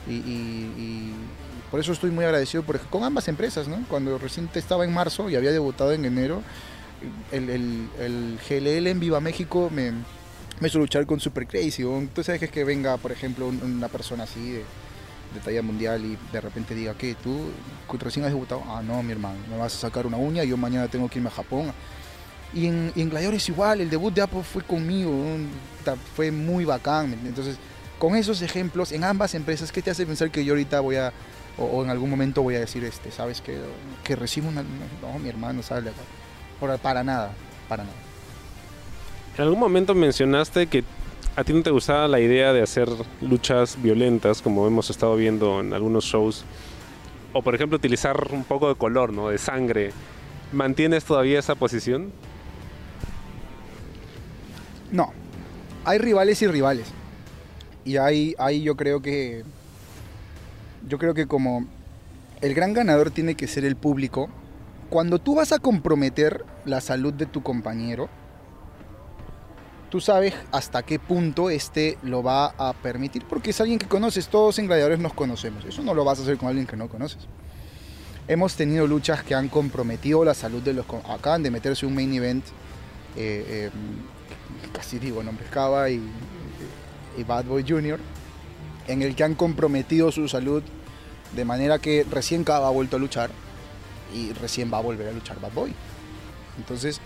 Y, 0.07 0.13
y, 0.13 0.73
y, 0.77 1.13
por 1.69 1.79
eso 1.81 1.91
estoy 1.91 2.11
muy 2.11 2.23
agradecido 2.23 2.63
por, 2.63 2.79
con 2.79 3.03
ambas 3.03 3.27
empresas, 3.27 3.67
¿no? 3.67 3.83
Cuando 3.89 4.17
recién 4.17 4.49
estaba 4.53 4.85
en 4.85 4.93
marzo 4.93 5.29
y 5.29 5.35
había 5.35 5.51
debutado 5.51 5.91
en 5.91 6.05
enero, 6.05 6.41
el, 7.31 7.49
el, 7.49 7.89
el 7.99 8.39
GLL 8.49 8.87
en 8.87 8.99
Viva 8.99 9.19
México 9.19 9.69
me, 9.73 9.91
me 10.59 10.67
hizo 10.67 10.79
luchar 10.79 11.05
con 11.05 11.19
Super 11.19 11.45
Crazy. 11.45 11.83
Tú 12.13 12.23
sabes 12.23 12.39
que 12.39 12.45
es 12.45 12.51
que 12.51 12.63
venga, 12.63 12.97
por 12.97 13.11
ejemplo, 13.11 13.47
una 13.47 13.89
persona 13.89 14.23
así 14.23 14.51
de, 14.51 14.63
de 15.33 15.39
talla 15.43 15.61
mundial 15.61 16.03
y 16.05 16.17
de 16.31 16.41
repente 16.41 16.73
diga, 16.73 16.95
¿qué? 16.95 17.15
¿Tú 17.15 17.51
recién 17.99 18.25
has 18.25 18.31
debutado? 18.31 18.63
Ah, 18.67 18.81
no, 18.83 19.01
mi 19.03 19.11
hermano, 19.11 19.37
me 19.49 19.57
vas 19.57 19.75
a 19.75 19.77
sacar 19.77 20.07
una 20.07 20.17
uña 20.17 20.43
y 20.43 20.49
yo 20.49 20.57
mañana 20.57 20.87
tengo 20.87 21.09
que 21.09 21.19
irme 21.19 21.29
a 21.29 21.33
Japón. 21.33 21.71
Y 22.53 22.67
en, 22.67 22.93
en 22.95 23.09
Gladiadores 23.09 23.47
igual, 23.49 23.81
el 23.81 23.89
debut 23.89 24.13
de 24.13 24.21
Apple 24.21 24.41
fue 24.41 24.63
conmigo, 24.63 25.11
fue 26.15 26.31
muy 26.31 26.65
bacán. 26.65 27.13
Entonces, 27.25 27.57
con 27.99 28.15
esos 28.15 28.41
ejemplos, 28.41 28.91
en 28.91 29.03
ambas 29.03 29.33
empresas, 29.36 29.71
¿qué 29.71 29.81
te 29.81 29.91
hace 29.91 30.05
pensar 30.05 30.29
que 30.31 30.45
yo 30.45 30.53
ahorita 30.53 30.79
voy 30.79 30.97
a, 30.97 31.13
o, 31.57 31.83
en 31.83 31.89
algún 31.89 32.10
momento 32.10 32.43
voy 32.43 32.55
a 32.55 32.60
decir, 32.60 32.83
este, 32.83 33.12
sabes 33.12 33.41
que, 33.41 33.57
que 34.03 34.15
recibo 34.15 34.49
una, 34.49 34.63
no, 34.63 35.19
mi 35.19 35.29
hermano 35.29 35.63
sale 35.63 35.89
acá. 35.89 36.77
para 36.77 37.03
nada, 37.03 37.31
para 37.67 37.83
nada. 37.83 37.95
En 39.38 39.43
algún 39.43 39.60
momento 39.60 39.93
mencionaste 39.93 40.67
que 40.67 40.83
a 41.36 41.43
ti 41.43 41.53
no 41.53 41.62
te 41.62 41.69
gustaba 41.69 42.07
la 42.07 42.19
idea 42.19 42.53
de 42.53 42.62
hacer 42.63 42.89
luchas 43.21 43.81
violentas, 43.81 44.41
como 44.41 44.65
hemos 44.65 44.89
estado 44.89 45.15
viendo 45.15 45.60
en 45.60 45.73
algunos 45.73 46.05
shows, 46.05 46.43
o 47.33 47.41
por 47.41 47.53
ejemplo 47.53 47.75
utilizar 47.75 48.29
un 48.31 48.43
poco 48.43 48.69
de 48.69 48.75
color, 48.75 49.13
¿no? 49.13 49.29
De 49.29 49.38
sangre. 49.38 49.91
¿Mantienes 50.51 51.03
todavía 51.03 51.39
esa 51.39 51.55
posición? 51.55 52.12
No. 54.91 55.13
Hay 55.86 55.99
rivales 55.99 56.41
y 56.41 56.47
rivales. 56.47 56.88
Y 57.88 57.95
ahí, 57.95 58.36
ahí 58.38 58.63
yo 58.63 58.76
creo 58.76 59.02
que. 59.02 59.45
Yo 60.89 60.97
creo 60.97 61.13
que 61.13 61.26
como 61.26 61.65
el 62.41 62.54
gran 62.54 62.73
ganador 62.73 63.12
tiene 63.12 63.36
que 63.36 63.47
ser 63.47 63.63
el 63.63 63.78
público, 63.78 64.28
cuando 64.89 65.19
tú 65.19 65.36
vas 65.36 65.54
a 65.54 65.60
comprometer 65.60 66.43
la 66.65 66.82
salud 66.82 67.13
de 67.13 67.26
tu 67.26 67.43
compañero, 67.43 68.10
tú 69.89 70.02
sabes 70.02 70.34
hasta 70.52 70.84
qué 70.84 71.00
punto 71.00 71.50
este 71.50 71.97
lo 72.04 72.23
va 72.23 72.47
a 72.58 72.73
permitir, 72.73 73.23
porque 73.23 73.52
es 73.52 73.62
alguien 73.62 73.80
que 73.80 73.88
conoces, 73.88 74.28
todos 74.28 74.60
en 74.60 74.67
gladiadores 74.67 75.00
nos 75.00 75.13
conocemos, 75.13 75.63
eso 75.63 75.82
no 75.82 75.93
lo 75.93 76.04
vas 76.04 76.19
a 76.19 76.23
hacer 76.23 76.38
con 76.38 76.50
alguien 76.50 76.67
que 76.67 76.76
no 76.76 76.89
conoces. 76.89 77.26
Hemos 78.28 78.56
tenido 78.56 78.86
luchas 78.86 79.23
que 79.23 79.34
han 79.34 79.47
comprometido 79.47 80.26
la 80.26 80.34
salud 80.34 80.62
de 80.62 80.73
los... 80.73 80.86
Acaban 81.10 81.41
de 81.41 81.52
meterse 81.52 81.86
un 81.86 81.95
main 81.95 82.13
event, 82.13 82.43
eh, 83.15 83.71
eh, 83.71 83.71
casi 84.73 85.00
digo 85.00 85.23
nombres 85.23 85.50
Cava 85.50 85.89
y, 85.89 86.02
y 87.17 87.23
Bad 87.23 87.45
Boy 87.45 87.65
Jr., 87.67 87.99
en 88.88 89.01
el 89.01 89.15
que 89.15 89.23
han 89.23 89.36
comprometido 89.36 90.12
su 90.12 90.27
salud 90.30 90.63
de 91.36 91.45
manera 91.45 91.80
que 91.80 92.06
recién 92.10 92.43
Cava 92.43 92.67
ha 92.67 92.71
vuelto 92.71 92.95
a 92.95 92.99
luchar 92.99 93.30
y 94.15 94.32
recién 94.34 94.71
va 94.71 94.77
a 94.77 94.82
volver 94.82 95.10
a 95.10 95.12
luchar 95.12 95.41
Bad 95.41 95.51
Boy. 95.51 95.73
Entonces, 96.58 97.01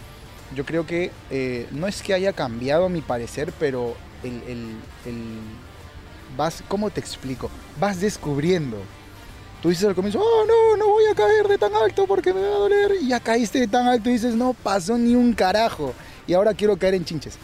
yo 0.56 0.66
creo 0.66 0.86
que 0.86 1.12
eh, 1.30 1.68
no 1.72 1.88
es 1.88 2.02
que 2.02 2.14
haya 2.14 2.34
cambiado 2.34 2.90
mi 2.90 3.02
parecer, 3.02 3.54
pero 3.60 3.96
el, 4.24 4.76
vas, 6.38 6.64
¿cómo 6.68 6.90
te 6.90 7.00
explico? 7.00 7.50
Vas 7.80 8.00
descubriendo. 8.00 8.78
Tú 9.62 9.70
dices 9.70 9.86
al 9.86 9.96
comienzo, 9.96 10.20
oh 10.20 10.46
no, 10.46 10.78
no 10.78 10.92
voy 10.92 11.06
a 11.06 11.16
caer 11.16 11.48
de 11.48 11.58
tan 11.58 11.76
alto 11.76 12.08
porque 12.08 12.34
me 12.34 12.42
va 12.42 12.48
a 12.48 12.60
doler. 12.60 12.92
Y 13.02 13.10
ya 13.10 13.20
caíste 13.20 13.60
de 13.60 13.68
tan 13.68 13.88
alto 13.88 14.10
y 14.10 14.14
dices, 14.14 14.36
no 14.36 14.54
pasó 14.54 14.98
ni 14.98 15.16
un 15.16 15.34
carajo. 15.34 15.94
Y 16.26 16.34
ahora 16.34 16.54
quiero 16.54 16.78
caer 16.78 16.96
en 16.96 17.06
chinches. 17.06 17.38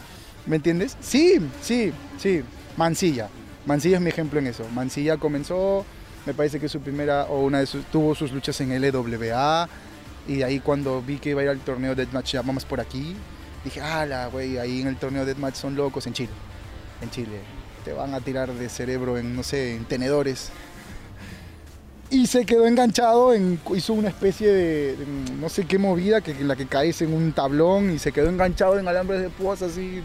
¿Me 0.46 0.56
entiendes? 0.56 0.96
Sí, 1.00 1.38
sí, 1.62 1.92
sí. 2.18 2.42
Mansilla. 2.78 3.28
Mansilla 3.66 3.96
es 3.96 4.02
mi 4.02 4.08
ejemplo 4.08 4.38
en 4.38 4.46
eso. 4.46 4.64
Mansilla 4.72 5.16
comenzó, 5.16 5.84
me 6.24 6.32
parece 6.32 6.60
que 6.60 6.68
su 6.68 6.80
primera, 6.80 7.24
o 7.24 7.42
una 7.42 7.58
de 7.58 7.66
sus, 7.66 7.84
tuvo 7.86 8.14
sus 8.14 8.30
luchas 8.30 8.60
en 8.60 8.70
LWA 8.80 9.68
y 10.28 10.42
ahí 10.42 10.60
cuando 10.60 11.02
vi 11.02 11.18
que 11.18 11.30
iba 11.30 11.40
a 11.40 11.44
ir 11.44 11.50
al 11.50 11.58
torneo 11.58 11.96
Deathmatch, 11.96 12.34
ya 12.34 12.42
vamos 12.42 12.64
por 12.64 12.80
aquí, 12.80 13.16
dije, 13.64 13.80
ala, 13.80 14.28
güey, 14.28 14.58
ahí 14.58 14.80
en 14.80 14.86
el 14.86 14.96
torneo 14.96 15.26
Deathmatch 15.26 15.56
son 15.56 15.74
locos 15.74 16.06
en 16.06 16.12
Chile. 16.12 16.30
En 17.02 17.10
Chile. 17.10 17.40
Te 17.84 17.92
van 17.92 18.14
a 18.14 18.20
tirar 18.20 18.52
de 18.52 18.68
cerebro 18.68 19.18
en, 19.18 19.34
no 19.34 19.42
sé, 19.42 19.74
en 19.74 19.84
tenedores. 19.84 20.50
Y 22.10 22.28
se 22.28 22.46
quedó 22.46 22.64
enganchado, 22.64 23.34
en, 23.34 23.58
hizo 23.74 23.92
una 23.92 24.08
especie 24.08 24.52
de, 24.52 24.96
no 25.40 25.48
sé 25.48 25.64
qué 25.66 25.78
movida, 25.78 26.20
que, 26.20 26.30
en 26.30 26.46
la 26.46 26.54
que 26.54 26.66
caes 26.66 27.02
en 27.02 27.12
un 27.12 27.32
tablón 27.32 27.90
y 27.90 27.98
se 27.98 28.12
quedó 28.12 28.28
enganchado 28.28 28.78
en 28.78 28.86
alambres 28.86 29.20
de 29.20 29.30
púas 29.30 29.62
así. 29.62 30.00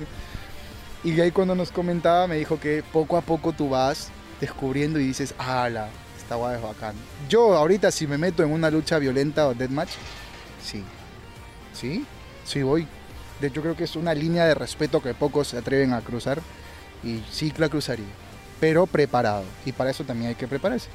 Y 1.04 1.20
ahí 1.20 1.32
cuando 1.32 1.54
nos 1.54 1.72
comentaba 1.72 2.28
me 2.28 2.38
dijo 2.38 2.60
que 2.60 2.84
poco 2.92 3.18
a 3.18 3.22
poco 3.22 3.52
tú 3.52 3.70
vas 3.70 4.10
descubriendo 4.40 5.00
y 5.00 5.08
dices, 5.08 5.36
ala, 5.38 5.90
esta 6.18 6.36
guay 6.36 6.56
es 6.56 6.62
bacán. 6.62 6.96
Yo 7.30 7.56
ahorita 7.56 7.92
si 7.92 8.08
me 8.08 8.18
meto 8.18 8.44
en 8.44 8.52
una 8.52 8.70
lucha 8.70 9.00
violenta 9.00 9.48
o 9.48 9.54
deathmatch, 9.54 9.92
sí. 10.64 10.84
Sí, 11.74 12.06
sí 12.46 12.64
voy. 12.64 12.88
De 13.42 13.48
hecho 13.48 13.62
creo 13.62 13.76
que 13.76 13.84
es 13.84 13.96
una 13.96 14.14
línea 14.14 14.46
de 14.46 14.56
respeto 14.56 15.02
que 15.02 15.14
pocos 15.14 15.50
se 15.50 15.58
atreven 15.58 15.92
a 15.92 16.02
cruzar 16.02 16.40
y 17.04 17.22
sí 17.30 17.54
la 17.58 17.68
cruzaría, 17.68 18.06
pero 18.62 18.86
preparado. 18.86 19.44
Y 19.66 19.74
para 19.74 19.90
eso 19.90 20.06
también 20.06 20.30
hay 20.30 20.36
que 20.36 20.48
prepararse. 20.48 20.88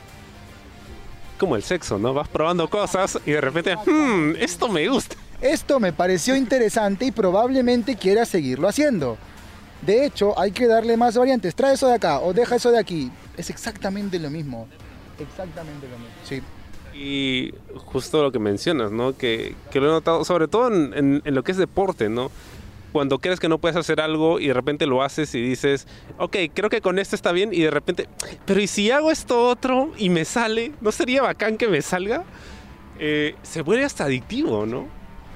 Como 1.39 1.55
el 1.55 1.63
sexo, 1.63 1.99
¿no? 1.99 2.15
Vas 2.15 2.29
probando 2.29 2.69
cosas 2.69 3.19
y 3.27 3.33
de 3.33 3.41
repente, 3.41 3.77
hmm, 3.77 4.37
esto 4.41 4.69
me 4.69 4.89
gusta. 4.89 5.17
Esto 5.41 5.79
me 5.79 5.93
pareció 5.93 6.35
interesante 6.35 7.05
y 7.05 7.13
probablemente 7.13 7.97
quiera 7.97 8.25
seguirlo 8.25 8.67
haciendo. 8.67 9.19
De 9.83 10.05
hecho, 10.05 10.39
hay 10.39 10.53
que 10.53 10.67
darle 10.67 10.97
más 10.97 11.17
variantes. 11.17 11.55
Trae 11.55 11.75
eso 11.75 11.89
de 11.89 11.95
acá 11.95 12.21
o 12.21 12.33
deja 12.33 12.57
eso 12.57 12.71
de 12.71 12.79
aquí. 12.79 13.11
Es 13.37 13.51
exactamente 13.51 14.19
lo 14.19 14.31
mismo. 14.31 14.69
Exactamente 15.19 15.89
lo 15.89 15.99
mismo. 15.99 16.15
Sí. 16.25 16.43
Y 16.95 17.55
justo 17.77 18.23
lo 18.23 18.33
que 18.33 18.41
mencionas, 18.41 18.91
¿no? 18.91 19.17
Que, 19.17 19.55
que 19.71 19.81
lo 19.81 19.87
he 19.87 19.91
notado, 19.91 20.25
sobre 20.25 20.49
todo 20.49 20.73
en, 20.75 21.23
en, 21.25 21.35
lo 21.35 21.45
que 21.45 21.53
es 21.53 21.59
deporte, 21.59 22.09
¿no? 22.09 22.31
Cuando 22.91 23.19
crees 23.19 23.39
que 23.39 23.49
no 23.49 23.59
puedes 23.59 23.77
hacer 23.77 24.01
algo 24.01 24.41
y 24.41 24.49
de 24.49 24.55
repente 24.55 24.87
lo 24.87 25.03
haces 25.03 25.33
y 25.35 25.43
dices, 25.43 25.87
ok, 26.19 26.37
creo 26.55 26.71
que 26.71 26.81
con 26.81 26.99
esto 26.99 27.15
está 27.15 27.31
bien 27.31 27.51
y 27.53 27.61
de 27.61 27.71
repente, 27.71 28.09
pero 28.47 28.61
¿y 28.61 28.67
si 28.67 28.91
hago 28.91 29.13
esto 29.13 29.47
otro 29.47 29.93
y 29.97 30.09
me 30.09 30.25
sale? 30.25 30.73
¿No 30.81 30.91
sería 30.91 31.23
bacán 31.23 31.57
que 31.57 31.69
me 31.69 31.83
salga? 31.83 32.25
Eh, 32.99 33.37
se 33.43 33.63
vuelve 33.63 33.85
hasta 33.85 34.05
adictivo, 34.05 34.67
¿no? 34.67 34.89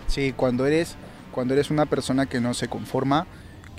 Sí, 0.09 0.33
cuando 0.35 0.67
eres, 0.67 0.97
cuando 1.31 1.55
eres 1.55 1.71
una 1.71 1.87
persona 1.87 2.27
que 2.27 2.41
no 2.41 2.55
se 2.55 2.69
conforma, 2.69 3.27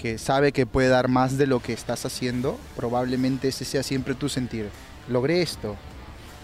que 0.03 0.17
sabe 0.17 0.51
que 0.51 0.65
puede 0.65 0.89
dar 0.89 1.07
más 1.07 1.37
de 1.37 1.47
lo 1.47 1.61
que 1.61 1.71
estás 1.71 2.05
haciendo, 2.05 2.59
probablemente 2.75 3.47
ese 3.47 3.63
sea 3.63 3.83
siempre 3.83 4.15
tu 4.15 4.27
sentir. 4.27 4.67
Logré 5.07 5.41
esto, 5.41 5.77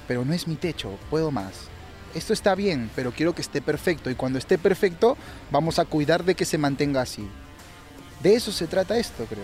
pero 0.08 0.24
no 0.24 0.32
es 0.32 0.48
mi 0.48 0.56
techo, 0.56 0.98
puedo 1.10 1.30
más. 1.30 1.52
Esto 2.16 2.32
está 2.32 2.56
bien, 2.56 2.90
pero 2.96 3.12
quiero 3.12 3.36
que 3.36 3.42
esté 3.42 3.62
perfecto 3.62 4.10
y 4.10 4.16
cuando 4.16 4.40
esté 4.40 4.58
perfecto 4.58 5.18
vamos 5.52 5.78
a 5.78 5.84
cuidar 5.84 6.24
de 6.24 6.36
que 6.36 6.46
se 6.46 6.58
mantenga 6.58 7.02
así. 7.02 7.28
De 8.24 8.34
eso 8.34 8.54
se 8.54 8.66
trata 8.66 8.98
esto, 8.98 9.26
creo. 9.26 9.44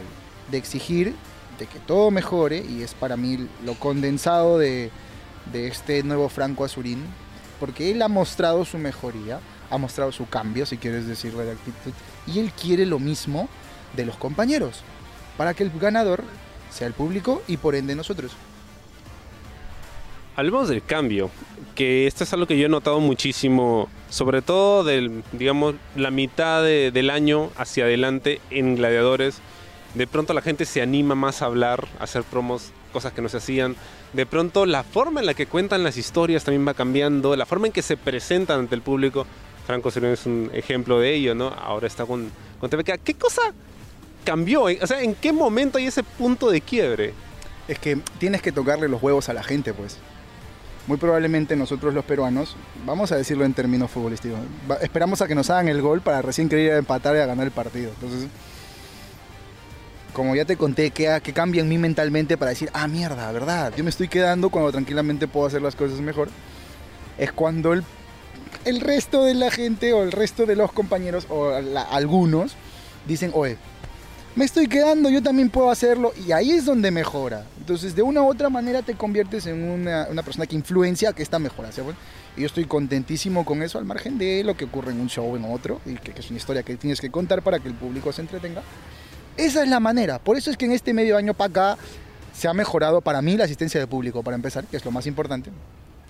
De 0.49 0.59
exigir 0.59 1.13
de 1.59 1.67
que 1.67 1.79
todo 1.79 2.09
mejore 2.09 2.59
y 2.59 2.83
es 2.83 2.93
para 2.93 3.17
mí 3.17 3.49
lo 3.65 3.73
condensado 3.73 4.57
de, 4.57 4.91
de 5.51 5.67
este 5.67 6.03
nuevo 6.03 6.29
Franco 6.29 6.63
Azurín, 6.63 7.03
porque 7.59 7.91
él 7.91 8.01
ha 8.01 8.07
mostrado 8.07 8.63
su 8.63 8.77
mejoría, 8.77 9.41
ha 9.69 9.77
mostrado 9.77 10.13
su 10.13 10.25
cambio, 10.29 10.65
si 10.65 10.77
quieres 10.77 11.05
decirlo 11.05 11.41
de 11.41 11.51
actitud, 11.51 11.91
y 12.27 12.39
él 12.39 12.53
quiere 12.53 12.85
lo 12.85 12.97
mismo 12.97 13.49
de 13.95 14.05
los 14.05 14.17
compañeros, 14.17 14.83
para 15.37 15.53
que 15.53 15.63
el 15.63 15.71
ganador 15.71 16.23
sea 16.69 16.87
el 16.87 16.93
público 16.93 17.41
y 17.47 17.57
por 17.57 17.75
ende 17.75 17.95
nosotros. 17.95 18.31
Hablemos 20.37 20.67
del 20.67 20.83
cambio, 20.83 21.29
que 21.75 22.07
esto 22.07 22.25
es 22.25 22.33
algo 22.33 22.45
que 22.45 22.57
yo 22.57 22.65
he 22.65 22.69
notado 22.69 22.99
muchísimo, 22.99 23.87
sobre 24.09 24.41
todo 24.41 24.83
del, 24.83 25.23
digamos, 25.31 25.75
la 25.95 26.11
mitad 26.11 26.61
de, 26.61 26.91
del 26.91 27.09
año 27.09 27.51
hacia 27.55 27.85
adelante 27.85 28.41
en 28.49 28.75
Gladiadores. 28.75 29.37
De 29.93 30.07
pronto 30.07 30.33
la 30.33 30.41
gente 30.41 30.65
se 30.65 30.81
anima 30.81 31.15
más 31.15 31.41
a 31.41 31.45
hablar, 31.45 31.87
a 31.99 32.03
hacer 32.03 32.23
promos, 32.23 32.71
cosas 32.91 33.13
que 33.13 33.21
no 33.21 33.29
se 33.29 33.37
hacían. 33.37 33.77
De 34.11 34.25
pronto 34.25 34.65
la 34.65 34.83
forma 34.83 35.21
en 35.21 35.25
la 35.25 35.33
que 35.33 35.47
cuentan 35.47 35.85
las 35.85 35.95
historias 35.95 36.43
también 36.43 36.67
va 36.67 36.73
cambiando, 36.73 37.37
la 37.37 37.45
forma 37.45 37.67
en 37.67 37.73
que 37.73 37.81
se 37.81 37.95
presentan 37.95 38.59
ante 38.59 38.75
el 38.75 38.81
público. 38.81 39.25
Franco 39.65 39.89
Sereno 39.89 40.13
es 40.13 40.25
un 40.25 40.51
ejemplo 40.53 40.99
de 40.99 41.13
ello, 41.13 41.33
¿no? 41.33 41.47
Ahora 41.47 41.87
está 41.87 42.05
con, 42.05 42.29
con 42.59 42.69
TVK. 42.69 42.99
¿Qué 43.01 43.13
cosa 43.13 43.53
cambió? 44.25 44.63
O 44.63 44.87
sea, 44.87 45.01
¿en 45.01 45.15
qué 45.15 45.31
momento 45.31 45.77
hay 45.77 45.87
ese 45.87 46.03
punto 46.03 46.51
de 46.51 46.59
quiebre? 46.59 47.13
Es 47.69 47.79
que 47.79 47.97
tienes 48.19 48.41
que 48.41 48.51
tocarle 48.51 48.89
los 48.89 49.01
huevos 49.01 49.29
a 49.29 49.33
la 49.33 49.43
gente, 49.43 49.73
pues 49.73 49.97
muy 50.87 50.97
probablemente 50.97 51.55
nosotros 51.55 51.93
los 51.93 52.05
peruanos, 52.05 52.55
vamos 52.85 53.11
a 53.11 53.17
decirlo 53.17 53.45
en 53.45 53.53
términos 53.53 53.89
futbolísticos, 53.89 54.39
esperamos 54.81 55.21
a 55.21 55.27
que 55.27 55.35
nos 55.35 55.49
hagan 55.49 55.67
el 55.67 55.81
gol 55.81 56.01
para 56.01 56.21
recién 56.21 56.47
querer 56.47 56.77
empatar 56.77 57.15
y 57.15 57.19
a 57.19 57.25
ganar 57.25 57.45
el 57.45 57.51
partido. 57.51 57.89
Entonces, 57.95 58.27
como 60.13 60.35
ya 60.35 60.45
te 60.45 60.57
conté, 60.57 60.91
que, 60.91 61.19
que 61.23 61.33
cambia 61.33 61.61
en 61.61 61.69
mí 61.69 61.77
mentalmente 61.77 62.37
para 62.37 62.49
decir, 62.49 62.69
ah, 62.73 62.87
mierda, 62.87 63.31
¿verdad? 63.31 63.73
Yo 63.75 63.83
me 63.83 63.89
estoy 63.89 64.07
quedando 64.07 64.49
cuando 64.49 64.71
tranquilamente 64.71 65.27
puedo 65.27 65.47
hacer 65.47 65.61
las 65.61 65.75
cosas 65.75 65.99
mejor. 65.99 66.29
Es 67.17 67.31
cuando 67.31 67.73
el, 67.73 67.83
el 68.63 68.79
resto 68.79 69.23
de 69.23 69.33
la 69.33 69.51
gente 69.51 69.91
o 69.93 70.03
el 70.03 70.11
resto 70.11 70.45
de 70.45 70.55
los 70.55 70.71
compañeros 70.71 71.25
o 71.29 71.51
algunos 71.91 72.55
dicen, 73.07 73.31
oye, 73.33 73.57
me 74.35 74.45
estoy 74.45 74.67
quedando, 74.67 75.09
yo 75.09 75.23
también 75.23 75.49
puedo 75.49 75.71
hacerlo. 75.71 76.13
Y 76.27 76.31
ahí 76.31 76.51
es 76.51 76.65
donde 76.65 76.91
mejora. 76.91 77.45
Entonces, 77.57 77.95
de 77.95 78.01
una 78.01 78.21
u 78.21 78.27
otra 78.27 78.49
manera 78.49 78.81
te 78.81 78.95
conviertes 78.95 79.47
en 79.47 79.63
una, 79.63 80.23
persona 80.23 80.45
que 80.45 80.55
influencia 80.55 81.13
que 81.13 81.23
esta 81.23 81.39
mejora. 81.39 81.71
¿sí? 81.71 81.81
Bueno, 81.81 81.97
y 82.35 82.41
yo 82.41 82.47
estoy 82.47 82.65
contentísimo 82.65 83.45
con 83.45 83.63
eso, 83.63 83.77
al 83.77 83.85
margen 83.85 84.17
de 84.17 84.43
lo 84.43 84.55
que 84.57 84.65
ocurre 84.65 84.91
en 84.91 84.99
un 84.99 85.07
show 85.07 85.25
o 85.25 85.37
en 85.37 85.45
otro, 85.45 85.79
y 85.85 85.95
que, 85.95 86.11
que 86.11 86.19
es 86.19 86.29
una 86.29 86.37
historia 86.37 86.63
que 86.63 86.75
tienes 86.75 86.99
que 86.99 87.09
contar 87.09 87.41
para 87.41 87.59
que 87.59 87.69
el 87.69 87.73
público 87.73 88.11
se 88.11 88.21
entretenga. 88.21 88.61
Esa 89.37 89.63
es 89.63 89.69
la 89.69 89.79
manera. 89.79 90.19
Por 90.19 90.37
eso 90.37 90.51
es 90.51 90.57
que 90.57 90.65
en 90.65 90.73
este 90.73 90.93
medio 90.93 91.17
año 91.17 91.33
para 91.33 91.49
acá 91.49 91.77
se 92.33 92.47
ha 92.47 92.53
mejorado 92.53 93.01
para 93.01 93.21
mí 93.21 93.37
la 93.37 93.45
asistencia 93.45 93.79
de 93.79 93.87
público, 93.87 94.21
para 94.21 94.35
empezar, 94.35 94.65
que 94.65 94.77
es 94.77 94.83
lo 94.83 94.91
más 94.91 95.07
importante. 95.07 95.49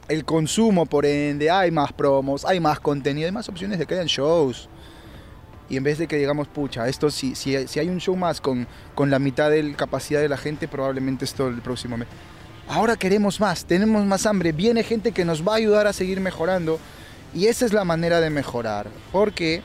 El 0.07 0.26
consumo, 0.26 0.86
por 0.86 1.05
ende, 1.05 1.49
hay 1.49 1.71
más 1.71 1.93
promos, 1.93 2.45
hay 2.45 2.59
más 2.59 2.80
contenido, 2.80 3.28
hay 3.28 3.32
más 3.32 3.49
opciones 3.49 3.80
de 3.80 3.86
que 3.86 3.95
hayan 3.95 4.07
shows. 4.07 4.69
Y 5.70 5.78
en 5.78 5.84
vez 5.84 5.97
de 5.97 6.07
que 6.07 6.18
digamos, 6.18 6.47
pucha, 6.47 6.88
esto 6.88 7.09
si, 7.09 7.36
si, 7.36 7.68
si 7.68 7.80
hay 7.80 7.89
un 7.89 7.99
show 7.99 8.16
más 8.16 8.39
con, 8.39 8.68
con 8.93 9.09
la 9.09 9.20
mitad 9.20 9.49
de 9.49 9.63
la 9.63 9.76
capacidad 9.76 10.22
de 10.22 10.30
la 10.30 10.38
gente, 10.38 10.68
probablemente 10.68 11.26
esto 11.26 11.47
el 11.47 11.61
próximo 11.61 11.97
mes. 11.97 12.07
Ahora 12.68 12.95
queremos 12.95 13.39
más, 13.39 13.66
tenemos 13.66 14.05
más 14.05 14.26
hambre, 14.26 14.51
viene 14.51 14.84
gente 14.84 15.11
que 15.11 15.26
nos 15.26 15.47
va 15.47 15.53
a 15.53 15.57
ayudar 15.57 15.88
a 15.88 15.93
seguir 15.93 16.20
mejorando. 16.20 16.80
Y 17.34 17.47
esa 17.47 17.66
es 17.66 17.74
la 17.74 17.84
manera 17.84 18.22
de 18.22 18.30
mejorar. 18.30 18.88
Porque 19.11 19.61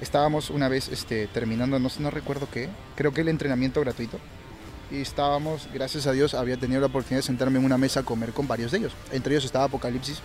estábamos 0.00 0.50
una 0.50 0.68
vez 0.68 0.88
este, 0.88 1.26
terminando, 1.26 1.78
no, 1.78 1.88
no 1.98 2.10
recuerdo 2.10 2.48
qué, 2.52 2.68
creo 2.94 3.12
que 3.12 3.22
el 3.22 3.28
entrenamiento 3.28 3.80
gratuito. 3.80 4.18
Y 4.90 5.00
estábamos, 5.00 5.68
gracias 5.74 6.06
a 6.06 6.12
Dios, 6.12 6.34
había 6.34 6.56
tenido 6.56 6.80
la 6.80 6.86
oportunidad 6.86 7.18
de 7.18 7.26
sentarme 7.26 7.58
en 7.58 7.64
una 7.64 7.78
mesa 7.78 8.00
a 8.00 8.02
comer 8.04 8.32
con 8.32 8.46
varios 8.46 8.70
de 8.70 8.78
ellos. 8.78 8.92
Entre 9.10 9.32
ellos 9.34 9.44
estaba 9.44 9.64
Apocalipsis. 9.64 10.20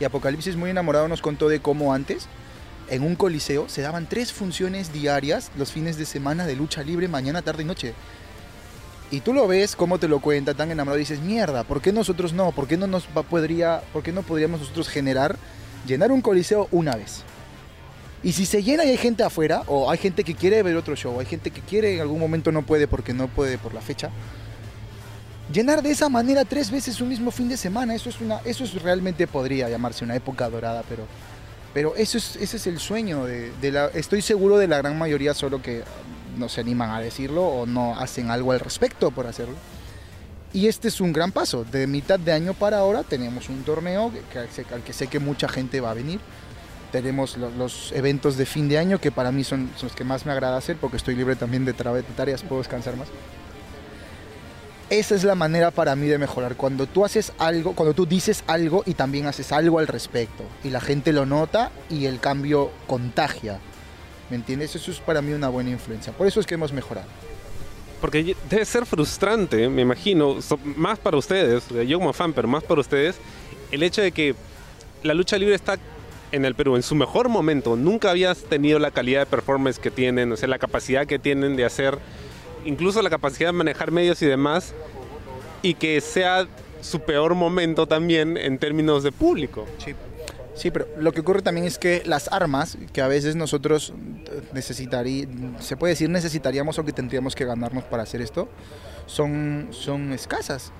Y 0.00 0.04
Apocalipsis 0.04 0.56
muy 0.56 0.70
enamorado 0.70 1.06
nos 1.06 1.22
contó 1.22 1.48
de 1.48 1.60
cómo 1.60 1.94
antes, 1.94 2.26
en 2.88 3.02
un 3.02 3.16
coliseo, 3.16 3.68
se 3.68 3.82
daban 3.82 4.08
tres 4.08 4.32
funciones 4.32 4.92
diarias 4.92 5.50
los 5.56 5.72
fines 5.72 5.96
de 5.96 6.06
semana 6.06 6.46
de 6.46 6.56
lucha 6.56 6.82
libre, 6.82 7.08
mañana, 7.08 7.42
tarde 7.42 7.62
y 7.62 7.66
noche. 7.66 7.94
Y 9.10 9.20
tú 9.20 9.32
lo 9.32 9.46
ves, 9.46 9.76
cómo 9.76 9.98
te 9.98 10.08
lo 10.08 10.20
cuenta, 10.20 10.54
tan 10.54 10.70
enamorado, 10.70 10.98
y 10.98 11.02
dices, 11.02 11.20
mierda, 11.20 11.64
¿por 11.64 11.80
qué 11.80 11.92
nosotros 11.92 12.32
no? 12.32 12.52
¿Por 12.52 12.66
qué 12.66 12.76
no, 12.76 12.86
nos 12.86 13.04
podría, 13.04 13.82
¿por 13.92 14.02
qué 14.02 14.12
no 14.12 14.22
podríamos 14.22 14.60
nosotros 14.60 14.88
generar, 14.88 15.36
llenar 15.86 16.10
un 16.10 16.20
coliseo 16.20 16.68
una 16.72 16.96
vez? 16.96 17.22
Y 18.22 18.32
si 18.32 18.46
se 18.46 18.62
llena 18.62 18.84
y 18.84 18.90
hay 18.90 18.96
gente 18.96 19.22
afuera, 19.22 19.62
o 19.68 19.90
hay 19.90 19.98
gente 19.98 20.24
que 20.24 20.34
quiere 20.34 20.62
ver 20.62 20.76
otro 20.76 20.96
show, 20.96 21.20
hay 21.20 21.26
gente 21.26 21.50
que 21.50 21.60
quiere 21.60 21.94
en 21.94 22.00
algún 22.00 22.18
momento 22.18 22.50
no 22.50 22.62
puede 22.62 22.88
porque 22.88 23.12
no 23.12 23.28
puede 23.28 23.58
por 23.58 23.72
la 23.72 23.80
fecha, 23.80 24.10
llenar 25.52 25.82
de 25.82 25.90
esa 25.90 26.08
manera 26.08 26.44
tres 26.44 26.70
veces 26.70 27.00
un 27.00 27.08
mismo 27.08 27.30
fin 27.30 27.48
de 27.48 27.56
semana, 27.56 27.94
eso 27.94 28.08
es 28.08 28.20
una, 28.20 28.40
eso 28.44 28.64
es 28.64 28.74
realmente 28.82 29.28
podría 29.28 29.68
llamarse 29.68 30.04
una 30.04 30.16
época 30.16 30.48
dorada, 30.50 30.82
pero, 30.88 31.04
pero 31.76 31.94
eso 31.94 32.16
es, 32.16 32.36
ese 32.36 32.56
es 32.56 32.66
el 32.66 32.78
sueño 32.78 33.26
de, 33.26 33.52
de 33.60 33.70
la, 33.70 33.88
estoy 33.88 34.22
seguro 34.22 34.56
de 34.56 34.66
la 34.66 34.78
gran 34.78 34.96
mayoría, 34.96 35.34
solo 35.34 35.60
que 35.60 35.82
no 36.38 36.48
se 36.48 36.62
animan 36.62 36.88
a 36.88 37.02
decirlo 37.02 37.44
o 37.46 37.66
no 37.66 37.98
hacen 38.00 38.30
algo 38.30 38.52
al 38.52 38.60
respecto 38.60 39.10
por 39.10 39.26
hacerlo. 39.26 39.52
Y 40.54 40.68
este 40.68 40.88
es 40.88 41.02
un 41.02 41.12
gran 41.12 41.32
paso. 41.32 41.64
De 41.70 41.86
mitad 41.86 42.18
de 42.18 42.32
año 42.32 42.54
para 42.54 42.78
ahora 42.78 43.02
tenemos 43.02 43.50
un 43.50 43.62
torneo 43.62 44.10
que, 44.32 44.38
al 44.74 44.82
que 44.84 44.92
sé 44.94 45.08
que 45.08 45.18
mucha 45.18 45.48
gente 45.48 45.82
va 45.82 45.90
a 45.90 45.94
venir. 45.94 46.18
Tenemos 46.92 47.36
lo- 47.36 47.50
los 47.50 47.92
eventos 47.92 48.38
de 48.38 48.46
fin 48.46 48.70
de 48.70 48.78
año 48.78 48.98
que 48.98 49.12
para 49.12 49.30
mí 49.30 49.44
son, 49.44 49.68
son 49.76 49.88
los 49.88 49.94
que 49.96 50.04
más 50.04 50.24
me 50.24 50.32
agrada 50.32 50.56
hacer 50.56 50.78
porque 50.78 50.96
estoy 50.96 51.14
libre 51.14 51.36
también 51.36 51.66
de, 51.66 51.74
de 51.74 52.02
tareas, 52.16 52.42
puedo 52.42 52.62
descansar 52.62 52.96
más. 52.96 53.08
Esa 54.88 55.16
es 55.16 55.24
la 55.24 55.34
manera 55.34 55.72
para 55.72 55.96
mí 55.96 56.06
de 56.06 56.16
mejorar. 56.16 56.54
Cuando 56.56 56.86
tú 56.86 57.04
haces 57.04 57.32
algo, 57.38 57.74
cuando 57.74 57.92
tú 57.92 58.06
dices 58.06 58.44
algo 58.46 58.84
y 58.86 58.94
también 58.94 59.26
haces 59.26 59.50
algo 59.50 59.80
al 59.80 59.88
respecto. 59.88 60.44
Y 60.62 60.70
la 60.70 60.80
gente 60.80 61.12
lo 61.12 61.26
nota 61.26 61.72
y 61.90 62.06
el 62.06 62.20
cambio 62.20 62.70
contagia. 62.86 63.58
¿Me 64.30 64.36
entiendes? 64.36 64.76
Eso 64.76 64.92
es 64.92 64.98
para 64.98 65.22
mí 65.22 65.32
una 65.32 65.48
buena 65.48 65.70
influencia. 65.70 66.12
Por 66.12 66.28
eso 66.28 66.38
es 66.38 66.46
que 66.46 66.54
hemos 66.54 66.72
mejorado. 66.72 67.08
Porque 68.00 68.36
debe 68.48 68.64
ser 68.64 68.86
frustrante, 68.86 69.68
me 69.68 69.82
imagino, 69.82 70.36
más 70.76 70.98
para 70.98 71.16
ustedes, 71.16 71.64
yo 71.86 71.98
como 71.98 72.12
fan, 72.12 72.32
pero 72.32 72.46
más 72.46 72.62
para 72.62 72.80
ustedes, 72.80 73.16
el 73.72 73.82
hecho 73.82 74.02
de 74.02 74.12
que 74.12 74.34
la 75.02 75.14
lucha 75.14 75.38
libre 75.38 75.54
está 75.54 75.78
en 76.30 76.44
el 76.44 76.54
Perú 76.54 76.76
en 76.76 76.82
su 76.82 76.94
mejor 76.94 77.28
momento. 77.28 77.76
Nunca 77.76 78.10
habías 78.10 78.42
tenido 78.44 78.78
la 78.78 78.90
calidad 78.90 79.20
de 79.20 79.26
performance 79.26 79.78
que 79.78 79.90
tienen, 79.90 80.30
o 80.30 80.36
sea, 80.36 80.48
la 80.48 80.58
capacidad 80.58 81.06
que 81.06 81.18
tienen 81.18 81.56
de 81.56 81.64
hacer, 81.64 81.98
incluso 82.66 83.00
la 83.02 83.10
capacidad 83.10 83.48
de 83.48 83.52
manejar 83.52 83.90
medios 83.90 84.20
y 84.22 84.26
demás, 84.26 84.74
y 85.62 85.74
que 85.74 86.00
sea 86.00 86.46
su 86.80 87.00
peor 87.00 87.34
momento 87.34 87.86
también 87.86 88.36
en 88.36 88.58
términos 88.58 89.02
de 89.02 89.12
público. 89.12 89.66
Sí. 89.78 89.94
Sí, 90.56 90.70
pero 90.70 90.86
lo 90.98 91.12
que 91.12 91.20
ocurre 91.20 91.42
también 91.42 91.66
es 91.66 91.78
que 91.78 92.02
las 92.06 92.32
armas 92.32 92.78
que 92.94 93.02
a 93.02 93.08
veces 93.08 93.36
nosotros 93.36 93.92
necesitaríamos, 94.54 95.62
se 95.62 95.76
puede 95.76 95.92
decir 95.92 96.08
necesitaríamos 96.08 96.78
o 96.78 96.84
que 96.84 96.92
tendríamos 96.92 97.34
que 97.34 97.44
ganarnos 97.44 97.84
para 97.84 98.04
hacer 98.04 98.22
esto, 98.22 98.48
son, 99.04 99.68
son 99.70 100.14
escasas. 100.14 100.72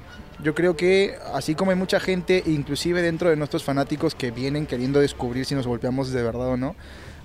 Yo 0.43 0.55
creo 0.55 0.79
que 0.79 1.17
así 1.35 1.55
como 1.55 1.73
hay 1.73 1.77
mucha 1.77 2.01
gente, 2.01 2.43
inclusive 2.47 3.03
dentro 3.03 3.29
de 3.29 3.37
nuestros 3.37 3.65
fanáticos 3.65 4.15
que 4.15 4.31
vienen 4.31 4.67
queriendo 4.67 4.99
descubrir 5.01 5.45
si 5.45 5.55
nos 5.55 5.67
golpeamos 5.67 6.11
de 6.11 6.23
verdad 6.23 6.49
o 6.49 6.57
no, 6.57 6.75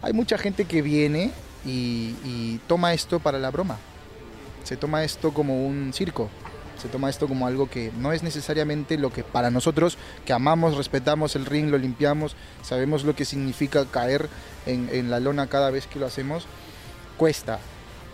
hay 0.01 0.11
mucha 0.11 0.37
gente 0.37 0.65
que 0.65 0.81
viene 0.81 1.31
y, 1.65 2.15
y 2.25 2.59
toma 2.67 2.93
esto 2.93 3.21
para 3.21 3.39
la 3.39 3.49
broma. 3.49 3.77
Se 4.63 4.77
toma 4.77 5.03
esto 5.03 5.33
como 5.33 5.65
un 5.65 5.91
circo. 5.93 6.29
Se 6.81 6.87
toma 6.87 7.09
esto 7.11 7.27
como 7.27 7.45
algo 7.45 7.69
que 7.69 7.91
no 7.99 8.11
es 8.11 8.23
necesariamente 8.23 8.97
lo 8.97 9.11
que 9.11 9.23
para 9.23 9.51
nosotros, 9.51 9.97
que 10.25 10.33
amamos, 10.33 10.77
respetamos 10.77 11.35
el 11.35 11.45
ring, 11.45 11.69
lo 11.69 11.77
limpiamos, 11.77 12.35
sabemos 12.63 13.03
lo 13.03 13.15
que 13.15 13.23
significa 13.23 13.85
caer 13.85 14.27
en, 14.65 15.11
la 15.11 15.19
lona 15.19 15.45
cada 15.45 15.69
vez 15.69 15.85
que 15.85 15.99
lo 15.99 16.07
hacemos, 16.07 16.45
cuesta. 17.17 17.59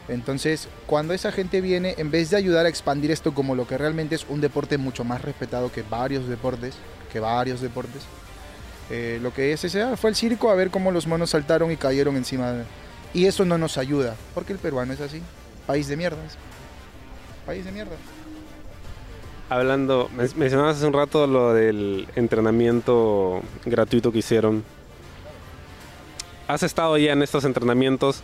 Entonces, 0.09 0.67
cuando 0.85 1.13
esa 1.13 1.31
gente 1.31 1.61
viene, 1.61 1.95
en 1.97 2.11
vez 2.11 2.29
de 2.29 2.35
ayudar 2.37 2.65
a 2.65 2.69
expandir 2.69 3.09
esto 3.11 3.33
como 3.33 3.55
lo 3.55 3.65
que 3.67 3.77
realmente 3.77 4.15
es 4.15 4.25
un 4.27 4.41
deporte 4.41 4.77
mucho 4.77 5.05
más 5.05 5.21
respetado 5.21 5.71
que 5.71 5.83
varios 5.83 6.27
deportes, 6.27 6.75
que 7.11 7.21
varios 7.21 7.61
deportes, 7.61 8.01
eh, 8.89 9.19
lo 9.21 9.33
que 9.33 9.53
es 9.53 9.63
ese 9.63 9.81
ah, 9.81 9.95
fue 9.95 10.09
el 10.09 10.15
circo 10.17 10.49
a 10.49 10.55
ver 10.55 10.71
cómo 10.71 10.91
los 10.91 11.07
monos 11.07 11.29
saltaron 11.29 11.71
y 11.71 11.77
cayeron 11.77 12.17
encima. 12.17 12.51
de- 12.51 12.63
Y 13.13 13.27
eso 13.27 13.45
no 13.45 13.57
nos 13.57 13.77
ayuda, 13.77 14.15
porque 14.33 14.51
el 14.53 14.59
peruano 14.59 14.91
es 14.91 14.99
así, 15.01 15.21
país 15.67 15.87
de 15.87 15.97
mierdas, 15.97 16.37
país 17.45 17.63
de 17.65 17.71
mierda. 17.71 17.95
Hablando, 19.49 20.09
men- 20.15 20.29
mencionabas 20.35 20.77
hace 20.77 20.87
un 20.87 20.93
rato 20.93 21.27
lo 21.27 21.53
del 21.53 22.07
entrenamiento 22.15 23.41
gratuito 23.65 24.11
que 24.11 24.19
hicieron. 24.19 24.63
Has 26.47 26.63
estado 26.63 26.97
ya 26.97 27.13
en 27.13 27.21
estos 27.21 27.43
entrenamientos. 27.43 28.21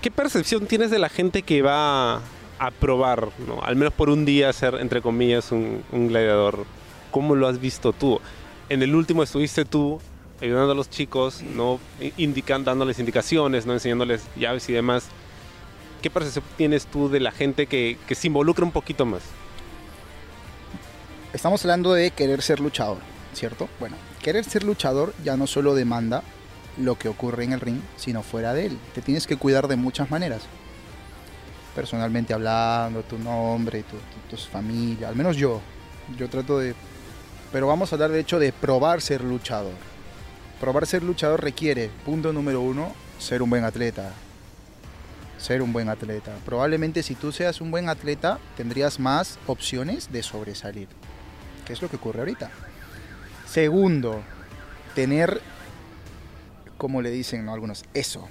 ¿Qué 0.00 0.10
percepción 0.10 0.66
tienes 0.66 0.90
de 0.90 0.98
la 0.98 1.08
gente 1.08 1.42
que 1.42 1.62
va 1.62 2.16
a 2.58 2.70
probar, 2.80 3.28
¿no? 3.46 3.62
al 3.62 3.76
menos 3.76 3.92
por 3.92 4.08
un 4.08 4.24
día, 4.24 4.52
ser, 4.52 4.74
entre 4.76 5.00
comillas, 5.00 5.52
un, 5.52 5.84
un 5.92 6.08
gladiador? 6.08 6.64
¿Cómo 7.10 7.34
lo 7.34 7.46
has 7.46 7.60
visto 7.60 7.92
tú? 7.92 8.20
En 8.68 8.82
el 8.82 8.94
último 8.94 9.22
estuviste 9.22 9.64
tú 9.64 10.00
ayudando 10.40 10.72
a 10.72 10.74
los 10.74 10.90
chicos, 10.90 11.42
¿no? 11.42 11.78
Indican, 12.16 12.64
dándoles 12.64 12.98
indicaciones, 12.98 13.64
¿no? 13.66 13.74
enseñándoles 13.74 14.26
llaves 14.36 14.68
y 14.68 14.72
demás. 14.72 15.04
¿Qué 16.02 16.10
percepción 16.10 16.44
tienes 16.56 16.86
tú 16.86 17.08
de 17.08 17.20
la 17.20 17.30
gente 17.30 17.68
que, 17.68 17.96
se 18.10 18.26
involucra 18.26 18.64
un 18.64 18.72
poquito 18.72 19.06
más? 19.06 19.22
Estamos 21.32 21.64
hablando 21.64 21.94
de 21.94 22.10
querer 22.10 22.42
ser 22.42 22.58
luchador, 22.58 22.98
¿cierto? 23.32 23.68
Bueno, 23.78 23.94
querer 24.20 24.44
ser 24.44 24.64
luchador 24.64 25.14
ya 25.22 25.36
no 25.36 25.46
solo 25.46 25.76
demanda 25.76 26.24
lo 26.76 26.98
que 26.98 27.08
ocurre 27.08 27.44
en 27.44 27.52
el 27.52 27.60
ring, 27.60 27.80
sino 27.96 28.24
fuera 28.24 28.52
de 28.52 28.66
él. 28.66 28.78
Te 28.96 29.00
tienes 29.00 29.28
que 29.28 29.36
cuidar 29.36 29.68
de 29.68 29.76
muchas 29.76 30.10
maneras. 30.10 30.42
Personalmente 31.72 32.34
hablando, 32.34 33.02
tu 33.04 33.16
nombre, 33.16 33.84
tu, 33.84 33.96
tu, 33.96 34.36
tus 34.36 34.48
familia, 34.48 35.08
al 35.08 35.14
menos 35.14 35.36
yo. 35.36 35.60
Yo 36.18 36.28
trato 36.28 36.58
de... 36.58 36.74
Pero 37.52 37.68
vamos 37.68 37.92
a 37.92 37.94
hablar 37.94 38.10
de 38.10 38.18
hecho 38.18 38.40
de 38.40 38.52
probar 38.52 39.00
ser 39.00 39.22
luchador. 39.22 39.74
Probar 40.60 40.84
ser 40.84 41.04
luchador 41.04 41.44
requiere, 41.44 41.90
punto 42.04 42.32
número 42.32 42.60
uno, 42.60 42.92
ser 43.20 43.40
un 43.40 43.50
buen 43.50 43.62
atleta. 43.62 44.12
Ser 45.42 45.60
un 45.60 45.72
buen 45.72 45.88
atleta. 45.88 46.32
Probablemente 46.46 47.02
si 47.02 47.14
tú 47.16 47.32
seas 47.32 47.60
un 47.60 47.70
buen 47.70 47.88
atleta, 47.88 48.38
tendrías 48.56 49.00
más 49.00 49.38
opciones 49.46 50.12
de 50.12 50.22
sobresalir 50.22 50.88
que 51.64 51.72
es 51.72 51.82
lo 51.82 51.88
que 51.88 51.96
ocurre 51.96 52.20
ahorita. 52.20 52.50
Segundo, 53.46 54.22
tener, 54.94 55.40
como 56.78 57.02
le 57.02 57.10
dicen 57.10 57.44
¿no? 57.44 57.52
algunos, 57.52 57.84
eso. 57.94 58.28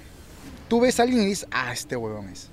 Tú 0.68 0.80
ves 0.80 1.00
a 1.00 1.04
alguien 1.04 1.22
y 1.22 1.26
dices, 1.26 1.48
ah, 1.50 1.72
este 1.72 1.96
huevón 1.96 2.28
es. 2.28 2.48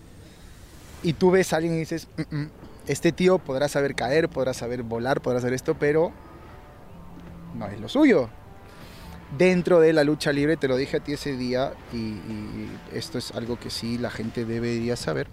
Y 1.03 1.13
tú 1.13 1.31
ves 1.31 1.53
a 1.53 1.57
alguien 1.57 1.75
y 1.75 1.79
dices, 1.79 2.07
"Mm, 2.17 2.35
mm, 2.35 2.49
este 2.87 3.11
tío 3.11 3.39
podrá 3.39 3.67
saber 3.69 3.95
caer, 3.95 4.29
podrá 4.29 4.53
saber 4.53 4.83
volar, 4.83 5.21
podrá 5.21 5.39
hacer 5.39 5.53
esto, 5.53 5.75
pero 5.75 6.11
no 7.55 7.67
es 7.67 7.79
lo 7.79 7.87
suyo. 7.87 8.29
Dentro 9.37 9.79
de 9.79 9.93
la 9.93 10.03
lucha 10.03 10.31
libre, 10.31 10.57
te 10.57 10.67
lo 10.67 10.75
dije 10.77 10.97
a 10.97 10.99
ti 10.99 11.13
ese 11.13 11.35
día 11.37 11.73
y, 11.93 11.97
y 11.97 12.69
esto 12.93 13.17
es 13.17 13.31
algo 13.31 13.59
que 13.59 13.69
sí 13.69 13.97
la 13.97 14.09
gente 14.09 14.45
debería 14.45 14.95
saber. 14.95 15.27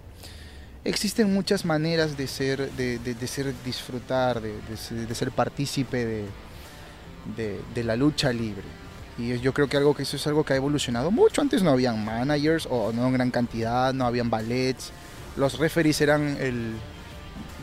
Existen 0.83 1.33
muchas 1.33 1.65
maneras 1.65 2.15
de 2.17 2.27
ser, 2.27 2.71
de, 2.73 2.99
de- 2.99 3.13
de 3.15 3.27
ser 3.27 3.53
disfrutar, 3.65 4.39
de, 4.41 4.53
de 4.69 4.77
ser- 4.77 5.15
ser 5.15 5.31
partícipe 5.31 6.05
de, 7.35 7.83
la 7.83 7.95
lucha 7.95 8.31
libre. 8.31 8.63
Y 9.17 9.37
yo 9.39 9.53
creo 9.53 9.67
que 9.67 9.77
algo 9.77 9.95
que 9.95 10.03
eso 10.03 10.15
es 10.15 10.27
algo 10.27 10.45
que 10.45 10.53
ha 10.53 10.55
evolucionado 10.55 11.09
mucho. 11.11 11.41
Antes 11.41 11.63
no 11.63 11.71
habían 11.71 12.05
managers 12.05 12.67
o 12.69 12.93
no 12.93 13.07
en 13.07 13.13
gran 13.13 13.31
cantidad, 13.31 13.93
no 13.93 14.05
habían 14.05 14.29
ballets. 14.29 14.91
Los 15.35 15.57
referees 15.57 15.99
eran 16.01 16.37
el 16.39 16.73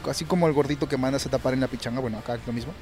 así 0.08 0.24
como 0.26 0.46
el 0.48 0.52
gordito 0.52 0.86
que 0.88 0.98
mandas 0.98 1.24
a 1.26 1.30
tapar 1.30 1.54
en 1.54 1.60
la 1.60 1.66
pichanga, 1.68 2.00
bueno, 2.00 2.18
acá 2.18 2.34
es 2.34 2.46
lo 2.46 2.52
mismo. 2.52 2.72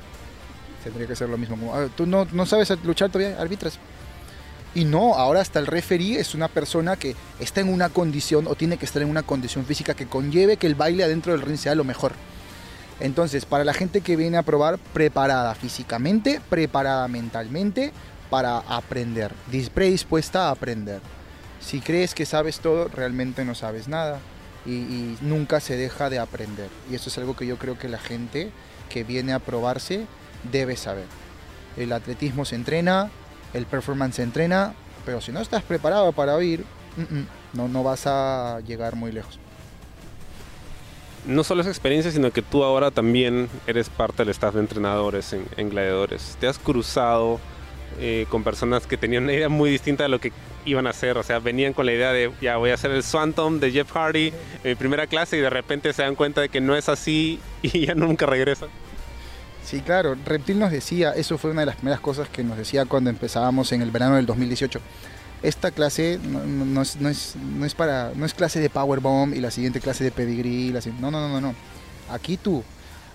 Tendría 0.85 1.07
que 1.07 1.17
ser 1.17 1.29
lo 1.29 1.39
mismo. 1.39 1.73
"Ah, 1.75 1.87
tú 1.97 2.07
no, 2.07 2.27
no 2.33 2.47
sabes 2.47 2.71
luchar 2.85 3.11
todavía, 3.11 3.41
arbitras. 3.41 3.79
Y 4.75 4.85
no, 4.85 5.15
ahora 5.15 5.41
hasta 5.43 5.59
el 5.59 5.67
referee 5.67 6.19
es 6.19 6.35
una 6.35 6.49
persona 6.49 6.97
que 6.97 7.15
está 7.41 7.61
en 7.61 7.69
una 7.69 7.91
condición 7.91 8.47
o 8.47 8.55
tiene 8.55 8.79
que 8.79 8.87
estar 8.87 9.03
en 9.03 9.11
una 9.11 9.23
condición 9.23 9.67
física 9.67 9.95
que 9.95 10.07
conlleve 10.07 10.57
que 10.57 10.67
el 10.67 10.75
baile 10.75 11.05
adentro 11.05 11.33
del 11.33 11.43
ring 11.43 11.59
sea 11.59 11.75
lo 11.75 11.85
mejor. 11.85 12.13
Entonces, 13.01 13.45
para 13.45 13.65
la 13.65 13.75
gente 13.75 14.01
que 14.01 14.17
viene 14.17 14.39
a 14.39 14.43
probar, 14.43 14.79
preparada 14.79 15.55
físicamente, 15.55 16.41
preparada 16.49 17.07
mentalmente 17.09 17.93
para 18.31 18.59
aprender, 18.59 19.33
dis- 19.51 19.69
predispuesta 19.71 20.49
a 20.49 20.53
aprender. 20.53 21.01
Si 21.61 21.81
crees 21.81 22.15
que 22.15 22.25
sabes 22.27 22.61
todo, 22.61 22.89
realmente 22.89 23.45
no 23.45 23.55
sabes 23.55 23.89
nada 23.89 24.21
y 24.65 25.17
nunca 25.21 25.61
se 25.61 25.77
deja 25.77 26.09
de 26.09 26.19
aprender. 26.19 26.69
Y 26.91 26.95
eso 26.95 27.11
es 27.11 27.19
algo 27.19 27.37
que 27.37 27.47
yo 27.47 27.59
creo 27.59 27.79
que 27.79 27.89
la 27.89 27.99
gente 27.99 28.51
que 28.89 29.05
viene 29.05 29.33
a 29.33 29.39
probarse 29.39 30.07
debe 30.51 30.77
saber. 30.77 31.07
El 31.77 31.93
atletismo 31.93 32.45
se 32.45 32.57
entrena, 32.57 33.11
el 33.55 33.67
performance 33.67 34.17
se 34.17 34.23
entrena, 34.23 34.75
pero 35.05 35.21
si 35.21 35.33
no 35.33 35.41
estás 35.41 35.63
preparado 35.63 36.13
para 36.13 36.37
mm, 36.37 37.27
no, 37.55 37.69
no 37.69 37.83
vas 37.83 38.07
a 38.07 38.61
llegar 38.67 38.97
muy 38.97 39.13
lejos. 39.13 39.39
No 41.27 41.45
solo 41.45 41.61
esa 41.61 41.71
experiencia, 41.71 42.11
sino 42.11 42.33
que 42.33 42.43
tú 42.43 42.65
ahora 42.65 42.91
también 42.91 43.49
eres 43.67 43.89
parte 43.89 44.25
del 44.25 44.31
staff 44.31 44.55
de 44.55 44.61
entrenadores 44.61 45.33
en, 45.33 45.47
en 45.57 45.71
Gladiadores. 45.71 46.37
Te 46.41 46.49
has 46.49 46.59
cruzado 46.59 47.39
eh, 48.01 48.27
con 48.31 48.43
personas 48.43 48.87
que 48.87 48.97
tenían 48.97 49.25
una 49.25 49.35
idea 49.35 49.49
muy 49.49 49.71
distinta 49.71 50.05
de 50.05 50.09
lo 50.09 50.19
que 50.19 50.33
iban 50.65 50.87
a 50.87 50.91
hacer. 50.91 51.19
O 51.19 51.23
sea, 51.23 51.39
venían 51.39 51.73
con 51.73 51.87
la 51.87 51.93
idea 51.93 52.13
de, 52.13 52.33
ya 52.41 52.57
voy 52.57 52.71
a 52.71 52.75
hacer 52.75 52.91
el 52.91 53.03
Swanton 53.03 53.61
de 53.61 53.71
Jeff 53.71 53.93
Hardy 53.93 54.29
en 54.65 54.71
mi 54.71 54.75
primera 54.75 55.07
clase 55.07 55.37
y 55.37 55.41
de 55.41 55.51
repente 55.51 55.93
se 55.93 56.03
dan 56.03 56.15
cuenta 56.15 56.41
de 56.41 56.49
que 56.49 56.61
no 56.61 56.75
es 56.75 56.89
así 56.89 57.39
y 57.61 57.87
ya 57.87 57.95
nunca 57.95 58.27
regresan. 58.27 58.69
Sí, 59.65 59.81
claro. 59.81 60.17
Reptil 60.25 60.59
nos 60.59 60.71
decía, 60.71 61.13
eso 61.13 61.39
fue 61.39 61.51
una 61.51 61.61
de 61.61 61.67
las 61.67 61.77
primeras 61.77 62.01
cosas 62.01 62.29
que 62.29 62.43
nos 62.43 62.59
decía 62.59 62.85
cuando 62.85 63.11
empezábamos 63.11 63.73
en 63.73 63.83
el 63.83 63.91
verano 63.91 64.17
del 64.17 64.27
2018. 64.27 64.81
Esta 65.43 65.71
clase 65.71 66.21
no, 66.23 66.83
es, 66.83 67.75
para 67.75 68.13
no 68.15 68.25
es 68.25 68.35
clase 68.35 68.61
de 68.61 68.71
powerbomb 68.71 69.35
y 69.35 69.41
la 69.41 69.51
siguiente 69.51 69.81
clase 69.81 70.05
de 70.05 70.13
pedigree. 70.13 70.73
la 70.73 70.81
no, 71.01 71.11
no, 71.11 71.29
no, 71.29 71.41
no. 71.41 71.55
Aquí 72.11 72.37
tú 72.37 72.63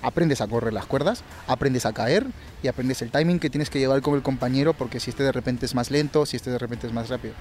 aprendes 0.02 0.42
a 0.42 0.48
correr 0.48 0.74
las 0.74 0.86
cuerdas, 0.86 1.24
aprendes 1.48 1.86
a 1.86 1.94
caer 1.94 2.26
y 2.62 2.68
aprendes 2.68 3.02
el 3.02 3.12
timing 3.12 3.40
que 3.40 3.50
tienes 3.50 3.70
que 3.70 3.80
llevar 3.80 4.02
con 4.02 4.16
el 4.16 4.24
compañero 4.24 4.74
porque 4.74 5.00
si 5.00 5.10
este 5.10 5.24
de 5.24 5.32
repente 5.32 5.66
es 5.66 5.76
más 5.76 5.90
lento, 5.90 6.26
si 6.26 6.38
este 6.38 6.52
de 6.52 6.58
repente 6.58 6.88
es 6.88 6.94
más 6.94 7.10
rápido. 7.10 7.34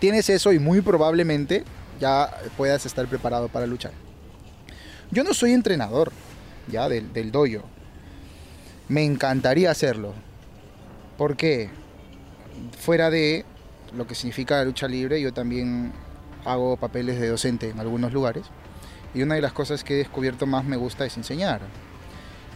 Tienes 0.00 0.28
eso 0.30 0.52
y 0.52 0.58
muy 0.58 0.80
probablemente 0.80 1.64
ya 2.00 2.30
puedas 2.56 2.86
estar 2.86 3.06
preparado 3.06 3.48
para 3.48 3.66
luchar. 3.66 3.92
Yo 5.10 5.24
no 5.24 5.34
soy 5.34 5.52
entrenador 5.52 6.10
ya 6.68 6.88
del, 6.88 7.12
del 7.12 7.30
dojo. 7.30 7.64
Me 8.90 9.04
encantaría 9.04 9.70
hacerlo. 9.70 10.14
¿Por 11.16 11.36
qué? 11.36 11.70
Fuera 12.76 13.08
de 13.08 13.44
lo 13.96 14.08
que 14.08 14.16
significa 14.16 14.56
la 14.56 14.64
lucha 14.64 14.88
libre, 14.88 15.20
yo 15.20 15.32
también 15.32 15.92
hago 16.44 16.76
papeles 16.76 17.20
de 17.20 17.28
docente 17.28 17.68
en 17.68 17.78
algunos 17.78 18.12
lugares. 18.12 18.46
Y 19.14 19.22
una 19.22 19.36
de 19.36 19.42
las 19.42 19.52
cosas 19.52 19.84
que 19.84 19.94
he 19.94 19.98
descubierto 19.98 20.44
más 20.48 20.64
me 20.64 20.76
gusta 20.76 21.06
es 21.06 21.16
enseñar. 21.16 21.60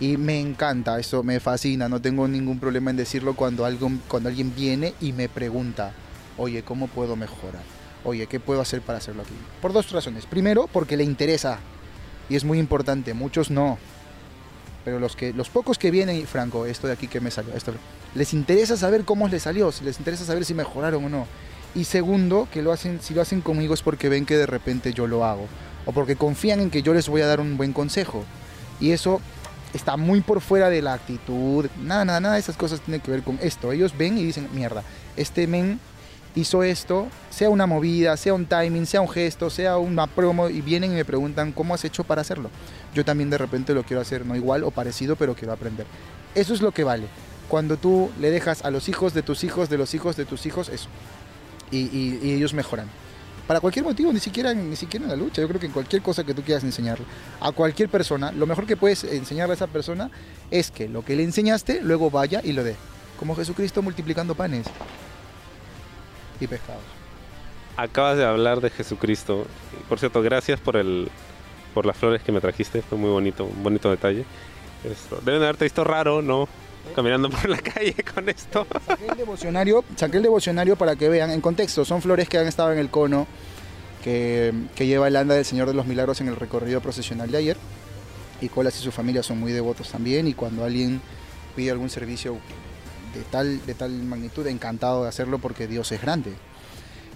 Y 0.00 0.16
me 0.16 0.40
encanta, 0.40 0.98
eso 0.98 1.22
me 1.22 1.38
fascina, 1.38 1.88
no 1.88 2.02
tengo 2.02 2.26
ningún 2.26 2.58
problema 2.58 2.90
en 2.90 2.96
decirlo 2.96 3.36
cuando, 3.36 3.64
algo, 3.64 3.88
cuando 4.08 4.28
alguien 4.28 4.52
viene 4.56 4.92
y 5.00 5.12
me 5.12 5.28
pregunta, 5.28 5.92
oye, 6.36 6.64
¿cómo 6.64 6.88
puedo 6.88 7.14
mejorar? 7.14 7.62
Oye, 8.02 8.26
¿qué 8.26 8.40
puedo 8.40 8.60
hacer 8.60 8.80
para 8.80 8.98
hacerlo 8.98 9.22
aquí? 9.22 9.34
Por 9.62 9.72
dos 9.72 9.92
razones. 9.92 10.26
Primero, 10.26 10.66
porque 10.66 10.96
le 10.96 11.04
interesa. 11.04 11.60
Y 12.28 12.34
es 12.34 12.42
muy 12.42 12.58
importante, 12.58 13.14
muchos 13.14 13.52
no. 13.52 13.78
Pero 14.84 14.98
los, 14.98 15.16
que, 15.16 15.32
los 15.32 15.48
pocos 15.48 15.78
que 15.78 15.90
vienen, 15.90 16.26
Franco, 16.26 16.66
esto 16.66 16.86
de 16.86 16.92
aquí 16.92 17.08
que 17.08 17.20
me 17.20 17.30
salió, 17.30 17.54
esto, 17.54 17.72
les 18.14 18.34
interesa 18.34 18.76
saber 18.76 19.04
cómo 19.04 19.28
les 19.28 19.42
salió, 19.42 19.72
si 19.72 19.84
les 19.84 19.98
interesa 19.98 20.24
saber 20.24 20.44
si 20.44 20.54
mejoraron 20.54 21.04
o 21.04 21.08
no. 21.08 21.26
Y 21.74 21.84
segundo, 21.84 22.46
que 22.52 22.62
lo 22.62 22.72
hacen, 22.72 23.00
si 23.00 23.14
lo 23.14 23.22
hacen 23.22 23.40
conmigo 23.40 23.74
es 23.74 23.82
porque 23.82 24.08
ven 24.08 24.26
que 24.26 24.36
de 24.36 24.46
repente 24.46 24.92
yo 24.92 25.06
lo 25.06 25.24
hago. 25.24 25.46
O 25.86 25.92
porque 25.92 26.16
confían 26.16 26.60
en 26.60 26.70
que 26.70 26.82
yo 26.82 26.94
les 26.94 27.08
voy 27.08 27.22
a 27.22 27.26
dar 27.26 27.40
un 27.40 27.56
buen 27.56 27.72
consejo. 27.72 28.24
Y 28.80 28.92
eso 28.92 29.20
está 29.72 29.96
muy 29.96 30.20
por 30.20 30.40
fuera 30.40 30.70
de 30.70 30.82
la 30.82 30.94
actitud. 30.94 31.66
Nada, 31.82 32.04
nada, 32.04 32.20
nada 32.20 32.34
de 32.34 32.40
esas 32.40 32.56
cosas 32.56 32.80
tiene 32.80 33.00
que 33.00 33.10
ver 33.10 33.22
con 33.22 33.38
esto. 33.42 33.72
Ellos 33.72 33.96
ven 33.96 34.18
y 34.18 34.24
dicen, 34.24 34.48
mierda, 34.52 34.84
este 35.16 35.46
men 35.46 35.80
hizo 36.34 36.62
esto, 36.62 37.08
sea 37.30 37.48
una 37.50 37.66
movida, 37.66 38.16
sea 38.16 38.34
un 38.34 38.46
timing, 38.46 38.86
sea 38.86 39.00
un 39.00 39.08
gesto, 39.08 39.50
sea 39.50 39.78
una 39.78 40.06
promo, 40.06 40.48
y 40.48 40.60
vienen 40.60 40.92
y 40.92 40.94
me 40.96 41.04
preguntan 41.04 41.52
cómo 41.52 41.74
has 41.74 41.84
hecho 41.84 42.04
para 42.04 42.22
hacerlo. 42.22 42.50
Yo 42.94 43.04
también 43.04 43.30
de 43.30 43.38
repente 43.38 43.74
lo 43.74 43.84
quiero 43.84 44.00
hacer, 44.02 44.26
no 44.26 44.34
igual 44.36 44.64
o 44.64 44.70
parecido, 44.70 45.16
pero 45.16 45.34
quiero 45.34 45.52
aprender. 45.52 45.86
Eso 46.34 46.52
es 46.54 46.60
lo 46.60 46.72
que 46.72 46.84
vale. 46.84 47.06
Cuando 47.48 47.76
tú 47.76 48.10
le 48.20 48.30
dejas 48.30 48.64
a 48.64 48.70
los 48.70 48.88
hijos 48.88 49.14
de 49.14 49.22
tus 49.22 49.44
hijos, 49.44 49.68
de 49.68 49.78
los 49.78 49.94
hijos 49.94 50.16
de 50.16 50.24
tus 50.24 50.46
hijos, 50.46 50.68
eso. 50.68 50.88
Y, 51.70 51.78
y- 51.78 52.20
y 52.22 52.32
ellos 52.32 52.54
mejoran. 52.54 52.88
Para 53.46 53.60
cualquier 53.60 53.84
motivo, 53.84 54.10
ni 54.10 54.20
siquiera, 54.20 54.54
ni 54.54 54.74
siquiera 54.74 55.04
en 55.04 55.10
la 55.10 55.16
lucha. 55.16 55.42
Yo 55.42 55.48
creo 55.48 55.60
que 55.60 55.66
en 55.66 55.72
cualquier 55.72 56.00
cosa 56.00 56.24
que 56.24 56.32
tú 56.32 56.42
quieras 56.42 56.64
enseñarle 56.64 57.04
a 57.40 57.52
cualquier 57.52 57.90
persona, 57.90 58.32
lo 58.32 58.46
mejor 58.46 58.66
que 58.66 58.76
puedes 58.76 59.04
enseñarle 59.04 59.52
a 59.52 59.56
esa 59.56 59.66
persona 59.66 60.10
es 60.50 60.70
que 60.70 60.88
lo 60.88 61.04
que 61.04 61.14
le 61.14 61.24
enseñaste 61.24 61.82
luego 61.82 62.10
vaya 62.10 62.40
y 62.42 62.52
lo 62.52 62.64
dé. 62.64 62.74
Como 63.18 63.36
Jesucristo 63.36 63.82
multiplicando 63.82 64.34
panes 64.34 64.66
y 66.40 66.46
pescados. 66.46 66.82
Acabas 67.76 68.16
de 68.16 68.24
hablar 68.24 68.60
de 68.60 68.70
Jesucristo. 68.70 69.46
Por 69.88 69.98
cierto, 69.98 70.22
gracias 70.22 70.60
por 70.60 70.76
el 70.76 71.10
por 71.74 71.86
las 71.86 71.96
flores 71.96 72.22
que 72.22 72.32
me 72.32 72.40
trajiste. 72.40 72.82
Fue 72.82 72.96
muy 72.96 73.10
bonito, 73.10 73.44
un 73.44 73.62
bonito 73.62 73.90
detalle. 73.90 74.24
Esto, 74.84 75.20
deben 75.24 75.40
de 75.40 75.46
haberte 75.46 75.64
visto 75.64 75.82
raro, 75.82 76.22
¿no? 76.22 76.48
Caminando 76.94 77.28
por 77.28 77.48
la 77.48 77.58
calle 77.74 77.96
con 78.14 78.28
esto. 78.28 78.66
Saqué 78.86 79.06
el 79.08 79.16
devocionario, 79.16 79.84
saqué 79.96 80.18
el 80.18 80.22
devocionario 80.22 80.76
para 80.76 80.94
que 80.94 81.08
vean 81.08 81.30
en 81.30 81.40
contexto. 81.40 81.84
Son 81.84 82.00
flores 82.00 82.28
que 82.28 82.38
han 82.38 82.46
estado 82.46 82.72
en 82.72 82.78
el 82.78 82.90
cono 82.90 83.26
que, 84.04 84.52
que 84.76 84.86
lleva 84.86 85.08
el 85.08 85.16
anda 85.16 85.34
del 85.34 85.44
Señor 85.44 85.66
de 85.66 85.74
los 85.74 85.86
Milagros 85.86 86.20
en 86.20 86.28
el 86.28 86.36
recorrido 86.36 86.80
procesional 86.80 87.30
de 87.30 87.38
ayer. 87.38 87.56
Y 88.40 88.48
Colas 88.48 88.78
y 88.78 88.82
su 88.82 88.92
familia 88.92 89.22
son 89.22 89.40
muy 89.40 89.52
devotos 89.52 89.90
también. 89.90 90.28
Y 90.28 90.34
cuando 90.34 90.64
alguien 90.64 91.00
pide 91.56 91.70
algún 91.70 91.90
servicio 91.90 92.36
de 93.14 93.24
tal, 93.30 93.64
de 93.64 93.74
tal 93.74 93.90
magnitud, 93.90 94.46
encantado 94.46 95.04
de 95.04 95.08
hacerlo 95.08 95.38
porque 95.38 95.66
Dios 95.66 95.90
es 95.92 96.00
grande. 96.00 96.32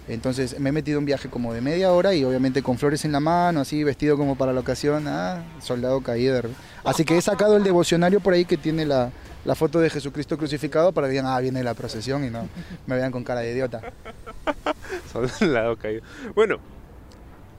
Entonces 0.08 0.58
me 0.58 0.70
he 0.70 0.72
metido 0.72 0.98
un 0.98 1.04
viaje 1.04 1.28
como 1.28 1.52
de 1.52 1.60
media 1.60 1.92
hora 1.92 2.14
y 2.14 2.24
obviamente 2.24 2.62
con 2.62 2.78
flores 2.78 3.04
en 3.04 3.12
la 3.12 3.20
mano, 3.20 3.60
así 3.60 3.84
vestido 3.84 4.16
como 4.16 4.36
para 4.36 4.54
la 4.54 4.60
ocasión, 4.60 5.06
ah, 5.06 5.44
soldado 5.60 6.00
caído. 6.00 6.40
Así 6.82 7.04
que 7.04 7.18
he 7.18 7.20
sacado 7.20 7.58
el 7.58 7.62
devocionario 7.62 8.20
por 8.20 8.32
ahí 8.32 8.46
que 8.46 8.56
tiene 8.56 8.86
la, 8.86 9.10
la 9.44 9.54
foto 9.54 9.80
de 9.80 9.90
Jesucristo 9.90 10.38
crucificado 10.38 10.92
para 10.92 11.08
que 11.08 11.12
digan, 11.12 11.26
ah, 11.26 11.38
viene 11.40 11.62
la 11.62 11.74
procesión 11.74 12.24
y 12.24 12.30
no 12.30 12.48
me 12.86 12.96
vean 12.96 13.12
con 13.12 13.22
cara 13.22 13.40
de 13.40 13.52
idiota. 13.52 13.82
Lado 15.40 15.76
caído. 15.76 16.02
Bueno, 16.34 16.56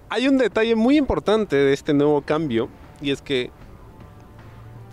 hay 0.10 0.28
un 0.28 0.40
detalle 0.40 0.76
muy 0.76 0.98
importante 0.98 1.56
de 1.56 1.72
este 1.72 1.94
nuevo 1.94 2.22
cambio 2.22 2.68
y 3.00 3.12
es 3.12 3.22
que 3.22 3.52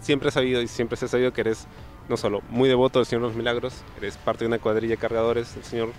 siempre 0.03 0.29
he 0.29 0.33
sabido 0.33 0.61
y 0.61 0.69
siempre 0.69 0.99
se 0.99 1.07
ha 1.07 1.09
sabido 1.09 1.33
que 1.33 1.41
eres 1.41 1.67
no 2.09 2.17
solo 2.17 2.43
muy 2.49 2.69
devoto 2.69 2.99
del 2.99 3.07
Señor 3.07 3.23
de 3.23 3.29
los 3.29 3.37
Milagros, 3.37 3.75
eres 3.99 4.17
parte 4.17 4.45
de 4.45 4.49
una 4.49 4.59
cuadrilla 4.59 4.95
de 4.95 4.99
cargadores 4.99 5.55
del 5.55 5.65
Señor 5.65 5.93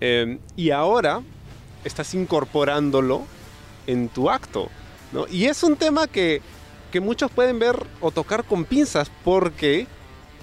eh, 0.00 0.38
y 0.56 0.70
ahora 0.70 1.20
estás 1.84 2.14
incorporándolo 2.14 3.22
en 3.86 4.08
tu 4.08 4.30
acto, 4.30 4.68
¿no? 5.12 5.26
Y 5.28 5.46
es 5.46 5.62
un 5.62 5.76
tema 5.76 6.06
que, 6.06 6.40
que 6.90 7.00
muchos 7.00 7.30
pueden 7.30 7.58
ver 7.58 7.86
o 8.00 8.10
tocar 8.10 8.44
con 8.44 8.64
pinzas 8.64 9.10
porque 9.24 9.86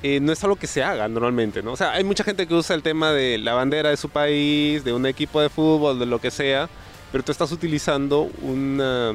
eh, 0.03 0.19
no 0.19 0.31
es 0.31 0.43
algo 0.43 0.57
que 0.57 0.67
se 0.67 0.83
haga 0.83 1.07
normalmente, 1.07 1.63
¿no? 1.63 1.71
O 1.71 1.75
sea, 1.75 1.93
hay 1.93 2.03
mucha 2.03 2.23
gente 2.23 2.47
que 2.47 2.53
usa 2.53 2.75
el 2.75 2.83
tema 2.83 3.11
de 3.11 3.39
la 3.39 3.53
bandera 3.53 3.89
de 3.89 3.97
su 3.97 4.09
país, 4.09 4.83
de 4.83 4.93
un 4.93 5.05
equipo 5.07 5.41
de 5.41 5.49
fútbol, 5.49 5.97
de 5.97 6.05
lo 6.05 6.19
que 6.19 6.29
sea, 6.29 6.69
pero 7.11 7.23
tú 7.23 7.31
estás 7.31 7.51
utilizando 7.51 8.29
una, 8.41 9.13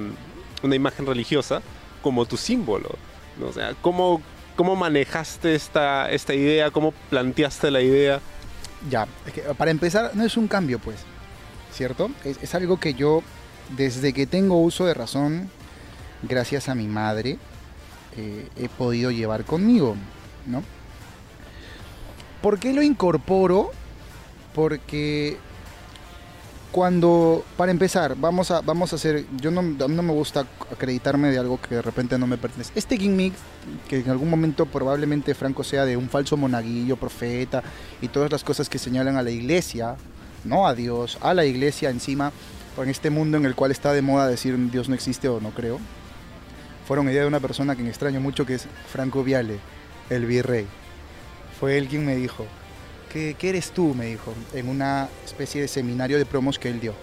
una 0.62 0.74
imagen 0.74 1.06
religiosa 1.06 1.62
como 2.02 2.26
tu 2.26 2.36
símbolo, 2.36 2.90
¿no? 3.38 3.46
O 3.46 3.52
sea, 3.52 3.74
¿cómo, 3.80 4.20
cómo 4.62 4.76
manejaste 4.76 5.56
esta, 5.56 6.08
esta 6.08 6.34
idea? 6.34 6.70
¿Cómo 6.70 6.92
planteaste 7.10 7.68
la 7.72 7.80
idea? 7.80 8.20
Ya, 8.88 9.08
es 9.26 9.32
que 9.32 9.40
para 9.58 9.72
empezar, 9.72 10.12
no 10.14 10.22
es 10.22 10.36
un 10.36 10.46
cambio, 10.46 10.78
pues, 10.78 10.98
¿cierto? 11.72 12.12
Es, 12.24 12.54
algo 12.54 12.78
que 12.78 12.94
yo, 12.94 13.24
desde 13.76 14.12
que 14.12 14.24
tengo 14.24 14.60
uso 14.60 14.86
de 14.86 14.94
razón, 14.94 15.50
gracias 16.22 16.68
a 16.68 16.76
mi 16.76 16.86
madre, 16.86 17.38
eh, 18.16 18.48
he 18.56 18.68
podido 18.68 19.10
llevar 19.10 19.44
conmigo, 19.44 19.96
¿no? 20.46 20.62
¿Por 22.40 22.60
qué 22.60 22.72
lo 22.72 22.82
incorporo? 22.82 23.72
Porque 24.54 25.38
cuando, 26.72 27.44
para 27.58 27.70
empezar, 27.70 28.16
vamos 28.16 28.50
a, 28.50 28.62
vamos 28.62 28.92
a 28.92 28.96
hacer, 28.96 29.26
yo 29.38 29.50
no, 29.50 29.60
no 29.62 30.02
me 30.02 30.12
gusta 30.12 30.46
acreditarme 30.70 31.30
de 31.30 31.38
algo 31.38 31.60
que 31.60 31.74
de 31.74 31.82
repente 31.82 32.18
no 32.18 32.26
me 32.26 32.38
pertenece. 32.38 32.72
Este 32.74 32.96
gimmick, 32.96 33.34
que 33.88 34.00
en 34.00 34.10
algún 34.10 34.30
momento 34.30 34.64
probablemente 34.64 35.34
Franco 35.34 35.62
sea 35.64 35.84
de 35.84 35.98
un 35.98 36.08
falso 36.08 36.38
monaguillo, 36.38 36.96
profeta, 36.96 37.62
y 38.00 38.08
todas 38.08 38.32
las 38.32 38.42
cosas 38.42 38.70
que 38.70 38.78
señalan 38.78 39.16
a 39.16 39.22
la 39.22 39.30
iglesia, 39.30 39.96
no 40.44 40.66
a 40.66 40.74
Dios, 40.74 41.18
a 41.20 41.34
la 41.34 41.44
iglesia 41.44 41.90
encima, 41.90 42.32
en 42.78 42.88
este 42.88 43.10
mundo 43.10 43.36
en 43.36 43.44
el 43.44 43.54
cual 43.54 43.70
está 43.70 43.92
de 43.92 44.00
moda 44.00 44.26
decir 44.26 44.56
Dios 44.70 44.88
no 44.88 44.94
existe 44.94 45.28
o 45.28 45.40
no 45.40 45.50
creo, 45.50 45.78
fueron 46.88 47.08
idea 47.10 47.20
de 47.20 47.28
una 47.28 47.40
persona 47.40 47.76
que 47.76 47.82
me 47.82 47.90
extraño 47.90 48.20
mucho, 48.20 48.46
que 48.46 48.54
es 48.54 48.66
Franco 48.90 49.22
Viale, 49.22 49.58
el 50.08 50.24
virrey. 50.24 50.66
Fue 51.60 51.76
él 51.76 51.86
quien 51.86 52.06
me 52.06 52.16
dijo, 52.16 52.46
¿qué, 53.12 53.36
qué 53.38 53.50
eres 53.50 53.70
tú? 53.70 53.94
Me 53.94 54.06
dijo, 54.06 54.32
en 54.54 54.68
una 54.68 55.08
especie 55.24 55.60
de 55.60 55.68
seminario 55.68 56.18
de 56.18 56.26
promos 56.26 56.58
que 56.58 56.68
él 56.68 56.80
dio. 56.80 56.94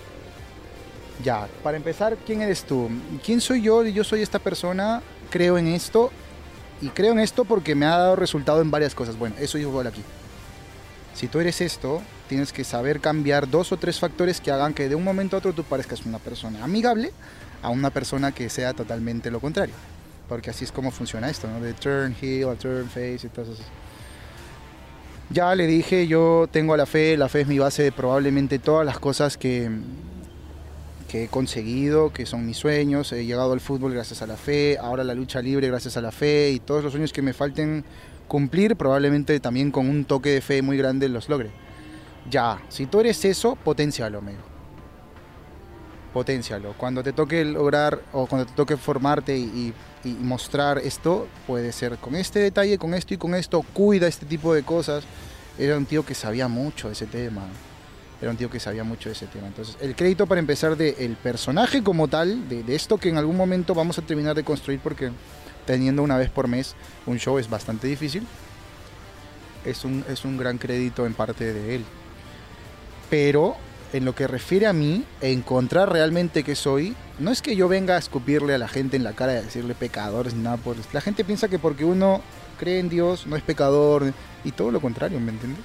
Ya, 1.23 1.47
para 1.63 1.77
empezar, 1.77 2.17
¿quién 2.25 2.41
eres 2.41 2.63
tú? 2.63 2.89
¿Quién 3.23 3.41
soy 3.41 3.61
yo? 3.61 3.85
Yo 3.85 4.03
soy 4.03 4.21
esta 4.21 4.39
persona, 4.39 5.01
creo 5.29 5.57
en 5.57 5.67
esto, 5.67 6.11
y 6.81 6.87
creo 6.89 7.11
en 7.11 7.19
esto 7.19 7.43
porque 7.45 7.75
me 7.75 7.85
ha 7.85 7.97
dado 7.97 8.15
resultado 8.15 8.61
en 8.61 8.71
varias 8.71 8.95
cosas. 8.95 9.17
Bueno, 9.17 9.35
eso 9.39 9.57
igual 9.57 9.87
aquí. 9.87 10.01
Si 11.13 11.27
tú 11.27 11.39
eres 11.39 11.59
esto, 11.59 12.01
tienes 12.29 12.53
que 12.53 12.63
saber 12.63 13.01
cambiar 13.01 13.49
dos 13.49 13.71
o 13.73 13.77
tres 13.77 13.99
factores 13.99 14.39
que 14.39 14.51
hagan 14.51 14.73
que 14.73 14.87
de 14.87 14.95
un 14.95 15.03
momento 15.03 15.35
a 15.35 15.39
otro 15.39 15.51
tú 15.51 15.63
parezcas 15.63 16.05
una 16.05 16.19
persona 16.19 16.63
amigable 16.63 17.11
a 17.61 17.69
una 17.69 17.89
persona 17.89 18.31
que 18.31 18.49
sea 18.49 18.73
totalmente 18.73 19.29
lo 19.29 19.41
contrario. 19.41 19.73
Porque 20.29 20.51
así 20.51 20.63
es 20.63 20.71
como 20.71 20.91
funciona 20.91 21.29
esto, 21.29 21.47
¿no? 21.47 21.59
De 21.59 21.73
turn 21.73 22.15
heel 22.21 22.49
a 22.49 22.55
turn 22.55 22.87
face 22.87 23.21
y 23.23 23.29
todo 23.29 23.51
eso. 23.51 23.63
Ya 25.31 25.53
le 25.53 25.67
dije, 25.67 26.07
yo 26.07 26.47
tengo 26.51 26.75
la 26.75 26.87
fe, 26.87 27.15
la 27.15 27.29
fe 27.29 27.41
es 27.41 27.47
mi 27.47 27.59
base 27.59 27.83
de 27.83 27.91
probablemente 27.91 28.57
todas 28.57 28.83
las 28.83 28.97
cosas 28.97 29.37
que, 29.37 29.69
que 31.07 31.25
he 31.25 31.27
conseguido, 31.27 32.11
que 32.11 32.25
son 32.25 32.47
mis 32.47 32.57
sueños. 32.57 33.11
He 33.11 33.25
llegado 33.25 33.53
al 33.53 33.59
fútbol 33.59 33.93
gracias 33.93 34.23
a 34.23 34.27
la 34.27 34.37
fe, 34.37 34.79
ahora 34.79 35.03
la 35.03 35.13
lucha 35.13 35.39
libre 35.41 35.67
gracias 35.67 35.97
a 35.97 36.01
la 36.01 36.11
fe 36.11 36.49
y 36.49 36.59
todos 36.59 36.83
los 36.83 36.93
sueños 36.93 37.13
que 37.13 37.21
me 37.21 37.33
falten 37.33 37.85
cumplir, 38.27 38.75
probablemente 38.75 39.39
también 39.39 39.69
con 39.69 39.87
un 39.87 40.05
toque 40.05 40.29
de 40.29 40.41
fe 40.41 40.63
muy 40.63 40.77
grande 40.77 41.07
los 41.09 41.29
logre. 41.29 41.51
Ya, 42.29 42.59
si 42.69 42.87
tú 42.87 42.99
eres 42.99 43.23
eso, 43.23 43.55
potencialo, 43.55 44.17
amigo. 44.17 44.48
Potencialo. 46.13 46.73
Cuando 46.77 47.03
te 47.03 47.13
toque 47.13 47.45
lograr 47.45 48.01
o 48.13 48.25
cuando 48.25 48.47
te 48.47 48.53
toque 48.53 48.77
formarte 48.77 49.37
y, 49.37 49.73
mostrar 50.21 50.77
esto, 50.79 51.27
puede 51.45 51.71
ser 51.71 51.97
con 51.97 52.15
este 52.15 52.39
detalle, 52.39 52.77
con 52.77 52.93
esto 52.93 53.13
y 53.13 53.17
con 53.17 53.35
esto, 53.35 53.63
cuida 53.73 54.07
este 54.07 54.25
tipo 54.25 54.53
de 54.53 54.63
cosas. 54.63 55.03
Era 55.57 55.77
un 55.77 55.85
tío 55.85 56.05
que 56.05 56.15
sabía 56.15 56.47
mucho 56.47 56.87
de 56.87 56.93
ese 56.93 57.05
tema. 57.05 57.43
Era 58.21 58.31
un 58.31 58.37
tío 58.37 58.49
que 58.49 58.59
sabía 58.59 58.83
mucho 58.83 59.09
de 59.09 59.13
ese 59.13 59.27
tema. 59.27 59.47
Entonces, 59.47 59.77
el 59.81 59.95
crédito 59.95 60.25
para 60.25 60.39
empezar 60.39 60.77
del 60.77 60.95
el 60.97 61.15
personaje 61.15 61.83
como 61.83 62.07
tal, 62.07 62.47
de, 62.49 62.63
de 62.63 62.75
esto 62.75 62.97
que 62.97 63.09
en 63.09 63.17
algún 63.17 63.37
momento 63.37 63.73
vamos 63.75 63.97
a 63.97 64.01
terminar 64.01 64.35
de 64.35 64.43
construir 64.43 64.79
porque 64.79 65.11
teniendo 65.65 66.01
una 66.01 66.17
vez 66.17 66.31
por 66.31 66.47
mes 66.47 66.75
un 67.05 67.19
show 67.19 67.37
es 67.37 67.47
bastante 67.47 67.87
difícil. 67.87 68.25
Es 69.65 69.85
un, 69.85 70.03
es 70.09 70.25
un 70.25 70.37
gran 70.37 70.57
crédito 70.57 71.05
en 71.05 71.13
parte 71.13 71.53
de 71.53 71.75
él. 71.75 71.85
Pero 73.09 73.55
en 73.93 74.05
lo 74.05 74.13
que 74.13 74.27
refiere 74.27 74.67
a 74.67 74.73
mí, 74.73 75.03
encontrar 75.21 75.91
realmente 75.91 76.43
que 76.43 76.55
soy, 76.55 76.95
no 77.17 77.31
es 77.31 77.41
que 77.41 77.55
yo 77.55 77.67
venga 77.67 77.95
a 77.95 77.99
escupirle 77.99 78.53
a 78.53 78.57
la 78.57 78.67
gente 78.67 78.97
en 78.97 79.03
la 79.03 79.13
cara 79.13 79.33
y 79.33 79.37
a 79.37 79.41
decirle 79.41 79.73
pecadores 79.75 80.33
ni 80.33 80.43
nada 80.43 80.57
por 80.57 80.75
el- 80.75 80.83
La 80.93 81.01
gente 81.01 81.23
piensa 81.23 81.47
que 81.47 81.57
porque 81.59 81.85
uno 81.85 82.21
cree 82.59 82.79
en 82.79 82.89
Dios 82.89 83.25
no 83.25 83.35
es 83.35 83.41
pecador 83.43 84.13
y 84.43 84.51
todo 84.51 84.69
lo 84.71 84.79
contrario, 84.79 85.19
¿me 85.19 85.31
entiendes? 85.31 85.63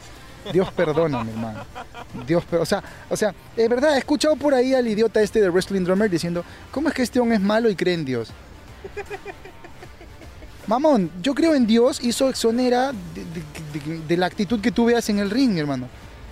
Dios 0.53 0.71
perdona, 0.73 1.25
mi 1.25 1.31
hermano. 1.31 1.65
Dios, 2.27 2.45
o 2.59 2.67
sea, 2.67 2.83
o 3.09 3.17
sea, 3.17 3.35
es 3.57 3.69
verdad, 3.69 3.95
he 3.95 3.99
escuchado 3.99 4.37
por 4.37 4.53
ahí 4.55 4.75
al 4.75 4.87
idiota 4.87 5.23
este 5.23 5.41
de 5.41 5.49
Wrestling 5.51 5.85
Drummer 5.85 6.11
diciendo, 6.11 6.45
¿cómo 6.71 6.89
es 6.89 6.95
que 6.95 7.03
este 7.03 7.19
hombre 7.21 7.37
es 7.37 7.43
malo 7.43 7.71
y 7.71 7.77
cree 7.77 7.95
en 7.95 8.05
Dios? 8.05 8.29
Mamón, 10.67 11.11
yo 11.23 11.35
creo 11.35 11.55
en 11.55 11.67
Dios 11.67 12.03
y 12.03 12.09
eso 12.11 12.29
exonera 12.31 12.93
de- 12.93 13.99
de 14.07 14.17
la 14.17 14.27
actitud 14.27 14.61
que 14.61 14.71
tú 14.71 14.87
veas 14.87 15.09
en 15.11 15.19
el 15.19 15.31
ring, 15.31 15.53
mi 15.53 15.61
hermano. 15.61 15.89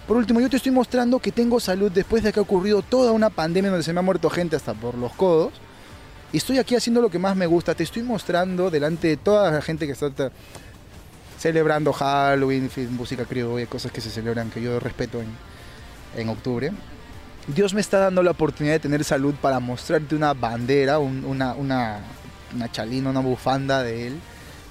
Por 0.06 0.16
último, 0.16 0.40
yo 0.40 0.50
te 0.50 0.56
estoy 0.56 0.72
mostrando 0.72 1.18
que 1.20 1.30
tengo 1.32 1.60
salud 1.60 1.90
después 1.90 2.22
de 2.22 2.32
que 2.32 2.40
ha 2.40 2.42
ocurrido 2.42 2.82
toda 2.82 3.12
una 3.12 3.30
pandemia 3.30 3.70
donde 3.70 3.84
se 3.84 3.92
me 3.92 4.00
ha 4.00 4.02
muerto 4.02 4.28
gente 4.28 4.56
hasta 4.56 4.74
por 4.74 4.96
los 4.96 5.12
codos. 5.12 5.52
Y 6.32 6.38
estoy 6.38 6.58
aquí 6.58 6.74
haciendo 6.74 7.00
lo 7.00 7.08
que 7.10 7.18
más 7.18 7.36
me 7.36 7.46
gusta. 7.46 7.74
Te 7.74 7.84
estoy 7.84 8.02
mostrando 8.02 8.70
delante 8.70 9.08
de 9.08 9.16
toda 9.16 9.50
la 9.50 9.62
gente 9.62 9.86
que 9.86 9.92
está 9.92 10.10
celebrando 11.38 11.92
Halloween, 11.92 12.70
música 12.90 13.24
criolla, 13.24 13.66
cosas 13.66 13.92
que 13.92 14.00
se 14.00 14.10
celebran 14.10 14.50
que 14.50 14.60
yo 14.62 14.78
respeto 14.80 15.20
en, 15.20 15.28
en 16.20 16.28
octubre. 16.28 16.72
Dios 17.48 17.74
me 17.74 17.80
está 17.80 17.98
dando 17.98 18.22
la 18.22 18.30
oportunidad 18.32 18.74
de 18.74 18.80
tener 18.80 19.04
salud 19.04 19.34
para 19.40 19.60
mostrarte 19.60 20.14
una 20.14 20.32
bandera, 20.34 20.98
un- 20.98 21.24
una, 21.24 21.54
una, 21.54 21.98
una 22.54 22.70
chalina, 22.70 23.10
una 23.10 23.20
bufanda 23.20 23.82
de 23.82 24.08
Él. 24.08 24.20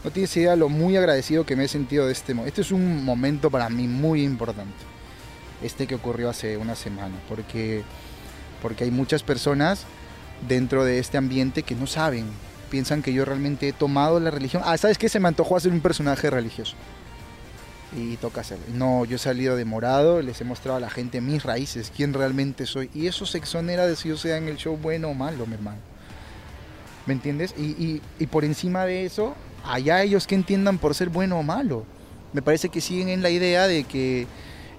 No 0.04 0.12
tienes 0.12 0.36
idea 0.38 0.56
lo 0.56 0.68
muy 0.70 0.98
agradecido 0.98 1.46
que 1.46 1.56
me 1.56 1.66
he 1.66 1.68
sentido 1.68 2.06
de 2.06 2.14
este 2.14 2.34
momento. 2.34 2.50
Este 2.50 2.62
es 2.62 2.72
un 2.72 3.04
momento 3.06 3.50
para 3.52 3.70
mí 3.70 3.88
muy 3.88 4.24
importante. 4.24 4.91
Este 5.64 5.88
que 5.88 5.96
ocurrió 5.96 6.30
hace 6.30 6.58
una 6.58 6.76
semana. 6.76 7.16
Porque, 7.30 7.84
porque 8.62 8.86
hay 8.86 8.92
muchas 8.92 9.24
personas 9.24 9.86
dentro 10.48 10.84
de 10.84 11.00
este 11.00 11.18
ambiente 11.18 11.64
que 11.64 11.76
no 11.76 11.88
saben. 11.88 12.26
Piensan 12.70 13.02
que 13.02 13.14
yo 13.14 13.26
realmente 13.26 13.68
he 13.68 13.74
tomado 13.74 14.20
la 14.20 14.32
religión. 14.32 14.64
Ah, 14.66 14.78
¿sabes 14.78 14.98
qué? 14.98 15.10
Se 15.10 15.20
me 15.20 15.28
antojó 15.28 15.58
hacer 15.58 15.72
un 15.72 15.82
personaje 15.82 16.30
religioso. 16.30 16.76
Y 17.96 18.16
toca 18.18 18.40
hacerlo. 18.42 18.64
No, 18.74 19.04
yo 19.04 19.18
he 19.18 19.20
salido 19.20 19.58
de 19.58 19.66
morado, 19.66 20.22
les 20.22 20.40
he 20.40 20.46
mostrado 20.46 20.78
a 20.78 20.80
la 20.80 20.90
gente 20.90 21.20
mis 21.20 21.44
raíces, 21.44 21.92
quién 21.96 22.14
realmente 22.14 22.66
soy. 22.66 22.90
Y 22.94 23.08
eso 23.08 23.26
se 23.26 23.38
exonera 23.38 23.86
de 23.86 23.98
si 23.98 24.08
yo 24.08 24.16
sea 24.16 24.38
en 24.38 24.48
el 24.48 24.56
show 24.56 24.78
bueno 24.78 25.10
o 25.10 25.14
malo, 25.14 25.46
mi 25.46 25.56
hermano. 25.56 25.80
¿Me 27.06 27.14
entiendes? 27.14 27.54
Y, 27.58 27.64
y- 27.84 28.02
y 28.20 28.28
por 28.28 28.46
encima 28.46 28.86
de 28.86 29.06
eso, 29.06 29.36
allá 29.66 30.02
ellos 30.04 30.26
que 30.26 30.36
entiendan 30.36 30.78
por 30.78 30.96
ser 30.96 31.10
bueno 31.10 31.38
o 31.40 31.44
malo. 31.44 31.84
Me 32.32 32.42
parece 32.42 32.70
que 32.70 32.80
siguen 32.80 33.10
en 33.10 33.22
la 33.22 33.30
idea 33.30 33.68
de 33.68 33.84
que 33.84 34.26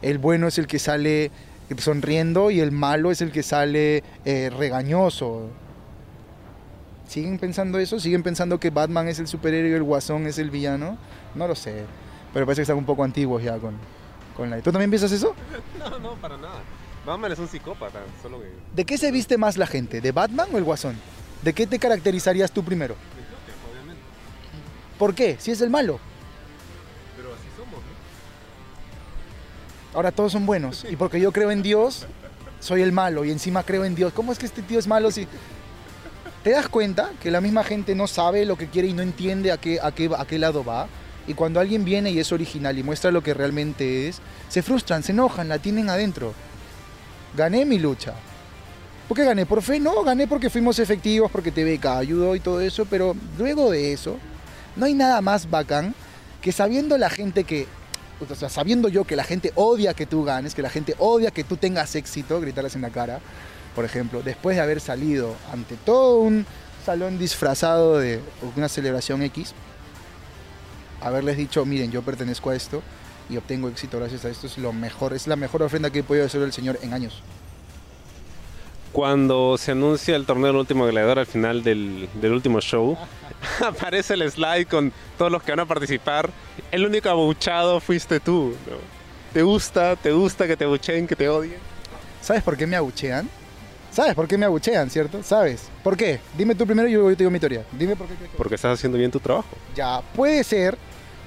el 0.03 0.18
bueno 0.18 0.48
es 0.48 0.59
el 0.59 0.66
que 0.66 0.78
sale 0.78 1.30
sonriendo 1.78 2.50
y 2.50 2.61
el 2.61 2.72
malo 2.72 3.11
es 3.11 3.22
el 3.22 3.32
que 3.32 3.42
sale 3.42 4.03
eh, 4.24 4.50
regañoso. 4.57 5.48
¿Siguen 7.09 7.38
pensando 7.38 7.78
eso? 7.78 8.00
¿Siguen 8.00 8.22
pensando 8.22 8.59
que 8.59 8.70
Batman 8.70 9.09
es 9.09 9.18
el 9.18 9.26
superhéroe 9.26 9.70
y 9.70 9.74
el 9.74 9.82
guasón 9.82 10.26
es 10.26 10.38
el 10.38 10.50
villano? 10.50 10.98
No 11.34 11.46
lo 11.46 11.55
sé. 11.55 11.84
Pero 12.32 12.46
parece 12.46 12.61
que 12.61 12.62
están 12.62 12.78
un 12.78 12.84
poco 12.84 13.05
antiguos 13.05 13.42
ya 13.42 13.59
con, 13.59 13.74
con 14.36 14.50
la... 14.50 14.61
¿Tú 14.61 14.72
también 14.72 14.90
piensas 14.90 15.12
eso? 15.12 15.34
No, 15.78 15.98
no, 15.98 16.14
para 16.14 16.36
nada. 16.36 16.61
Batman 17.05 17.32
es 17.32 17.38
un 17.38 17.48
psicópata, 17.48 18.00
solo 18.22 18.40
que... 18.40 18.53
¿De 18.74 18.84
qué 18.84 18.96
se 18.96 19.11
viste 19.11 19.36
más 19.36 19.57
la 19.57 19.66
gente? 19.66 20.00
¿De 20.00 20.12
Batman 20.12 20.48
o 20.53 20.59
el 20.59 20.64
guasón? 20.64 20.96
¿De 21.42 21.53
qué 21.53 21.66
te 21.66 21.78
caracterizarías 21.78 22.53
tú 22.53 22.62
primero? 22.62 22.94
obviamente. 23.70 24.00
¿Por 24.98 25.14
qué? 25.14 25.36
Si 25.40 25.50
es 25.50 25.61
el 25.61 25.70
malo. 25.70 25.98
Ahora 29.95 30.11
todos 30.12 30.32
son 30.32 30.47
buenos. 30.47 30.86
Y 30.90 30.97
porque 30.97 31.20
yo 31.20 31.32
creo 31.32 31.51
en 31.51 31.62
Dios, 31.62 32.07
soy 32.61 32.82
el 32.82 32.93
malo. 32.93 33.24
Y 33.24 33.30
encima 33.30 33.62
creo 33.62 33.84
en 33.84 33.95
Dios. 33.95 34.12
¿Cómo 34.12 34.32
es 34.32 34.38
que 34.38 34.47
este 34.47 34.62
tío 34.62 34.78
es 34.78 34.86
malo 34.86 35.11
si... 35.11 35.26
¿Te 36.43 36.51
das 36.51 36.68
cuenta 36.68 37.11
que 37.20 37.30
la 37.30 37.40
misma 37.40 37.62
gente 37.62 37.95
no 37.95 38.09
sabe 38.09 38.45
lo 38.45 38.57
que 38.57 38.66
quiere 38.66 38.88
y 38.88 38.93
no 38.93 39.03
entiende 39.03 39.53
a 39.53 39.59
qué, 39.59 39.78
a 39.80 39.93
qué, 39.93 40.11
a 40.16 40.24
qué 40.24 40.38
lado 40.38 40.64
va? 40.64 40.88
Y 41.28 41.34
cuando 41.34 41.61
alguien 41.61 41.84
viene 41.84 42.11
y 42.11 42.18
es 42.18 42.32
original 42.32 42.76
y 42.76 42.82
muestra 42.82 43.12
lo 43.12 43.22
que 43.22 43.32
realmente 43.32 44.09
es, 44.09 44.20
se 44.49 44.62
frustran, 44.62 45.05
se 45.05 45.12
enojan, 45.12 45.49
la 45.49 45.59
tienen 45.59 45.88
adentro. 45.88 46.34
Gané 47.36 47.64
mi 47.64 47.78
lucha. 47.78 48.14
¿Por 49.07 49.16
qué 49.16 49.24
gané? 49.24 49.47
¿Por 49.47 49.62
fe? 49.62 49.78
No, 49.78 50.03
gané 50.03 50.26
porque 50.26 50.51
fuimos 50.51 50.78
efectivos, 50.78 51.30
porque 51.30 51.53
TVK 51.53 51.86
ayudó 51.86 52.34
y 52.34 52.40
todo 52.40 52.61
eso, 52.61 52.86
pero 52.86 53.14
luego 53.38 53.70
de 53.70 53.93
eso, 53.93 54.16
no 54.74 54.86
hay 54.86 54.95
nada 54.95 55.20
más 55.20 55.49
bacán 55.49 55.95
que 56.40 56.51
sabiendo 56.51 56.99
la 56.99 57.11
gente 57.11 57.45
que, 57.45 57.66
o 58.21 58.35
sea, 58.35 58.49
sabiendo 58.49 58.89
yo 58.89 59.05
que 59.05 59.17
la 59.17 59.25
gente 59.25 59.53
odia 59.55 59.95
que 59.95 60.07
tú 60.07 60.25
ganes, 60.25 60.55
que 60.55 60.63
la 60.63 60.71
gente 60.71 60.95
odia 60.99 61.31
que 61.31 61.45
tú 61.45 61.57
tengas 61.57 61.95
éxito, 61.95 62.41
gritarles 62.41 62.75
en 62.77 62.83
la 62.83 62.91
cara, 62.91 63.21
por 63.75 63.85
ejemplo, 63.85 64.23
después 64.23 64.57
de 64.57 64.63
haber 64.63 64.81
salido 64.81 65.35
ante 65.53 65.77
todo 65.77 66.21
un 66.21 66.47
salón 66.85 67.19
disfrazado 67.19 67.99
de 67.99 68.21
una 68.57 68.69
celebración 68.69 69.23
X, 69.23 69.55
haberles 71.01 71.37
dicho, 71.37 71.65
miren, 71.65 71.91
yo 71.91 72.03
pertenezco 72.03 72.51
a 72.51 72.57
esto 72.57 72.83
y 73.31 73.37
obtengo 73.37 73.69
éxito 73.69 73.99
gracias 73.99 74.25
a 74.25 74.31
esto, 74.31 74.47
es 74.47 74.59
lo 74.59 74.73
mejor, 74.73 75.15
es 75.15 75.27
la 75.27 75.37
mejor 75.37 75.63
ofrenda 75.63 75.91
que 75.91 76.01
he 76.01 76.03
podido 76.03 76.27
hacer 76.27 76.43
el 76.43 76.53
Señor 76.53 76.79
en 76.83 76.93
años. 76.93 77.23
Cuando 78.93 79.57
se 79.57 79.73
anuncia 79.73 80.15
el 80.17 80.27
torneo 80.27 80.49
del 80.49 80.57
último 80.57 80.85
gladiador 80.87 81.19
al 81.19 81.27
final 81.27 81.63
del, 81.63 82.11
del 82.21 82.33
último 82.33 82.61
show, 82.61 82.99
aparece 83.66 84.14
el 84.14 84.30
slide 84.30 84.66
con 84.66 84.93
todos 85.18 85.30
los 85.30 85.43
que 85.43 85.53
van 85.53 85.61
a 85.61 85.66
participar. 85.66 86.30
El 86.70 86.86
único 86.86 87.09
abuchado 87.09 87.80
fuiste 87.80 88.20
tú. 88.20 88.55
¿no? 88.68 88.76
¿Te 89.32 89.43
gusta? 89.43 89.97
¿Te 89.97 90.12
gusta 90.12 90.47
que 90.47 90.57
te 90.57 90.64
abucheen, 90.64 91.07
que 91.07 91.16
te 91.16 91.28
odien? 91.28 91.57
¿Sabes 92.20 92.43
por 92.43 92.57
qué 92.57 92.66
me 92.66 92.76
abuchean? 92.76 93.28
¿Sabes 93.90 94.14
por 94.14 94.26
qué 94.26 94.38
me 94.38 94.47
abuchean, 94.47 94.88
cierto? 94.88 95.22
¿Sabes? 95.22 95.68
¿Por 95.82 95.97
qué? 95.97 96.20
Dime 96.36 96.55
tú 96.55 96.64
primero 96.66 96.88
y 96.88 96.93
yo 96.93 97.05
te 97.11 97.16
digo 97.16 97.30
mi 97.30 97.38
teoría. 97.40 97.62
Dime 97.72 97.95
por 97.97 98.07
qué. 98.07 98.14
crees 98.14 98.30
que- 98.30 98.36
Porque 98.36 98.55
estás 98.55 98.78
haciendo 98.78 98.97
bien 98.97 99.11
tu 99.11 99.20
trabajo. 99.20 99.49
Ya, 99.74 100.01
puede 100.14 100.43
ser, 100.45 100.78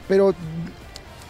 pero 0.07 0.33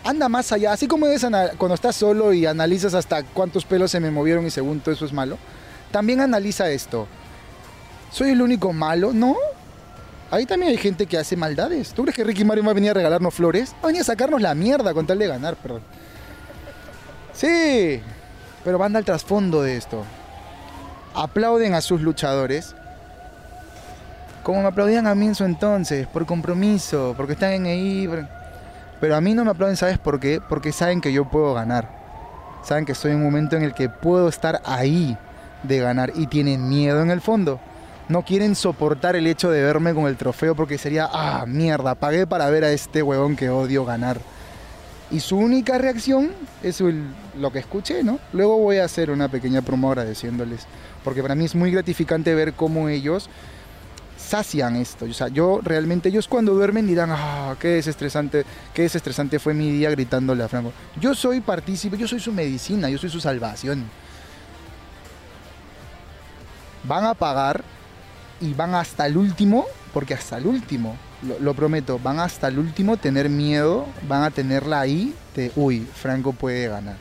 anda 0.03 0.29
más 0.29 0.51
allá. 0.51 0.71
Así 0.71 0.87
como 0.87 1.07
es 1.07 1.25
cuando 1.57 1.75
estás 1.75 1.95
solo 1.95 2.31
y 2.31 2.45
analizas 2.45 2.93
hasta 2.93 3.23
cuántos 3.23 3.65
pelos 3.65 3.91
se 3.91 3.99
me 3.99 4.11
movieron 4.11 4.45
y 4.45 4.51
según 4.51 4.79
todo 4.79 4.93
eso 4.93 5.05
es 5.05 5.11
malo, 5.11 5.37
también 5.91 6.21
analiza 6.21 6.69
esto. 6.69 7.07
¿Soy 8.11 8.29
el 8.31 8.41
único 8.41 8.71
malo? 8.71 9.11
No. 9.13 9.35
Ahí 10.31 10.45
también 10.45 10.71
hay 10.71 10.77
gente 10.77 11.05
que 11.05 11.17
hace 11.17 11.35
maldades. 11.35 11.93
¿Tú 11.93 12.01
crees 12.03 12.15
que 12.15 12.23
Ricky 12.23 12.43
Mario 12.43 12.63
va 12.63 12.71
a 12.71 12.73
venir 12.73 12.91
a 12.91 12.93
regalarnos 12.95 13.33
flores? 13.33 13.73
Va 13.75 13.83
a 13.83 13.87
venir 13.87 14.01
a 14.01 14.05
sacarnos 14.05 14.41
la 14.41 14.53
mierda 14.55 14.93
con 14.93 15.05
tal 15.05 15.19
de 15.19 15.27
ganar, 15.27 15.55
perdón. 15.55 15.81
Sí, 17.33 18.01
pero 18.63 18.77
van 18.77 18.95
al 18.95 19.05
trasfondo 19.05 19.61
de 19.61 19.77
esto. 19.77 20.03
Aplauden 21.13 21.73
a 21.73 21.81
sus 21.81 22.01
luchadores. 22.01 22.75
Como 24.43 24.61
me 24.61 24.67
aplaudían 24.67 25.07
a 25.07 25.15
mí 25.15 25.27
en 25.27 25.35
su 25.35 25.43
entonces, 25.43 26.07
por 26.07 26.25
compromiso, 26.25 27.13
porque 27.17 27.33
están 27.33 27.65
ahí. 27.65 28.07
por- 28.07 28.27
Pero 28.99 29.15
a 29.15 29.21
mí 29.21 29.33
no 29.33 29.43
me 29.43 29.51
aplauden, 29.51 29.77
¿sabes 29.77 29.97
por 29.97 30.19
qué? 30.19 30.39
Porque 30.47 30.71
saben 30.71 31.01
que 31.01 31.11
yo 31.13 31.25
puedo 31.25 31.53
ganar. 31.53 31.89
Saben 32.63 32.85
que 32.85 32.93
estoy 32.93 33.11
en 33.11 33.17
un 33.17 33.23
momento 33.23 33.55
en 33.55 33.63
el 33.63 33.73
que 33.73 33.89
puedo 33.89 34.27
estar 34.27 34.61
ahí 34.65 35.17
de 35.63 35.79
ganar 35.79 36.11
y 36.15 36.27
tienen 36.27 36.67
miedo 36.67 37.01
en 37.01 37.11
el 37.11 37.21
fondo. 37.21 37.59
No 38.07 38.23
quieren 38.23 38.55
soportar 38.55 39.15
el 39.15 39.25
hecho 39.25 39.49
de 39.49 39.63
verme 39.63 39.93
con 39.93 40.05
el 40.05 40.15
trofeo 40.15 40.55
porque 40.55 40.77
sería, 40.77 41.09
ah, 41.11 41.45
mierda, 41.47 41.95
pagué 41.95 42.27
para 42.27 42.49
ver 42.49 42.63
a 42.63 42.71
este 42.71 43.01
huevón 43.01 43.35
que 43.35 43.49
odio 43.49 43.83
ganar. 43.83 44.19
Y 45.09 45.19
su 45.19 45.37
única 45.37 45.77
reacción 45.77 46.31
es 46.61 46.81
lo 47.37 47.51
que 47.51 47.59
escuché, 47.59 48.03
¿no? 48.03 48.19
Luego 48.33 48.57
voy 48.57 48.77
a 48.77 48.85
hacer 48.85 49.09
una 49.09 49.27
pequeña 49.27 49.61
promo 49.61 49.89
agradeciéndoles, 49.89 50.67
porque 51.03 51.21
para 51.21 51.35
mí 51.35 51.45
es 51.45 51.55
muy 51.55 51.71
gratificante 51.71 52.35
ver 52.35 52.53
cómo 52.53 52.89
ellos 52.89 53.29
sacian 54.17 54.75
esto. 54.75 55.05
O 55.05 55.13
sea, 55.13 55.27
yo 55.27 55.59
realmente, 55.63 56.09
ellos 56.09 56.27
cuando 56.27 56.53
duermen 56.53 56.87
dirán, 56.87 57.09
ah, 57.11 57.55
qué 57.59 57.69
desestresante, 57.69 58.45
qué 58.73 58.83
desestresante 58.83 59.39
fue 59.39 59.53
mi 59.53 59.71
día 59.71 59.89
gritándole 59.91 60.43
a 60.43 60.47
Franco. 60.47 60.73
Yo 60.99 61.15
soy 61.15 61.41
partícipe, 61.41 61.97
yo 61.97 62.07
soy 62.07 62.19
su 62.19 62.31
medicina, 62.31 62.89
yo 62.89 62.97
soy 62.97 63.09
su 63.09 63.19
salvación. 63.19 63.85
Van 66.83 67.05
a 67.05 67.13
pagar 67.13 67.63
y 68.45 68.53
van 68.53 68.75
hasta 68.75 69.07
el 69.07 69.17
último, 69.17 69.65
porque 69.93 70.13
hasta 70.13 70.37
el 70.37 70.45
último, 70.45 70.95
lo, 71.23 71.39
lo 71.39 71.53
prometo, 71.55 71.99
van 71.99 72.19
hasta 72.19 72.47
el 72.47 72.59
último 72.59 72.97
tener 72.97 73.27
miedo, 73.27 73.87
van 74.07 74.21
a 74.21 74.31
tenerla 74.31 74.79
ahí 74.79 75.15
de, 75.35 75.51
uy, 75.55 75.87
Franco 75.95 76.31
puede 76.31 76.67
ganar. 76.67 76.97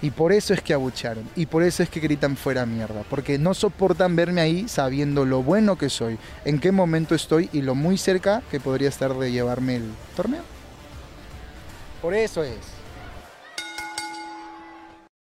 Y 0.00 0.10
por 0.10 0.32
eso 0.32 0.54
es 0.54 0.62
que 0.62 0.72
abucharon, 0.72 1.28
y 1.36 1.46
por 1.46 1.62
eso 1.62 1.82
es 1.82 1.90
que 1.90 2.00
gritan 2.00 2.36
fuera 2.36 2.66
mierda, 2.66 3.04
porque 3.08 3.38
no 3.38 3.52
soportan 3.54 4.16
verme 4.16 4.40
ahí 4.40 4.68
sabiendo 4.68 5.24
lo 5.26 5.42
bueno 5.42 5.76
que 5.76 5.90
soy, 5.90 6.18
en 6.44 6.58
qué 6.58 6.72
momento 6.72 7.14
estoy 7.14 7.50
y 7.52 7.60
lo 7.60 7.74
muy 7.74 7.98
cerca 7.98 8.42
que 8.50 8.58
podría 8.58 8.88
estar 8.88 9.14
de 9.14 9.30
llevarme 9.30 9.76
el 9.76 9.92
torneo. 10.16 10.42
Por 12.00 12.14
eso 12.14 12.42
es. 12.42 12.56